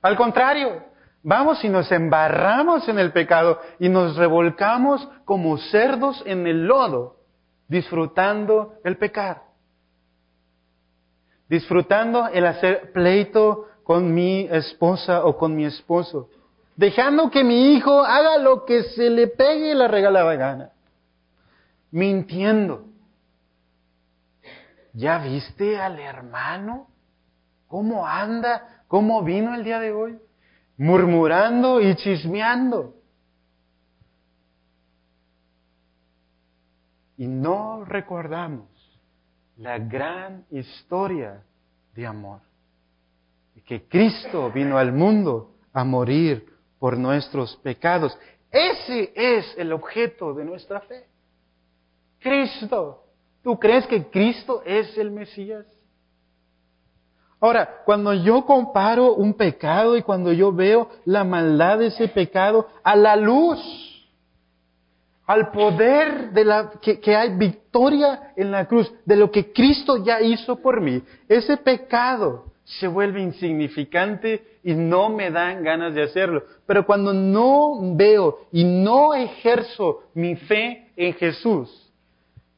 Al 0.00 0.14
contrario, 0.14 0.84
vamos 1.24 1.64
y 1.64 1.68
nos 1.68 1.90
embarramos 1.90 2.88
en 2.88 3.00
el 3.00 3.10
pecado 3.10 3.58
y 3.80 3.88
nos 3.88 4.14
revolcamos 4.14 5.08
como 5.24 5.58
cerdos 5.58 6.22
en 6.24 6.46
el 6.46 6.68
lodo 6.68 7.16
disfrutando 7.66 8.74
el 8.84 8.96
pecar, 8.96 9.42
disfrutando 11.48 12.28
el 12.28 12.46
hacer 12.46 12.92
pleito 12.92 13.66
con 13.82 14.14
mi 14.14 14.46
esposa 14.52 15.24
o 15.24 15.36
con 15.36 15.56
mi 15.56 15.64
esposo, 15.64 16.28
dejando 16.76 17.30
que 17.30 17.44
mi 17.44 17.74
hijo 17.74 18.04
haga 18.04 18.38
lo 18.38 18.64
que 18.64 18.82
se 18.82 19.10
le 19.10 19.28
pegue 19.28 19.74
la 19.74 19.88
regalada 19.88 20.34
gana, 20.34 20.70
mintiendo. 21.90 22.86
¿Ya 24.92 25.18
viste 25.18 25.80
al 25.80 25.98
hermano? 25.98 26.88
¿Cómo 27.66 28.06
anda? 28.06 28.84
¿Cómo 28.86 29.22
vino 29.22 29.54
el 29.54 29.64
día 29.64 29.80
de 29.80 29.92
hoy? 29.92 30.18
Murmurando 30.76 31.80
y 31.80 31.94
chismeando. 31.96 32.94
y 37.16 37.26
no 37.26 37.84
recordamos 37.84 38.68
la 39.56 39.78
gran 39.78 40.44
historia 40.50 41.44
de 41.94 42.06
amor. 42.06 42.40
Que 43.64 43.88
Cristo 43.88 44.50
vino 44.50 44.76
al 44.76 44.92
mundo 44.92 45.54
a 45.72 45.84
morir 45.84 46.53
por 46.84 46.98
nuestros 46.98 47.56
pecados. 47.62 48.14
Ese 48.52 49.10
es 49.16 49.54
el 49.56 49.72
objeto 49.72 50.34
de 50.34 50.44
nuestra 50.44 50.82
fe. 50.82 51.06
Cristo. 52.20 53.04
¿Tú 53.42 53.58
crees 53.58 53.86
que 53.86 54.10
Cristo 54.10 54.62
es 54.66 54.98
el 54.98 55.10
Mesías? 55.10 55.64
Ahora, 57.40 57.80
cuando 57.86 58.12
yo 58.12 58.44
comparo 58.44 59.14
un 59.14 59.32
pecado 59.32 59.96
y 59.96 60.02
cuando 60.02 60.30
yo 60.30 60.52
veo 60.52 60.90
la 61.06 61.24
maldad 61.24 61.78
de 61.78 61.86
ese 61.86 62.06
pecado 62.08 62.68
a 62.82 62.94
la 62.94 63.16
luz 63.16 63.60
al 65.26 65.52
poder 65.52 66.32
de 66.32 66.44
la, 66.44 66.70
que, 66.82 67.00
que, 67.00 67.16
hay 67.16 67.34
victoria 67.34 68.34
en 68.36 68.50
la 68.50 68.66
cruz, 68.66 68.92
de 69.06 69.16
lo 69.16 69.30
que 69.30 69.54
Cristo 69.54 70.04
ya 70.04 70.20
hizo 70.20 70.56
por 70.56 70.82
mí, 70.82 71.02
ese 71.30 71.56
pecado 71.56 72.52
se 72.64 72.88
vuelve 72.88 73.20
insignificante 73.20 74.58
y 74.62 74.74
no 74.74 75.10
me 75.10 75.30
dan 75.30 75.62
ganas 75.62 75.94
de 75.94 76.02
hacerlo. 76.02 76.44
Pero 76.66 76.86
cuando 76.86 77.12
no 77.12 77.94
veo 77.94 78.46
y 78.52 78.64
no 78.64 79.14
ejerzo 79.14 80.04
mi 80.14 80.36
fe 80.36 80.90
en 80.96 81.12
Jesús, 81.14 81.92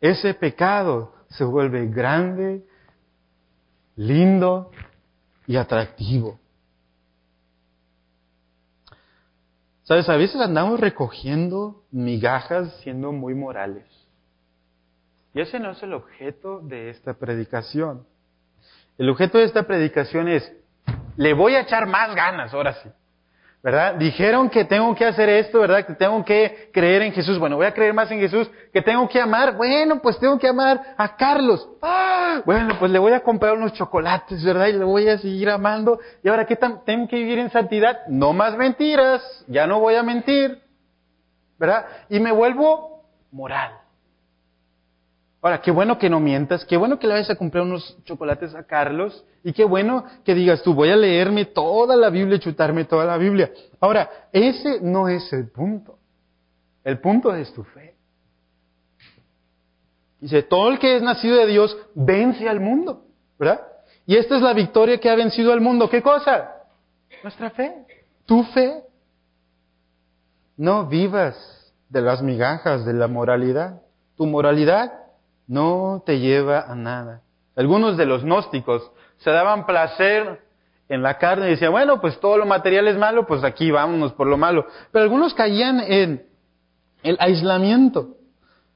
ese 0.01 0.35
pecado 0.35 1.13
se 1.29 1.45
vuelve 1.45 1.87
grande, 1.89 2.65
lindo 3.97 4.71
y 5.47 5.57
atractivo. 5.57 6.39
Sabes, 9.83 10.09
a 10.09 10.17
veces 10.17 10.41
andamos 10.41 10.81
recogiendo 10.81 11.85
migajas 11.93 12.77
siendo 12.83 13.13
muy 13.13 13.35
morales. 13.35 13.85
Y 15.33 15.41
ese 15.41 15.61
no 15.61 15.73
es 15.73 15.83
el 15.83 15.93
objeto 15.93 16.61
de 16.61 16.91
esta 16.91 17.15
predicación. 17.15 18.07
El 18.99 19.11
objeto 19.11 19.39
de 19.39 19.45
esta 19.45 19.65
predicación 19.65 20.29
es, 20.29 20.53
le 21.17 21.35
voy 21.35 21.55
a 21.55 21.61
echar 21.61 21.87
más 21.87 22.15
ganas, 22.15 22.53
ahora 22.55 22.75
sí. 22.75 22.89
¿verdad? 23.67 23.97
Dijeron 23.97 24.49
que 24.49 24.65
tengo 24.65 24.95
que 24.95 25.05
hacer 25.05 25.29
esto, 25.29 25.59
¿verdad? 25.59 25.85
Que 25.85 25.95
tengo 25.95 26.25
que 26.25 26.71
creer 26.73 27.03
en 27.03 27.13
Jesús. 27.13 27.37
Bueno, 27.37 27.57
voy 27.57 27.67
a 27.67 27.75
creer 27.75 27.93
más 27.95 28.09
en 28.13 28.21
Jesús. 28.21 28.49
Que 28.73 28.81
tengo 28.81 29.09
que 29.09 29.21
amar. 29.21 29.57
Bueno, 29.57 30.01
pues 30.01 30.21
tengo 30.21 30.39
que 30.39 30.47
amar 30.47 30.81
a 30.97 31.17
Carlos. 31.17 31.69
Ah, 31.83 32.43
bueno, 32.45 32.77
pues 32.79 32.93
le 32.93 33.01
voy 33.01 33.13
a 33.13 33.25
comprar 33.25 33.55
unos 33.55 33.73
chocolates, 33.73 34.45
¿verdad? 34.45 34.69
Y 34.69 34.75
le 34.75 34.85
voy 34.85 35.09
a 35.09 35.19
seguir 35.19 35.51
amando. 35.51 35.99
¿Y 36.23 36.29
ahora 36.29 36.47
qué 36.47 36.55
tengo 36.55 37.09
que 37.09 37.17
vivir 37.17 37.41
en 37.41 37.51
santidad? 37.51 38.07
No 38.07 38.33
más 38.33 38.57
mentiras. 38.57 39.21
Ya 39.49 39.67
no 39.67 39.81
voy 39.81 39.97
a 39.97 40.05
mentir. 40.05 40.63
¿Verdad? 41.59 41.87
Y 42.09 42.21
me 42.21 42.31
vuelvo 42.31 43.03
moral. 43.33 43.73
Ahora, 45.47 45.61
qué 45.61 45.71
bueno 45.71 45.97
que 45.97 46.11
no 46.11 46.19
mientas, 46.19 46.65
qué 46.65 46.77
bueno 46.77 46.99
que 46.99 47.07
le 47.07 47.13
vayas 47.13 47.31
a 47.31 47.37
comprar 47.37 47.63
unos 47.63 47.97
chocolates 48.03 48.53
a 48.57 48.65
Carlos 48.65 49.25
y 49.45 49.53
qué 49.53 49.65
bueno 49.65 50.05
que 50.25 50.35
digas 50.35 50.61
tú, 50.65 50.75
voy 50.75 50.89
a 50.89 50.97
leerme 50.97 51.45
toda 51.45 51.95
la 51.95 52.11
Biblia, 52.11 52.41
chutarme 52.41 52.85
toda 52.85 53.05
la 53.05 53.17
Biblia. 53.17 53.53
Ahora, 53.79 54.11
ese 54.33 54.81
no 54.83 55.09
es 55.09 55.33
el 55.33 55.49
punto. 55.49 56.01
El 56.83 56.99
punto 56.99 57.33
es 57.33 57.53
tu 57.53 57.63
fe. 57.63 57.95
Dice, 60.21 60.43
todo 60.43 60.69
el 60.69 60.81
que 60.81 60.97
es 60.97 61.03
nacido 61.03 61.37
de 61.37 61.47
Dios 61.47 61.79
vence 61.95 62.49
al 62.49 62.59
mundo, 62.59 63.05
¿verdad? 63.39 63.61
Y 64.05 64.17
esta 64.17 64.35
es 64.35 64.43
la 64.43 64.53
victoria 64.53 64.99
que 64.99 65.09
ha 65.09 65.15
vencido 65.15 65.53
al 65.53 65.61
mundo. 65.61 65.89
¿Qué 65.89 66.03
cosa? 66.03 66.57
Nuestra 67.23 67.51
fe, 67.51 67.87
tu 68.25 68.43
fe. 68.43 68.83
No 70.57 70.87
vivas 70.87 71.73
de 71.89 72.01
las 72.01 72.21
migajas 72.21 72.85
de 72.85 72.95
la 72.95 73.07
moralidad. 73.07 73.81
Tu 74.17 74.27
moralidad 74.27 75.06
no 75.47 76.03
te 76.05 76.19
lleva 76.19 76.61
a 76.61 76.75
nada. 76.75 77.23
Algunos 77.55 77.97
de 77.97 78.07
los 78.07 78.23
gnósticos 78.23 78.91
se 79.19 79.31
daban 79.31 79.67
placer 79.67 80.41
en 80.89 81.03
la 81.03 81.19
carne 81.19 81.47
y 81.47 81.51
decían, 81.51 81.73
bueno, 81.73 82.01
pues 82.01 82.21
todo 82.21 82.37
lo 82.37 82.47
material 82.47 82.87
es 82.89 82.97
malo, 82.97 83.27
pues 83.27 83.43
aquí 83.45 83.71
vámonos 83.71 84.13
por 84.13 84.27
lo 84.27 84.37
malo. 84.37 84.67
Pero 84.93 85.05
algunos 85.05 85.35
caían 85.35 85.81
en 85.81 86.27
el 87.03 87.17
aislamiento. 87.21 88.17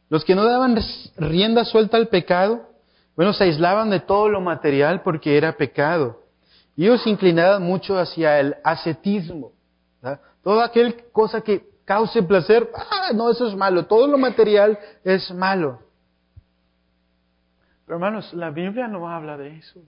Los 0.08 0.24
que 0.24 0.34
no 0.34 0.44
daban 0.44 0.78
rienda 1.16 1.64
suelta 1.64 1.96
al 1.96 2.08
pecado, 2.08 2.68
bueno, 3.16 3.32
se 3.32 3.44
aislaban 3.44 3.90
de 3.90 4.00
todo 4.00 4.28
lo 4.28 4.40
material 4.40 5.02
porque 5.02 5.36
era 5.36 5.56
pecado. 5.56 6.20
Y 6.76 6.84
ellos 6.84 7.02
se 7.02 7.10
inclinaban 7.10 7.62
mucho 7.62 7.98
hacia 7.98 8.40
el 8.40 8.56
ascetismo. 8.64 9.52
Toda 10.42 10.64
aquella 10.64 10.94
cosa 11.12 11.42
que 11.42 11.68
cause 11.84 12.22
placer, 12.22 12.70
ah, 12.74 13.10
no, 13.14 13.30
eso 13.30 13.46
es 13.46 13.54
malo. 13.54 13.86
Todo 13.86 14.06
lo 14.06 14.16
material 14.16 14.78
es 15.04 15.30
malo. 15.32 15.80
Hermanos, 17.90 18.32
la 18.34 18.50
Biblia 18.50 18.86
no 18.86 19.08
habla 19.08 19.36
de 19.36 19.58
eso. 19.58 19.82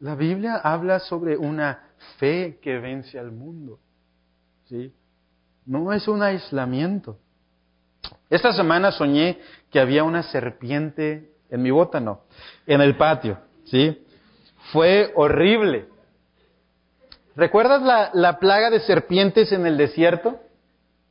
La 0.00 0.14
Biblia 0.14 0.56
habla 0.56 1.00
sobre 1.00 1.36
una 1.36 1.90
fe 2.18 2.58
que 2.62 2.78
vence 2.78 3.18
al 3.18 3.30
mundo. 3.30 3.78
¿sí? 4.64 4.90
No 5.66 5.92
es 5.92 6.08
un 6.08 6.22
aislamiento. 6.22 7.18
Esta 8.30 8.54
semana 8.54 8.90
soñé 8.90 9.38
que 9.70 9.80
había 9.80 10.02
una 10.02 10.22
serpiente 10.22 11.30
en 11.50 11.62
mi 11.62 11.70
bótano, 11.70 12.22
en 12.66 12.80
el 12.80 12.96
patio. 12.96 13.38
¿sí? 13.64 14.02
Fue 14.72 15.12
horrible. 15.14 15.88
¿Recuerdas 17.36 17.82
la, 17.82 18.10
la 18.14 18.38
plaga 18.38 18.70
de 18.70 18.80
serpientes 18.80 19.52
en 19.52 19.66
el 19.66 19.76
desierto? 19.76 20.40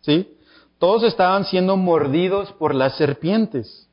¿Sí? 0.02 0.40
Todos 0.80 1.04
estaban 1.04 1.46
siendo 1.46 1.78
mordidos 1.78 2.52
por 2.54 2.74
las 2.74 2.98
serpientes 2.98 3.88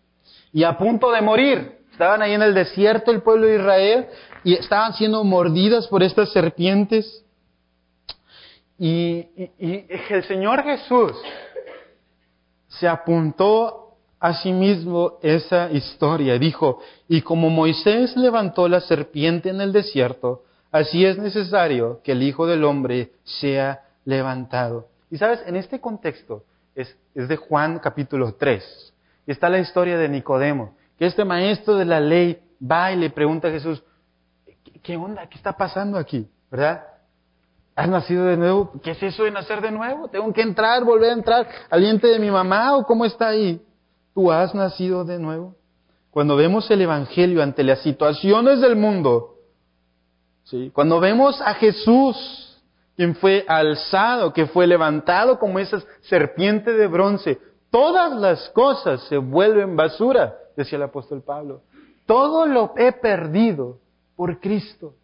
y 0.50 0.64
a 0.64 0.78
punto 0.78 1.12
de 1.12 1.20
morir. 1.20 1.79
Estaban 2.00 2.22
ahí 2.22 2.32
en 2.32 2.40
el 2.40 2.54
desierto 2.54 3.10
el 3.10 3.20
pueblo 3.20 3.46
de 3.46 3.56
Israel 3.56 4.06
y 4.42 4.54
estaban 4.54 4.94
siendo 4.94 5.22
mordidas 5.22 5.86
por 5.86 6.02
estas 6.02 6.32
serpientes. 6.32 7.22
Y, 8.78 9.28
el 9.58 10.24
Señor 10.24 10.62
Jesús 10.62 11.12
se 12.68 12.88
apuntó 12.88 13.96
a 14.18 14.32
sí 14.32 14.50
mismo 14.50 15.18
esa 15.20 15.70
historia. 15.72 16.38
Dijo, 16.38 16.80
y 17.06 17.20
como 17.20 17.50
Moisés 17.50 18.16
levantó 18.16 18.66
la 18.66 18.80
serpiente 18.80 19.50
en 19.50 19.60
el 19.60 19.70
desierto, 19.70 20.44
así 20.72 21.04
es 21.04 21.18
necesario 21.18 22.00
que 22.02 22.12
el 22.12 22.22
Hijo 22.22 22.46
del 22.46 22.64
Hombre 22.64 23.10
sea 23.24 23.82
levantado. 24.06 24.86
Y 25.10 25.18
sabes, 25.18 25.42
en 25.46 25.54
este 25.54 25.82
contexto 25.82 26.44
es, 26.74 26.96
es 27.14 27.28
de 27.28 27.36
Juan 27.36 27.78
capítulo 27.78 28.36
3. 28.36 28.94
Y 29.26 29.32
está 29.32 29.50
la 29.50 29.58
historia 29.58 29.98
de 29.98 30.08
Nicodemo 30.08 30.79
que 31.00 31.06
este 31.06 31.24
maestro 31.24 31.76
de 31.76 31.86
la 31.86 31.98
ley 31.98 32.38
va 32.60 32.92
y 32.92 32.96
le 32.96 33.08
pregunta 33.08 33.48
a 33.48 33.50
Jesús, 33.50 33.82
¿qué 34.82 34.98
onda? 34.98 35.26
¿Qué 35.30 35.38
está 35.38 35.56
pasando 35.56 35.96
aquí? 35.96 36.28
¿Verdad? 36.50 36.82
¿Has 37.74 37.88
nacido 37.88 38.26
de 38.26 38.36
nuevo? 38.36 38.70
¿Qué 38.82 38.90
es 38.90 39.02
eso 39.02 39.24
de 39.24 39.30
nacer 39.30 39.62
de 39.62 39.70
nuevo? 39.70 40.08
¿Tengo 40.08 40.30
que 40.34 40.42
entrar, 40.42 40.84
volver 40.84 41.08
a 41.08 41.14
entrar 41.14 41.48
al 41.70 41.80
diente 41.80 42.06
de 42.06 42.18
mi 42.18 42.30
mamá 42.30 42.76
o 42.76 42.84
cómo 42.84 43.06
está 43.06 43.28
ahí? 43.28 43.62
¿Tú 44.12 44.30
has 44.30 44.54
nacido 44.54 45.02
de 45.06 45.18
nuevo? 45.18 45.56
Cuando 46.10 46.36
vemos 46.36 46.70
el 46.70 46.82
Evangelio 46.82 47.42
ante 47.42 47.64
las 47.64 47.80
situaciones 47.80 48.60
del 48.60 48.76
mundo, 48.76 49.36
¿sí? 50.44 50.70
cuando 50.74 51.00
vemos 51.00 51.40
a 51.40 51.54
Jesús, 51.54 52.60
quien 52.94 53.14
fue 53.14 53.46
alzado, 53.48 54.34
que 54.34 54.44
fue 54.44 54.66
levantado 54.66 55.38
como 55.38 55.60
esa 55.60 55.82
serpiente 56.02 56.74
de 56.74 56.86
bronce, 56.88 57.38
todas 57.70 58.12
las 58.20 58.50
cosas 58.50 59.00
se 59.04 59.16
vuelven 59.16 59.76
basura 59.76 60.36
decía 60.60 60.76
el 60.76 60.84
apóstol 60.84 61.22
Pablo. 61.22 61.62
Todo 62.06 62.46
lo 62.46 62.74
he 62.76 62.92
perdido 62.92 63.78
por 64.16 64.40
Cristo. 64.40 64.94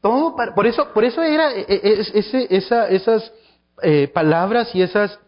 Todo 0.00 0.36
por 0.54 0.66
eso, 0.66 0.92
por 0.92 1.04
eso 1.04 1.22
era 1.22 1.52
e, 1.52 1.66
e, 1.68 2.46
esas 2.50 3.32
eh, 3.82 4.08
palabras 4.08 4.74
y 4.74 4.82
esas 4.82 5.18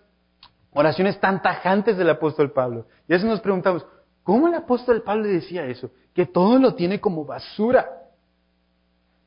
oraciones 0.73 1.19
tan 1.21 1.43
tajantes 1.43 1.97
del 1.97 2.11
apóstol 2.11 2.53
Pablo. 2.53 2.87
Y 3.09 3.15
eso 3.15 3.27
nos 3.27 3.41
preguntamos, 3.41 3.85
¿cómo 4.23 4.49
el 4.49 4.55
apóstol 4.55 5.03
Pablo 5.03 5.27
decía 5.27 5.67
eso? 5.67 5.91
Que 6.15 6.27
todo 6.27 6.59
lo 6.59 6.75
tiene 6.75 7.01
como 7.01 7.25
basura 7.25 7.89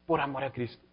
por 0.06 0.22
amor 0.22 0.44
a 0.44 0.52
Cristo. 0.52 0.84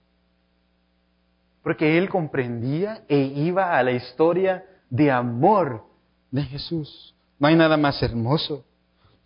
Porque 1.63 1.99
él 1.99 2.09
comprendía 2.09 3.03
e 3.09 3.19
iba 3.19 3.79
a 3.79 3.83
la 3.83 3.93
historia 3.93 4.65
de 4.91 5.11
amor 5.11 5.85
de 6.31 6.43
Jesús. 6.43 7.15
No 7.39 7.49
hay 7.49 7.57
nada 7.57 7.77
más 7.77 8.03
hermoso, 8.03 8.65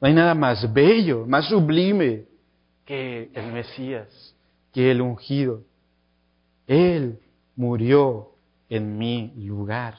no 0.03 0.09
hay 0.09 0.15
nada 0.15 0.35
más 0.35 0.73
bello, 0.73 1.25
más 1.29 1.47
sublime 1.47 2.25
que 2.85 3.31
el 3.35 3.53
Mesías, 3.53 4.35
que 4.73 4.91
el 4.91 5.01
ungido. 5.01 5.63
Él 6.67 7.21
murió 7.55 8.33
en 8.69 8.99
mi 8.99 9.33
lugar. 9.37 9.95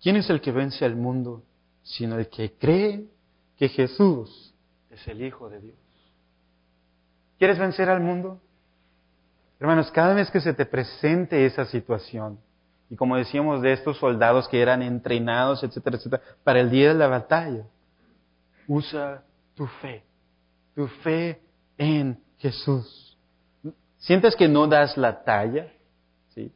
¿Quién 0.00 0.14
es 0.14 0.30
el 0.30 0.40
que 0.40 0.52
vence 0.52 0.84
al 0.84 0.94
mundo? 0.94 1.42
Sino 1.82 2.16
el 2.16 2.28
que 2.28 2.52
cree 2.52 3.08
que 3.56 3.68
Jesús 3.68 4.54
es 4.92 5.08
el 5.08 5.20
Hijo 5.24 5.48
de 5.48 5.58
Dios. 5.58 5.78
¿Quieres 7.36 7.58
vencer 7.58 7.90
al 7.90 8.00
mundo? 8.00 8.40
Hermanos, 9.58 9.90
cada 9.90 10.14
vez 10.14 10.30
que 10.30 10.40
se 10.40 10.54
te 10.54 10.66
presente 10.66 11.44
esa 11.44 11.64
situación, 11.64 12.38
y 12.90 12.96
como 12.96 13.16
decíamos 13.16 13.60
de 13.62 13.72
estos 13.72 13.98
soldados 13.98 14.48
que 14.48 14.60
eran 14.60 14.82
entrenados, 14.82 15.62
etcétera, 15.62 15.96
etcétera, 15.96 16.22
para 16.42 16.60
el 16.60 16.70
día 16.70 16.88
de 16.88 16.94
la 16.94 17.08
batalla. 17.08 17.64
Usa 18.66 19.22
tu 19.54 19.66
fe, 19.66 20.04
tu 20.74 20.86
fe 20.86 21.40
en 21.76 22.18
Jesús. 22.38 23.16
¿Sientes 23.98 24.36
que 24.36 24.48
no 24.48 24.66
das 24.66 24.96
la 24.96 25.22
talla? 25.22 25.72
¿Sí? 26.28 26.52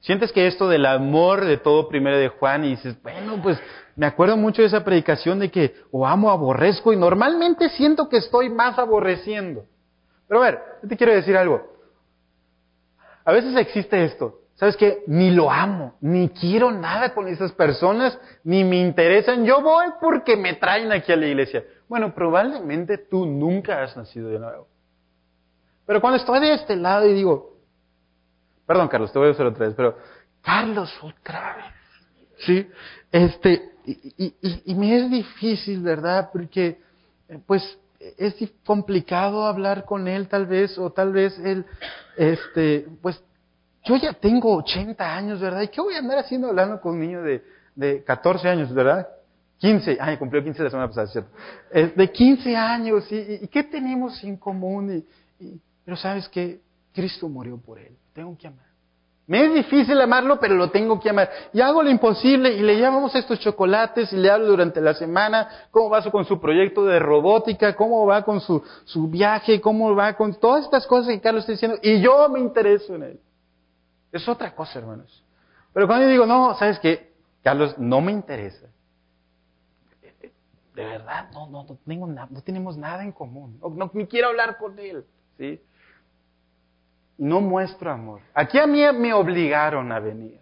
¿Sientes 0.00 0.32
que 0.32 0.46
esto 0.46 0.68
del 0.68 0.86
amor 0.86 1.44
de 1.44 1.56
todo 1.56 1.88
primero 1.88 2.18
de 2.18 2.28
Juan 2.28 2.64
y 2.64 2.70
dices, 2.70 3.00
bueno, 3.02 3.40
pues 3.42 3.58
me 3.96 4.06
acuerdo 4.06 4.36
mucho 4.36 4.62
de 4.62 4.68
esa 4.68 4.84
predicación 4.84 5.40
de 5.40 5.50
que 5.50 5.74
o 5.90 6.06
amo, 6.06 6.30
aborrezco 6.30 6.92
y 6.92 6.96
normalmente 6.96 7.68
siento 7.70 8.08
que 8.08 8.18
estoy 8.18 8.48
más 8.48 8.78
aborreciendo. 8.78 9.64
Pero 10.28 10.42
a 10.42 10.44
ver, 10.44 10.60
yo 10.82 10.88
te 10.88 10.96
quiero 10.96 11.14
decir 11.14 11.36
algo. 11.36 11.78
A 13.24 13.32
veces 13.32 13.56
existe 13.56 14.04
esto. 14.04 14.40
¿Sabes 14.58 14.76
qué? 14.76 15.04
Ni 15.06 15.30
lo 15.30 15.50
amo, 15.52 15.94
ni 16.00 16.28
quiero 16.30 16.72
nada 16.72 17.14
con 17.14 17.28
esas 17.28 17.52
personas, 17.52 18.18
ni 18.42 18.64
me 18.64 18.80
interesan. 18.80 19.44
Yo 19.44 19.62
voy 19.62 19.86
porque 20.00 20.36
me 20.36 20.54
traen 20.54 20.90
aquí 20.90 21.12
a 21.12 21.16
la 21.16 21.26
iglesia. 21.26 21.62
Bueno, 21.88 22.12
probablemente 22.12 22.98
tú 22.98 23.24
nunca 23.24 23.84
has 23.84 23.96
nacido 23.96 24.30
de 24.30 24.40
nuevo. 24.40 24.66
Pero 25.86 26.00
cuando 26.00 26.16
estoy 26.16 26.40
de 26.40 26.54
este 26.54 26.74
lado 26.74 27.06
y 27.06 27.14
digo, 27.14 27.56
perdón 28.66 28.88
Carlos, 28.88 29.12
te 29.12 29.20
voy 29.20 29.28
a 29.28 29.30
hacer 29.30 29.46
otra 29.46 29.66
vez, 29.66 29.74
pero 29.76 29.96
Carlos, 30.42 30.92
otra 31.02 31.56
vez. 31.56 32.44
¿sí? 32.44 32.68
Este, 33.12 33.62
y, 33.86 34.34
y, 34.42 34.62
y, 34.64 34.74
me 34.74 34.96
es 34.96 35.08
difícil, 35.08 35.82
¿verdad? 35.82 36.30
Porque, 36.32 36.80
eh, 37.28 37.38
pues, 37.46 37.78
es 38.00 38.34
complicado 38.66 39.46
hablar 39.46 39.84
con 39.84 40.08
él 40.08 40.28
tal 40.28 40.46
vez, 40.46 40.76
o 40.78 40.90
tal 40.90 41.12
vez 41.12 41.38
él, 41.38 41.64
este, 42.16 42.86
pues, 43.00 43.22
yo 43.88 43.96
ya 43.96 44.12
tengo 44.12 44.54
80 44.56 45.16
años, 45.16 45.40
¿verdad? 45.40 45.62
¿Y 45.62 45.68
qué 45.68 45.80
voy 45.80 45.94
a 45.94 45.98
andar 45.98 46.18
haciendo 46.18 46.48
hablando 46.48 46.80
con 46.80 46.92
un 46.92 47.00
niño 47.00 47.22
de, 47.22 47.42
de 47.74 48.04
14 48.04 48.48
años, 48.48 48.72
¿verdad? 48.74 49.08
15, 49.58 49.96
ay, 49.98 50.18
cumplió 50.18 50.44
15 50.44 50.62
la 50.62 50.70
semana 50.70 50.88
pasada, 50.88 51.06
¿cierto? 51.06 51.30
Eh, 51.72 51.92
de 51.96 52.12
15 52.12 52.54
años, 52.54 53.10
¿y, 53.10 53.48
qué 53.48 53.64
tenemos 53.64 54.22
en 54.22 54.36
común? 54.36 55.04
Y, 55.40 55.60
pero 55.84 55.96
sabes 55.96 56.28
que 56.28 56.60
Cristo 56.92 57.28
murió 57.28 57.56
por 57.56 57.78
él, 57.78 57.96
tengo 58.12 58.36
que 58.36 58.46
amar. 58.46 58.68
Me 59.26 59.44
es 59.44 59.54
difícil 59.54 60.00
amarlo, 60.00 60.40
pero 60.40 60.54
lo 60.54 60.70
tengo 60.70 60.98
que 60.98 61.10
amar. 61.10 61.28
Y 61.52 61.60
hago 61.60 61.82
lo 61.82 61.90
imposible 61.90 62.50
y 62.52 62.60
le 62.60 62.76
llevamos 62.76 63.14
estos 63.14 63.38
chocolates 63.40 64.10
y 64.12 64.16
le 64.16 64.30
hablo 64.30 64.46
durante 64.46 64.80
la 64.80 64.94
semana 64.94 65.48
cómo 65.70 65.90
va 65.90 66.02
con 66.10 66.24
su 66.24 66.40
proyecto 66.40 66.84
de 66.86 66.98
robótica, 66.98 67.76
cómo 67.76 68.06
va 68.06 68.22
con 68.22 68.40
su, 68.40 68.62
su 68.84 69.08
viaje, 69.08 69.60
cómo 69.60 69.94
va 69.94 70.14
con 70.14 70.34
todas 70.40 70.64
estas 70.64 70.86
cosas 70.86 71.08
que 71.08 71.20
Carlos 71.20 71.42
está 71.42 71.52
diciendo. 71.52 71.78
Y 71.82 72.00
yo 72.00 72.26
me 72.30 72.40
intereso 72.40 72.94
en 72.94 73.02
él. 73.02 73.20
Es 74.12 74.28
otra 74.28 74.54
cosa, 74.54 74.78
hermanos. 74.78 75.24
Pero 75.72 75.86
cuando 75.86 76.06
yo 76.06 76.12
digo, 76.12 76.26
no, 76.26 76.54
¿sabes 76.54 76.78
qué? 76.78 77.12
Carlos, 77.42 77.78
no 77.78 78.00
me 78.00 78.12
interesa. 78.12 78.66
De 80.74 80.84
verdad, 80.84 81.30
no, 81.32 81.48
no, 81.48 81.64
no, 81.64 81.76
tengo 81.84 82.42
tenemos 82.42 82.76
nada 82.76 83.02
en 83.02 83.12
común. 83.12 83.58
No, 83.60 83.68
no, 83.70 83.90
quiero 84.08 84.28
hablar 84.28 84.56
con 84.58 84.78
él. 84.78 85.04
¿sí? 85.36 85.60
no 87.18 87.40
muestro 87.40 87.90
amor. 87.90 88.20
Aquí 88.32 88.58
a 88.58 88.66
mí 88.66 88.80
me 88.94 89.12
obligaron 89.12 89.90
a 89.92 89.98
venir. 89.98 90.40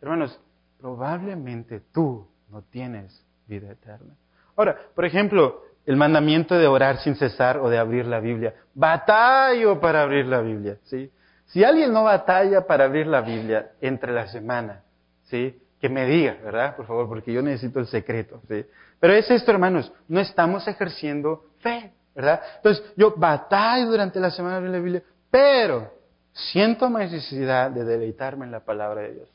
Hermanos, 0.00 0.40
probablemente 0.80 1.80
tú 1.92 2.26
no 2.48 2.62
tienes 2.62 3.24
vida 3.46 3.72
eterna. 3.72 4.14
Ahora, 4.56 4.78
por 4.94 5.04
ejemplo, 5.04 5.62
el 5.84 5.96
mandamiento 5.96 6.56
de 6.56 6.66
orar 6.66 6.98
sin 6.98 7.16
cesar 7.16 7.58
o 7.58 7.68
de 7.68 7.78
abrir 7.78 8.06
la 8.06 8.20
Biblia. 8.20 8.54
Batallo 8.72 9.80
para 9.80 10.02
abrir 10.02 10.26
la 10.26 10.40
Biblia, 10.40 10.78
¿sí? 10.84 11.10
Si 11.52 11.64
alguien 11.64 11.92
no 11.92 12.04
batalla 12.04 12.66
para 12.66 12.84
abrir 12.84 13.06
la 13.06 13.20
Biblia 13.20 13.72
entre 13.80 14.12
la 14.12 14.28
semana, 14.28 14.82
¿sí? 15.24 15.60
Que 15.80 15.88
me 15.88 16.06
diga, 16.06 16.36
¿verdad? 16.44 16.76
Por 16.76 16.86
favor, 16.86 17.08
porque 17.08 17.32
yo 17.32 17.42
necesito 17.42 17.80
el 17.80 17.86
secreto, 17.86 18.40
¿sí? 18.48 18.64
Pero 19.00 19.14
es 19.14 19.30
esto, 19.30 19.50
hermanos, 19.50 19.92
no 20.08 20.20
estamos 20.20 20.68
ejerciendo 20.68 21.46
fe, 21.58 21.92
¿verdad? 22.14 22.40
Entonces, 22.56 22.84
yo 22.96 23.14
batallo 23.16 23.86
durante 23.90 24.20
la 24.20 24.30
semana 24.30 24.60
de 24.60 24.68
la 24.68 24.78
Biblia, 24.78 25.02
pero 25.30 25.92
siento 26.32 26.88
más 26.88 27.10
necesidad 27.10 27.70
de 27.70 27.84
deleitarme 27.84 28.44
en 28.44 28.52
la 28.52 28.60
palabra 28.60 29.02
de 29.02 29.14
Dios. 29.14 29.28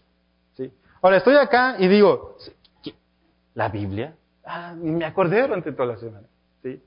¿sí? 0.55 0.73
Ahora 1.01 1.17
estoy 1.17 1.35
acá 1.35 1.75
y 1.79 1.87
digo, 1.87 2.37
¿la 3.53 3.69
Biblia? 3.69 4.15
Ah, 4.45 4.73
ni 4.77 4.91
me 4.91 5.05
acordé 5.05 5.41
durante 5.41 5.71
toda 5.71 5.93
la 5.93 5.97
semana. 5.97 6.27
¿sí? 6.63 6.81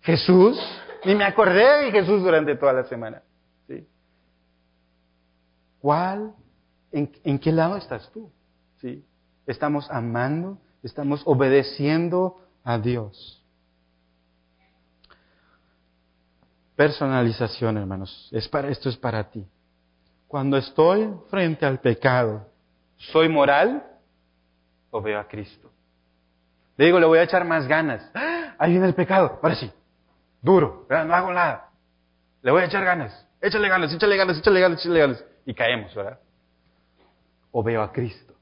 Jesús, 0.00 0.58
ni 1.04 1.14
me 1.14 1.24
acordé 1.24 1.84
de 1.84 1.90
Jesús 1.90 2.22
durante 2.22 2.54
toda 2.56 2.72
la 2.72 2.84
semana. 2.84 3.22
¿Cuál, 5.80 6.34
en, 6.92 7.10
en 7.24 7.38
qué 7.38 7.52
lado 7.52 7.76
estás 7.76 8.10
tú? 8.12 8.30
¿sí? 8.80 9.04
¿Estamos 9.46 9.90
amando? 9.90 10.58
¿Estamos 10.82 11.22
obedeciendo 11.24 12.40
a 12.64 12.78
Dios? 12.78 13.44
Personalización, 16.76 17.76
hermanos. 17.76 18.28
Es 18.32 18.48
para, 18.48 18.68
esto 18.68 18.88
es 18.88 18.96
para 18.96 19.30
ti. 19.30 19.46
Cuando 20.26 20.56
estoy 20.56 21.12
frente 21.28 21.66
al 21.66 21.80
pecado, 21.80 22.46
¿soy 22.96 23.28
moral 23.28 23.84
o 24.90 25.02
veo 25.02 25.18
a 25.18 25.26
Cristo? 25.26 25.70
Le 26.76 26.86
digo, 26.86 26.98
le 26.98 27.06
voy 27.06 27.18
a 27.18 27.24
echar 27.24 27.44
más 27.44 27.66
ganas. 27.66 28.08
¡Ah! 28.14 28.54
Ahí 28.58 28.70
viene 28.72 28.86
el 28.86 28.94
pecado. 28.94 29.38
Ahora 29.42 29.56
sí. 29.56 29.70
Duro. 30.40 30.86
No 30.88 31.14
hago 31.14 31.32
nada. 31.32 31.68
Le 32.42 32.50
voy 32.50 32.62
a 32.62 32.66
echar 32.66 32.84
ganas. 32.84 33.26
Échale 33.42 33.68
ganas, 33.68 33.92
échale 33.92 34.16
ganas, 34.16 34.38
échale 34.38 34.60
ganas, 34.60 34.80
échale 34.80 35.00
ganas. 35.00 35.24
Y 35.46 35.54
caemos, 35.54 35.94
¿verdad? 35.94 36.18
O 37.52 37.62
veo 37.62 37.82
a 37.82 37.92
Cristo. 37.92 38.34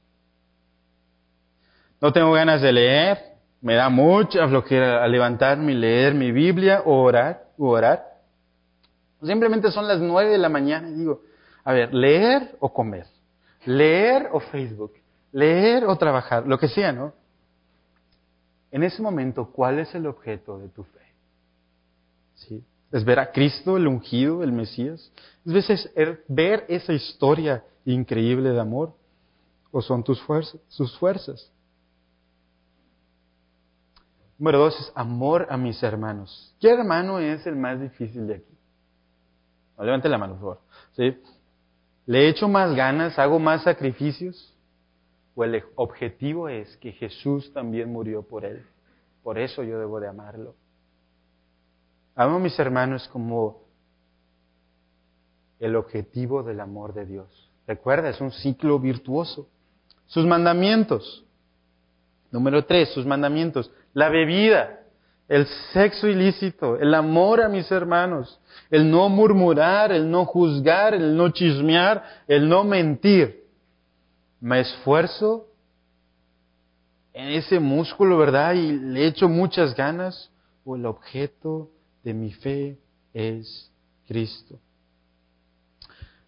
No 2.01 2.13
tengo 2.13 2.31
ganas 2.31 2.61
de 2.61 2.71
leer. 2.71 3.17
Me 3.61 3.75
da 3.75 3.89
mucha 3.89 4.47
flojera 4.47 5.05
levantarme 5.07 5.73
y 5.73 5.75
leer 5.75 6.13
mi 6.13 6.31
Biblia 6.31 6.81
o 6.85 7.01
orar, 7.01 7.43
o 7.57 7.69
orar. 7.69 8.05
Simplemente 9.21 9.69
son 9.71 9.87
las 9.87 9.99
nueve 9.99 10.31
de 10.31 10.37
la 10.37 10.47
mañana 10.47 10.89
y 10.89 10.93
digo, 10.93 11.21
a 11.65 11.73
ver, 11.73 11.93
leer 11.93 12.55
o 12.61 12.71
comer, 12.71 13.05
leer 13.65 14.29
o 14.31 14.39
Facebook, 14.39 14.93
leer 15.33 15.83
o 15.85 15.97
trabajar, 15.97 16.47
lo 16.47 16.57
que 16.57 16.69
sea, 16.69 16.93
¿no? 16.93 17.13
En 18.71 18.83
ese 18.83 19.01
momento, 19.01 19.51
¿cuál 19.51 19.79
es 19.79 19.93
el 19.93 20.07
objeto 20.07 20.57
de 20.59 20.69
tu 20.69 20.83
fe? 20.83 20.99
¿Sí? 22.35 22.63
¿Es 22.91 23.03
ver 23.05 23.19
a 23.19 23.31
Cristo, 23.31 23.77
el 23.77 23.87
ungido, 23.87 24.43
el 24.43 24.51
Mesías? 24.51 25.11
¿Es 25.45 26.23
ver 26.27 26.65
esa 26.67 26.93
historia 26.93 27.63
increíble 27.85 28.49
de 28.49 28.59
amor? 28.59 28.93
¿O 29.71 29.81
son 29.81 30.03
tus 30.03 30.19
fuerzas, 30.21 30.59
sus 30.67 30.97
fuerzas? 30.97 31.51
Número 34.39 34.59
dos 34.59 34.79
es 34.79 34.91
amor 34.95 35.47
a 35.49 35.57
mis 35.57 35.83
hermanos. 35.83 36.55
¿Qué 36.59 36.71
hermano 36.71 37.19
es 37.19 37.45
el 37.45 37.55
más 37.55 37.79
difícil 37.79 38.25
de 38.25 38.35
aquí? 38.35 38.55
levante 39.77 40.09
la 40.09 40.17
mano, 40.17 40.33
por 40.33 40.41
favor. 40.41 40.59
¿Sí? 40.93 41.17
¿Le 42.05 42.27
echo 42.27 42.47
más 42.47 42.73
ganas? 42.75 43.19
¿Hago 43.19 43.37
más 43.37 43.63
sacrificios? 43.63 44.53
¿O 45.35 45.43
el 45.43 45.63
objetivo 45.75 46.49
es 46.49 46.75
que 46.77 46.91
Jesús 46.91 47.51
también 47.53 47.91
murió 47.91 48.23
por 48.23 48.45
él? 48.45 48.65
Por 49.23 49.37
eso 49.37 49.63
yo 49.63 49.77
debo 49.79 49.99
de 49.99 50.07
amarlo. 50.07 50.55
Amo 52.19 52.35
a 52.35 52.39
mis 52.39 52.59
hermanos 52.59 53.07
como 53.13 53.61
el 55.57 55.77
objetivo 55.77 56.43
del 56.43 56.59
amor 56.59 56.93
de 56.93 57.05
Dios. 57.05 57.49
Recuerda, 57.65 58.09
es 58.09 58.19
un 58.19 58.33
ciclo 58.33 58.77
virtuoso. 58.77 59.47
Sus 60.05 60.25
mandamientos. 60.25 61.23
Número 62.29 62.65
tres, 62.65 62.89
sus 62.89 63.05
mandamientos. 63.05 63.71
La 63.93 64.09
bebida 64.09 64.81
el 65.29 65.47
sexo 65.71 66.09
ilícito, 66.09 66.77
el 66.77 66.93
amor 66.93 67.41
a 67.41 67.47
mis 67.47 67.71
hermanos, 67.71 68.37
el 68.69 68.91
no 68.91 69.07
murmurar, 69.07 69.93
el 69.93 70.11
no 70.11 70.25
juzgar, 70.25 70.93
el 70.95 71.15
no 71.15 71.29
chismear, 71.29 72.03
el 72.27 72.49
no 72.49 72.65
mentir. 72.65 73.45
Me 74.41 74.59
esfuerzo 74.59 75.47
en 77.13 77.29
ese 77.29 77.61
músculo, 77.61 78.17
¿verdad? 78.17 78.55
Y 78.55 78.73
le 78.73 79.07
echo 79.07 79.29
muchas 79.29 79.73
ganas, 79.73 80.29
o 80.65 80.75
el 80.75 80.85
objeto 80.85 81.69
de 82.03 82.13
mi 82.13 82.31
fe 82.31 82.77
es 83.13 83.71
Cristo. 84.07 84.59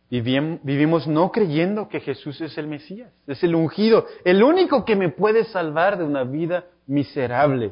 Vivimos 0.09 1.07
no 1.07 1.31
creyendo 1.31 1.87
que 1.87 2.01
Jesús 2.01 2.41
es 2.41 2.57
el 2.57 2.67
Mesías, 2.67 3.09
es 3.27 3.41
el 3.43 3.55
ungido, 3.55 4.05
el 4.25 4.43
único 4.43 4.83
que 4.83 4.97
me 4.97 5.07
puede 5.07 5.45
salvar 5.45 5.97
de 5.97 6.03
una 6.03 6.25
vida 6.25 6.65
miserable. 6.85 7.71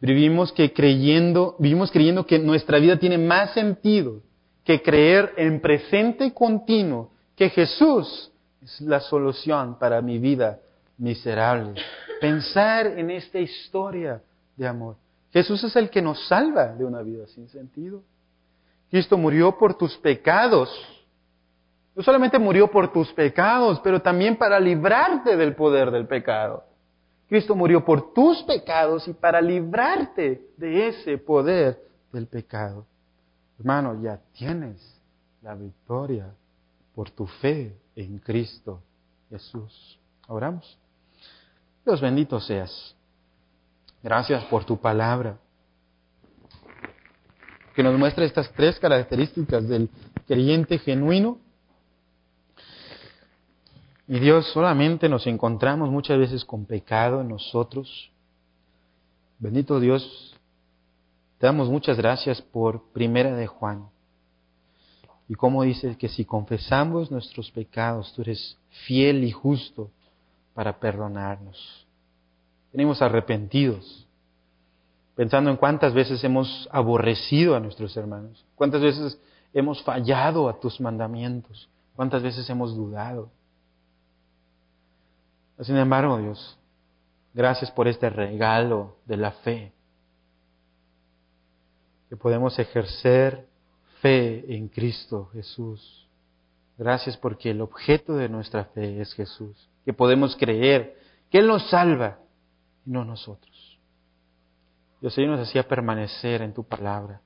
Vivimos 0.00 0.52
que 0.52 0.74
creyendo, 0.74 1.56
vivimos 1.58 1.90
creyendo 1.90 2.26
que 2.26 2.38
nuestra 2.38 2.78
vida 2.78 2.98
tiene 2.98 3.16
más 3.16 3.54
sentido 3.54 4.20
que 4.64 4.82
creer 4.82 5.32
en 5.38 5.60
presente 5.60 6.34
continuo 6.34 7.12
que 7.34 7.48
Jesús 7.48 8.30
es 8.62 8.82
la 8.82 9.00
solución 9.00 9.78
para 9.78 10.02
mi 10.02 10.18
vida 10.18 10.60
miserable. 10.98 11.80
Pensar 12.20 12.86
en 12.98 13.10
esta 13.10 13.38
historia 13.38 14.22
de 14.56 14.66
amor. 14.66 14.96
Jesús 15.34 15.64
es 15.64 15.74
el 15.74 15.90
que 15.90 16.00
nos 16.00 16.28
salva 16.28 16.68
de 16.68 16.84
una 16.84 17.02
vida 17.02 17.26
sin 17.26 17.48
sentido. 17.48 18.04
Cristo 18.88 19.18
murió 19.18 19.58
por 19.58 19.76
tus 19.76 19.98
pecados. 19.98 20.70
No 21.96 22.04
solamente 22.04 22.38
murió 22.38 22.70
por 22.70 22.92
tus 22.92 23.12
pecados, 23.12 23.80
pero 23.82 24.00
también 24.00 24.36
para 24.36 24.60
librarte 24.60 25.36
del 25.36 25.56
poder 25.56 25.90
del 25.90 26.06
pecado. 26.06 26.62
Cristo 27.28 27.56
murió 27.56 27.84
por 27.84 28.14
tus 28.14 28.44
pecados 28.44 29.08
y 29.08 29.12
para 29.12 29.40
librarte 29.40 30.50
de 30.56 30.86
ese 30.86 31.18
poder 31.18 31.82
del 32.12 32.28
pecado. 32.28 32.86
Hermano, 33.58 34.00
ya 34.00 34.20
tienes 34.34 35.02
la 35.42 35.56
victoria 35.56 36.32
por 36.94 37.10
tu 37.10 37.26
fe 37.26 37.76
en 37.96 38.18
Cristo 38.18 38.80
Jesús. 39.30 39.98
Oramos. 40.28 40.78
Dios 41.84 42.00
bendito 42.00 42.38
seas. 42.38 42.94
Gracias 44.04 44.44
por 44.44 44.66
tu 44.66 44.78
palabra. 44.78 45.38
Que 47.74 47.82
nos 47.82 47.98
muestra 47.98 48.26
estas 48.26 48.52
tres 48.52 48.78
características 48.78 49.66
del 49.66 49.88
creyente 50.26 50.78
genuino 50.78 51.38
y 54.06 54.18
Dios 54.18 54.46
solamente 54.52 55.08
nos 55.08 55.26
encontramos 55.26 55.88
muchas 55.88 56.18
veces 56.18 56.44
con 56.44 56.66
pecado 56.66 57.22
en 57.22 57.30
nosotros. 57.30 58.10
Bendito 59.38 59.80
Dios, 59.80 60.36
te 61.38 61.46
damos 61.46 61.70
muchas 61.70 61.96
gracias 61.96 62.42
por 62.42 62.92
Primera 62.92 63.34
de 63.34 63.46
Juan, 63.46 63.88
Y 65.30 65.34
como 65.34 65.62
dice 65.62 65.96
que 65.96 66.10
si 66.10 66.26
confesamos 66.26 67.10
nuestros 67.10 67.50
pecados, 67.50 68.12
tú 68.12 68.20
eres 68.20 68.58
fiel 68.86 69.24
y 69.24 69.30
justo 69.30 69.90
para 70.52 70.78
perdonarnos. 70.78 71.86
Venimos 72.74 73.00
arrepentidos, 73.02 74.04
pensando 75.14 75.48
en 75.48 75.56
cuántas 75.56 75.94
veces 75.94 76.24
hemos 76.24 76.68
aborrecido 76.72 77.54
a 77.54 77.60
nuestros 77.60 77.96
hermanos, 77.96 78.44
cuántas 78.56 78.82
veces 78.82 79.16
hemos 79.52 79.80
fallado 79.84 80.48
a 80.48 80.58
tus 80.58 80.80
mandamientos, 80.80 81.68
cuántas 81.94 82.20
veces 82.20 82.50
hemos 82.50 82.74
dudado. 82.74 83.30
Sin 85.60 85.76
embargo, 85.76 86.18
Dios, 86.18 86.58
gracias 87.32 87.70
por 87.70 87.86
este 87.86 88.10
regalo 88.10 88.96
de 89.06 89.18
la 89.18 89.30
fe, 89.30 89.72
que 92.08 92.16
podemos 92.16 92.58
ejercer 92.58 93.46
fe 94.00 94.52
en 94.52 94.66
Cristo 94.66 95.30
Jesús. 95.32 96.08
Gracias 96.76 97.16
porque 97.16 97.52
el 97.52 97.60
objeto 97.60 98.14
de 98.16 98.28
nuestra 98.28 98.64
fe 98.64 99.00
es 99.00 99.14
Jesús, 99.14 99.68
que 99.84 99.92
podemos 99.92 100.34
creer 100.34 100.98
que 101.30 101.38
Él 101.38 101.46
nos 101.46 101.70
salva 101.70 102.18
no 102.84 103.04
nosotros. 103.04 103.78
Dios, 105.00 105.14
Señor 105.14 105.36
nos 105.36 105.48
hacía 105.48 105.68
permanecer 105.68 106.42
en 106.42 106.54
tu 106.54 106.64
palabra 106.64 107.20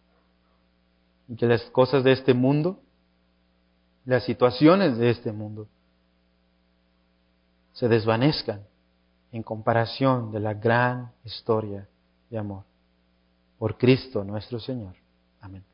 y 1.28 1.36
que 1.36 1.46
las 1.46 1.62
cosas 1.70 2.02
de 2.02 2.12
este 2.12 2.34
mundo, 2.34 2.80
las 4.04 4.24
situaciones 4.24 4.96
de 4.98 5.10
este 5.10 5.32
mundo, 5.32 5.68
se 7.72 7.86
desvanezcan 7.86 8.62
en 9.30 9.42
comparación 9.42 10.32
de 10.32 10.40
la 10.40 10.54
gran 10.54 11.12
historia 11.24 11.86
de 12.30 12.38
amor 12.38 12.64
por 13.58 13.76
Cristo 13.76 14.24
nuestro 14.24 14.58
Señor. 14.58 14.94
Amén. 15.40 15.64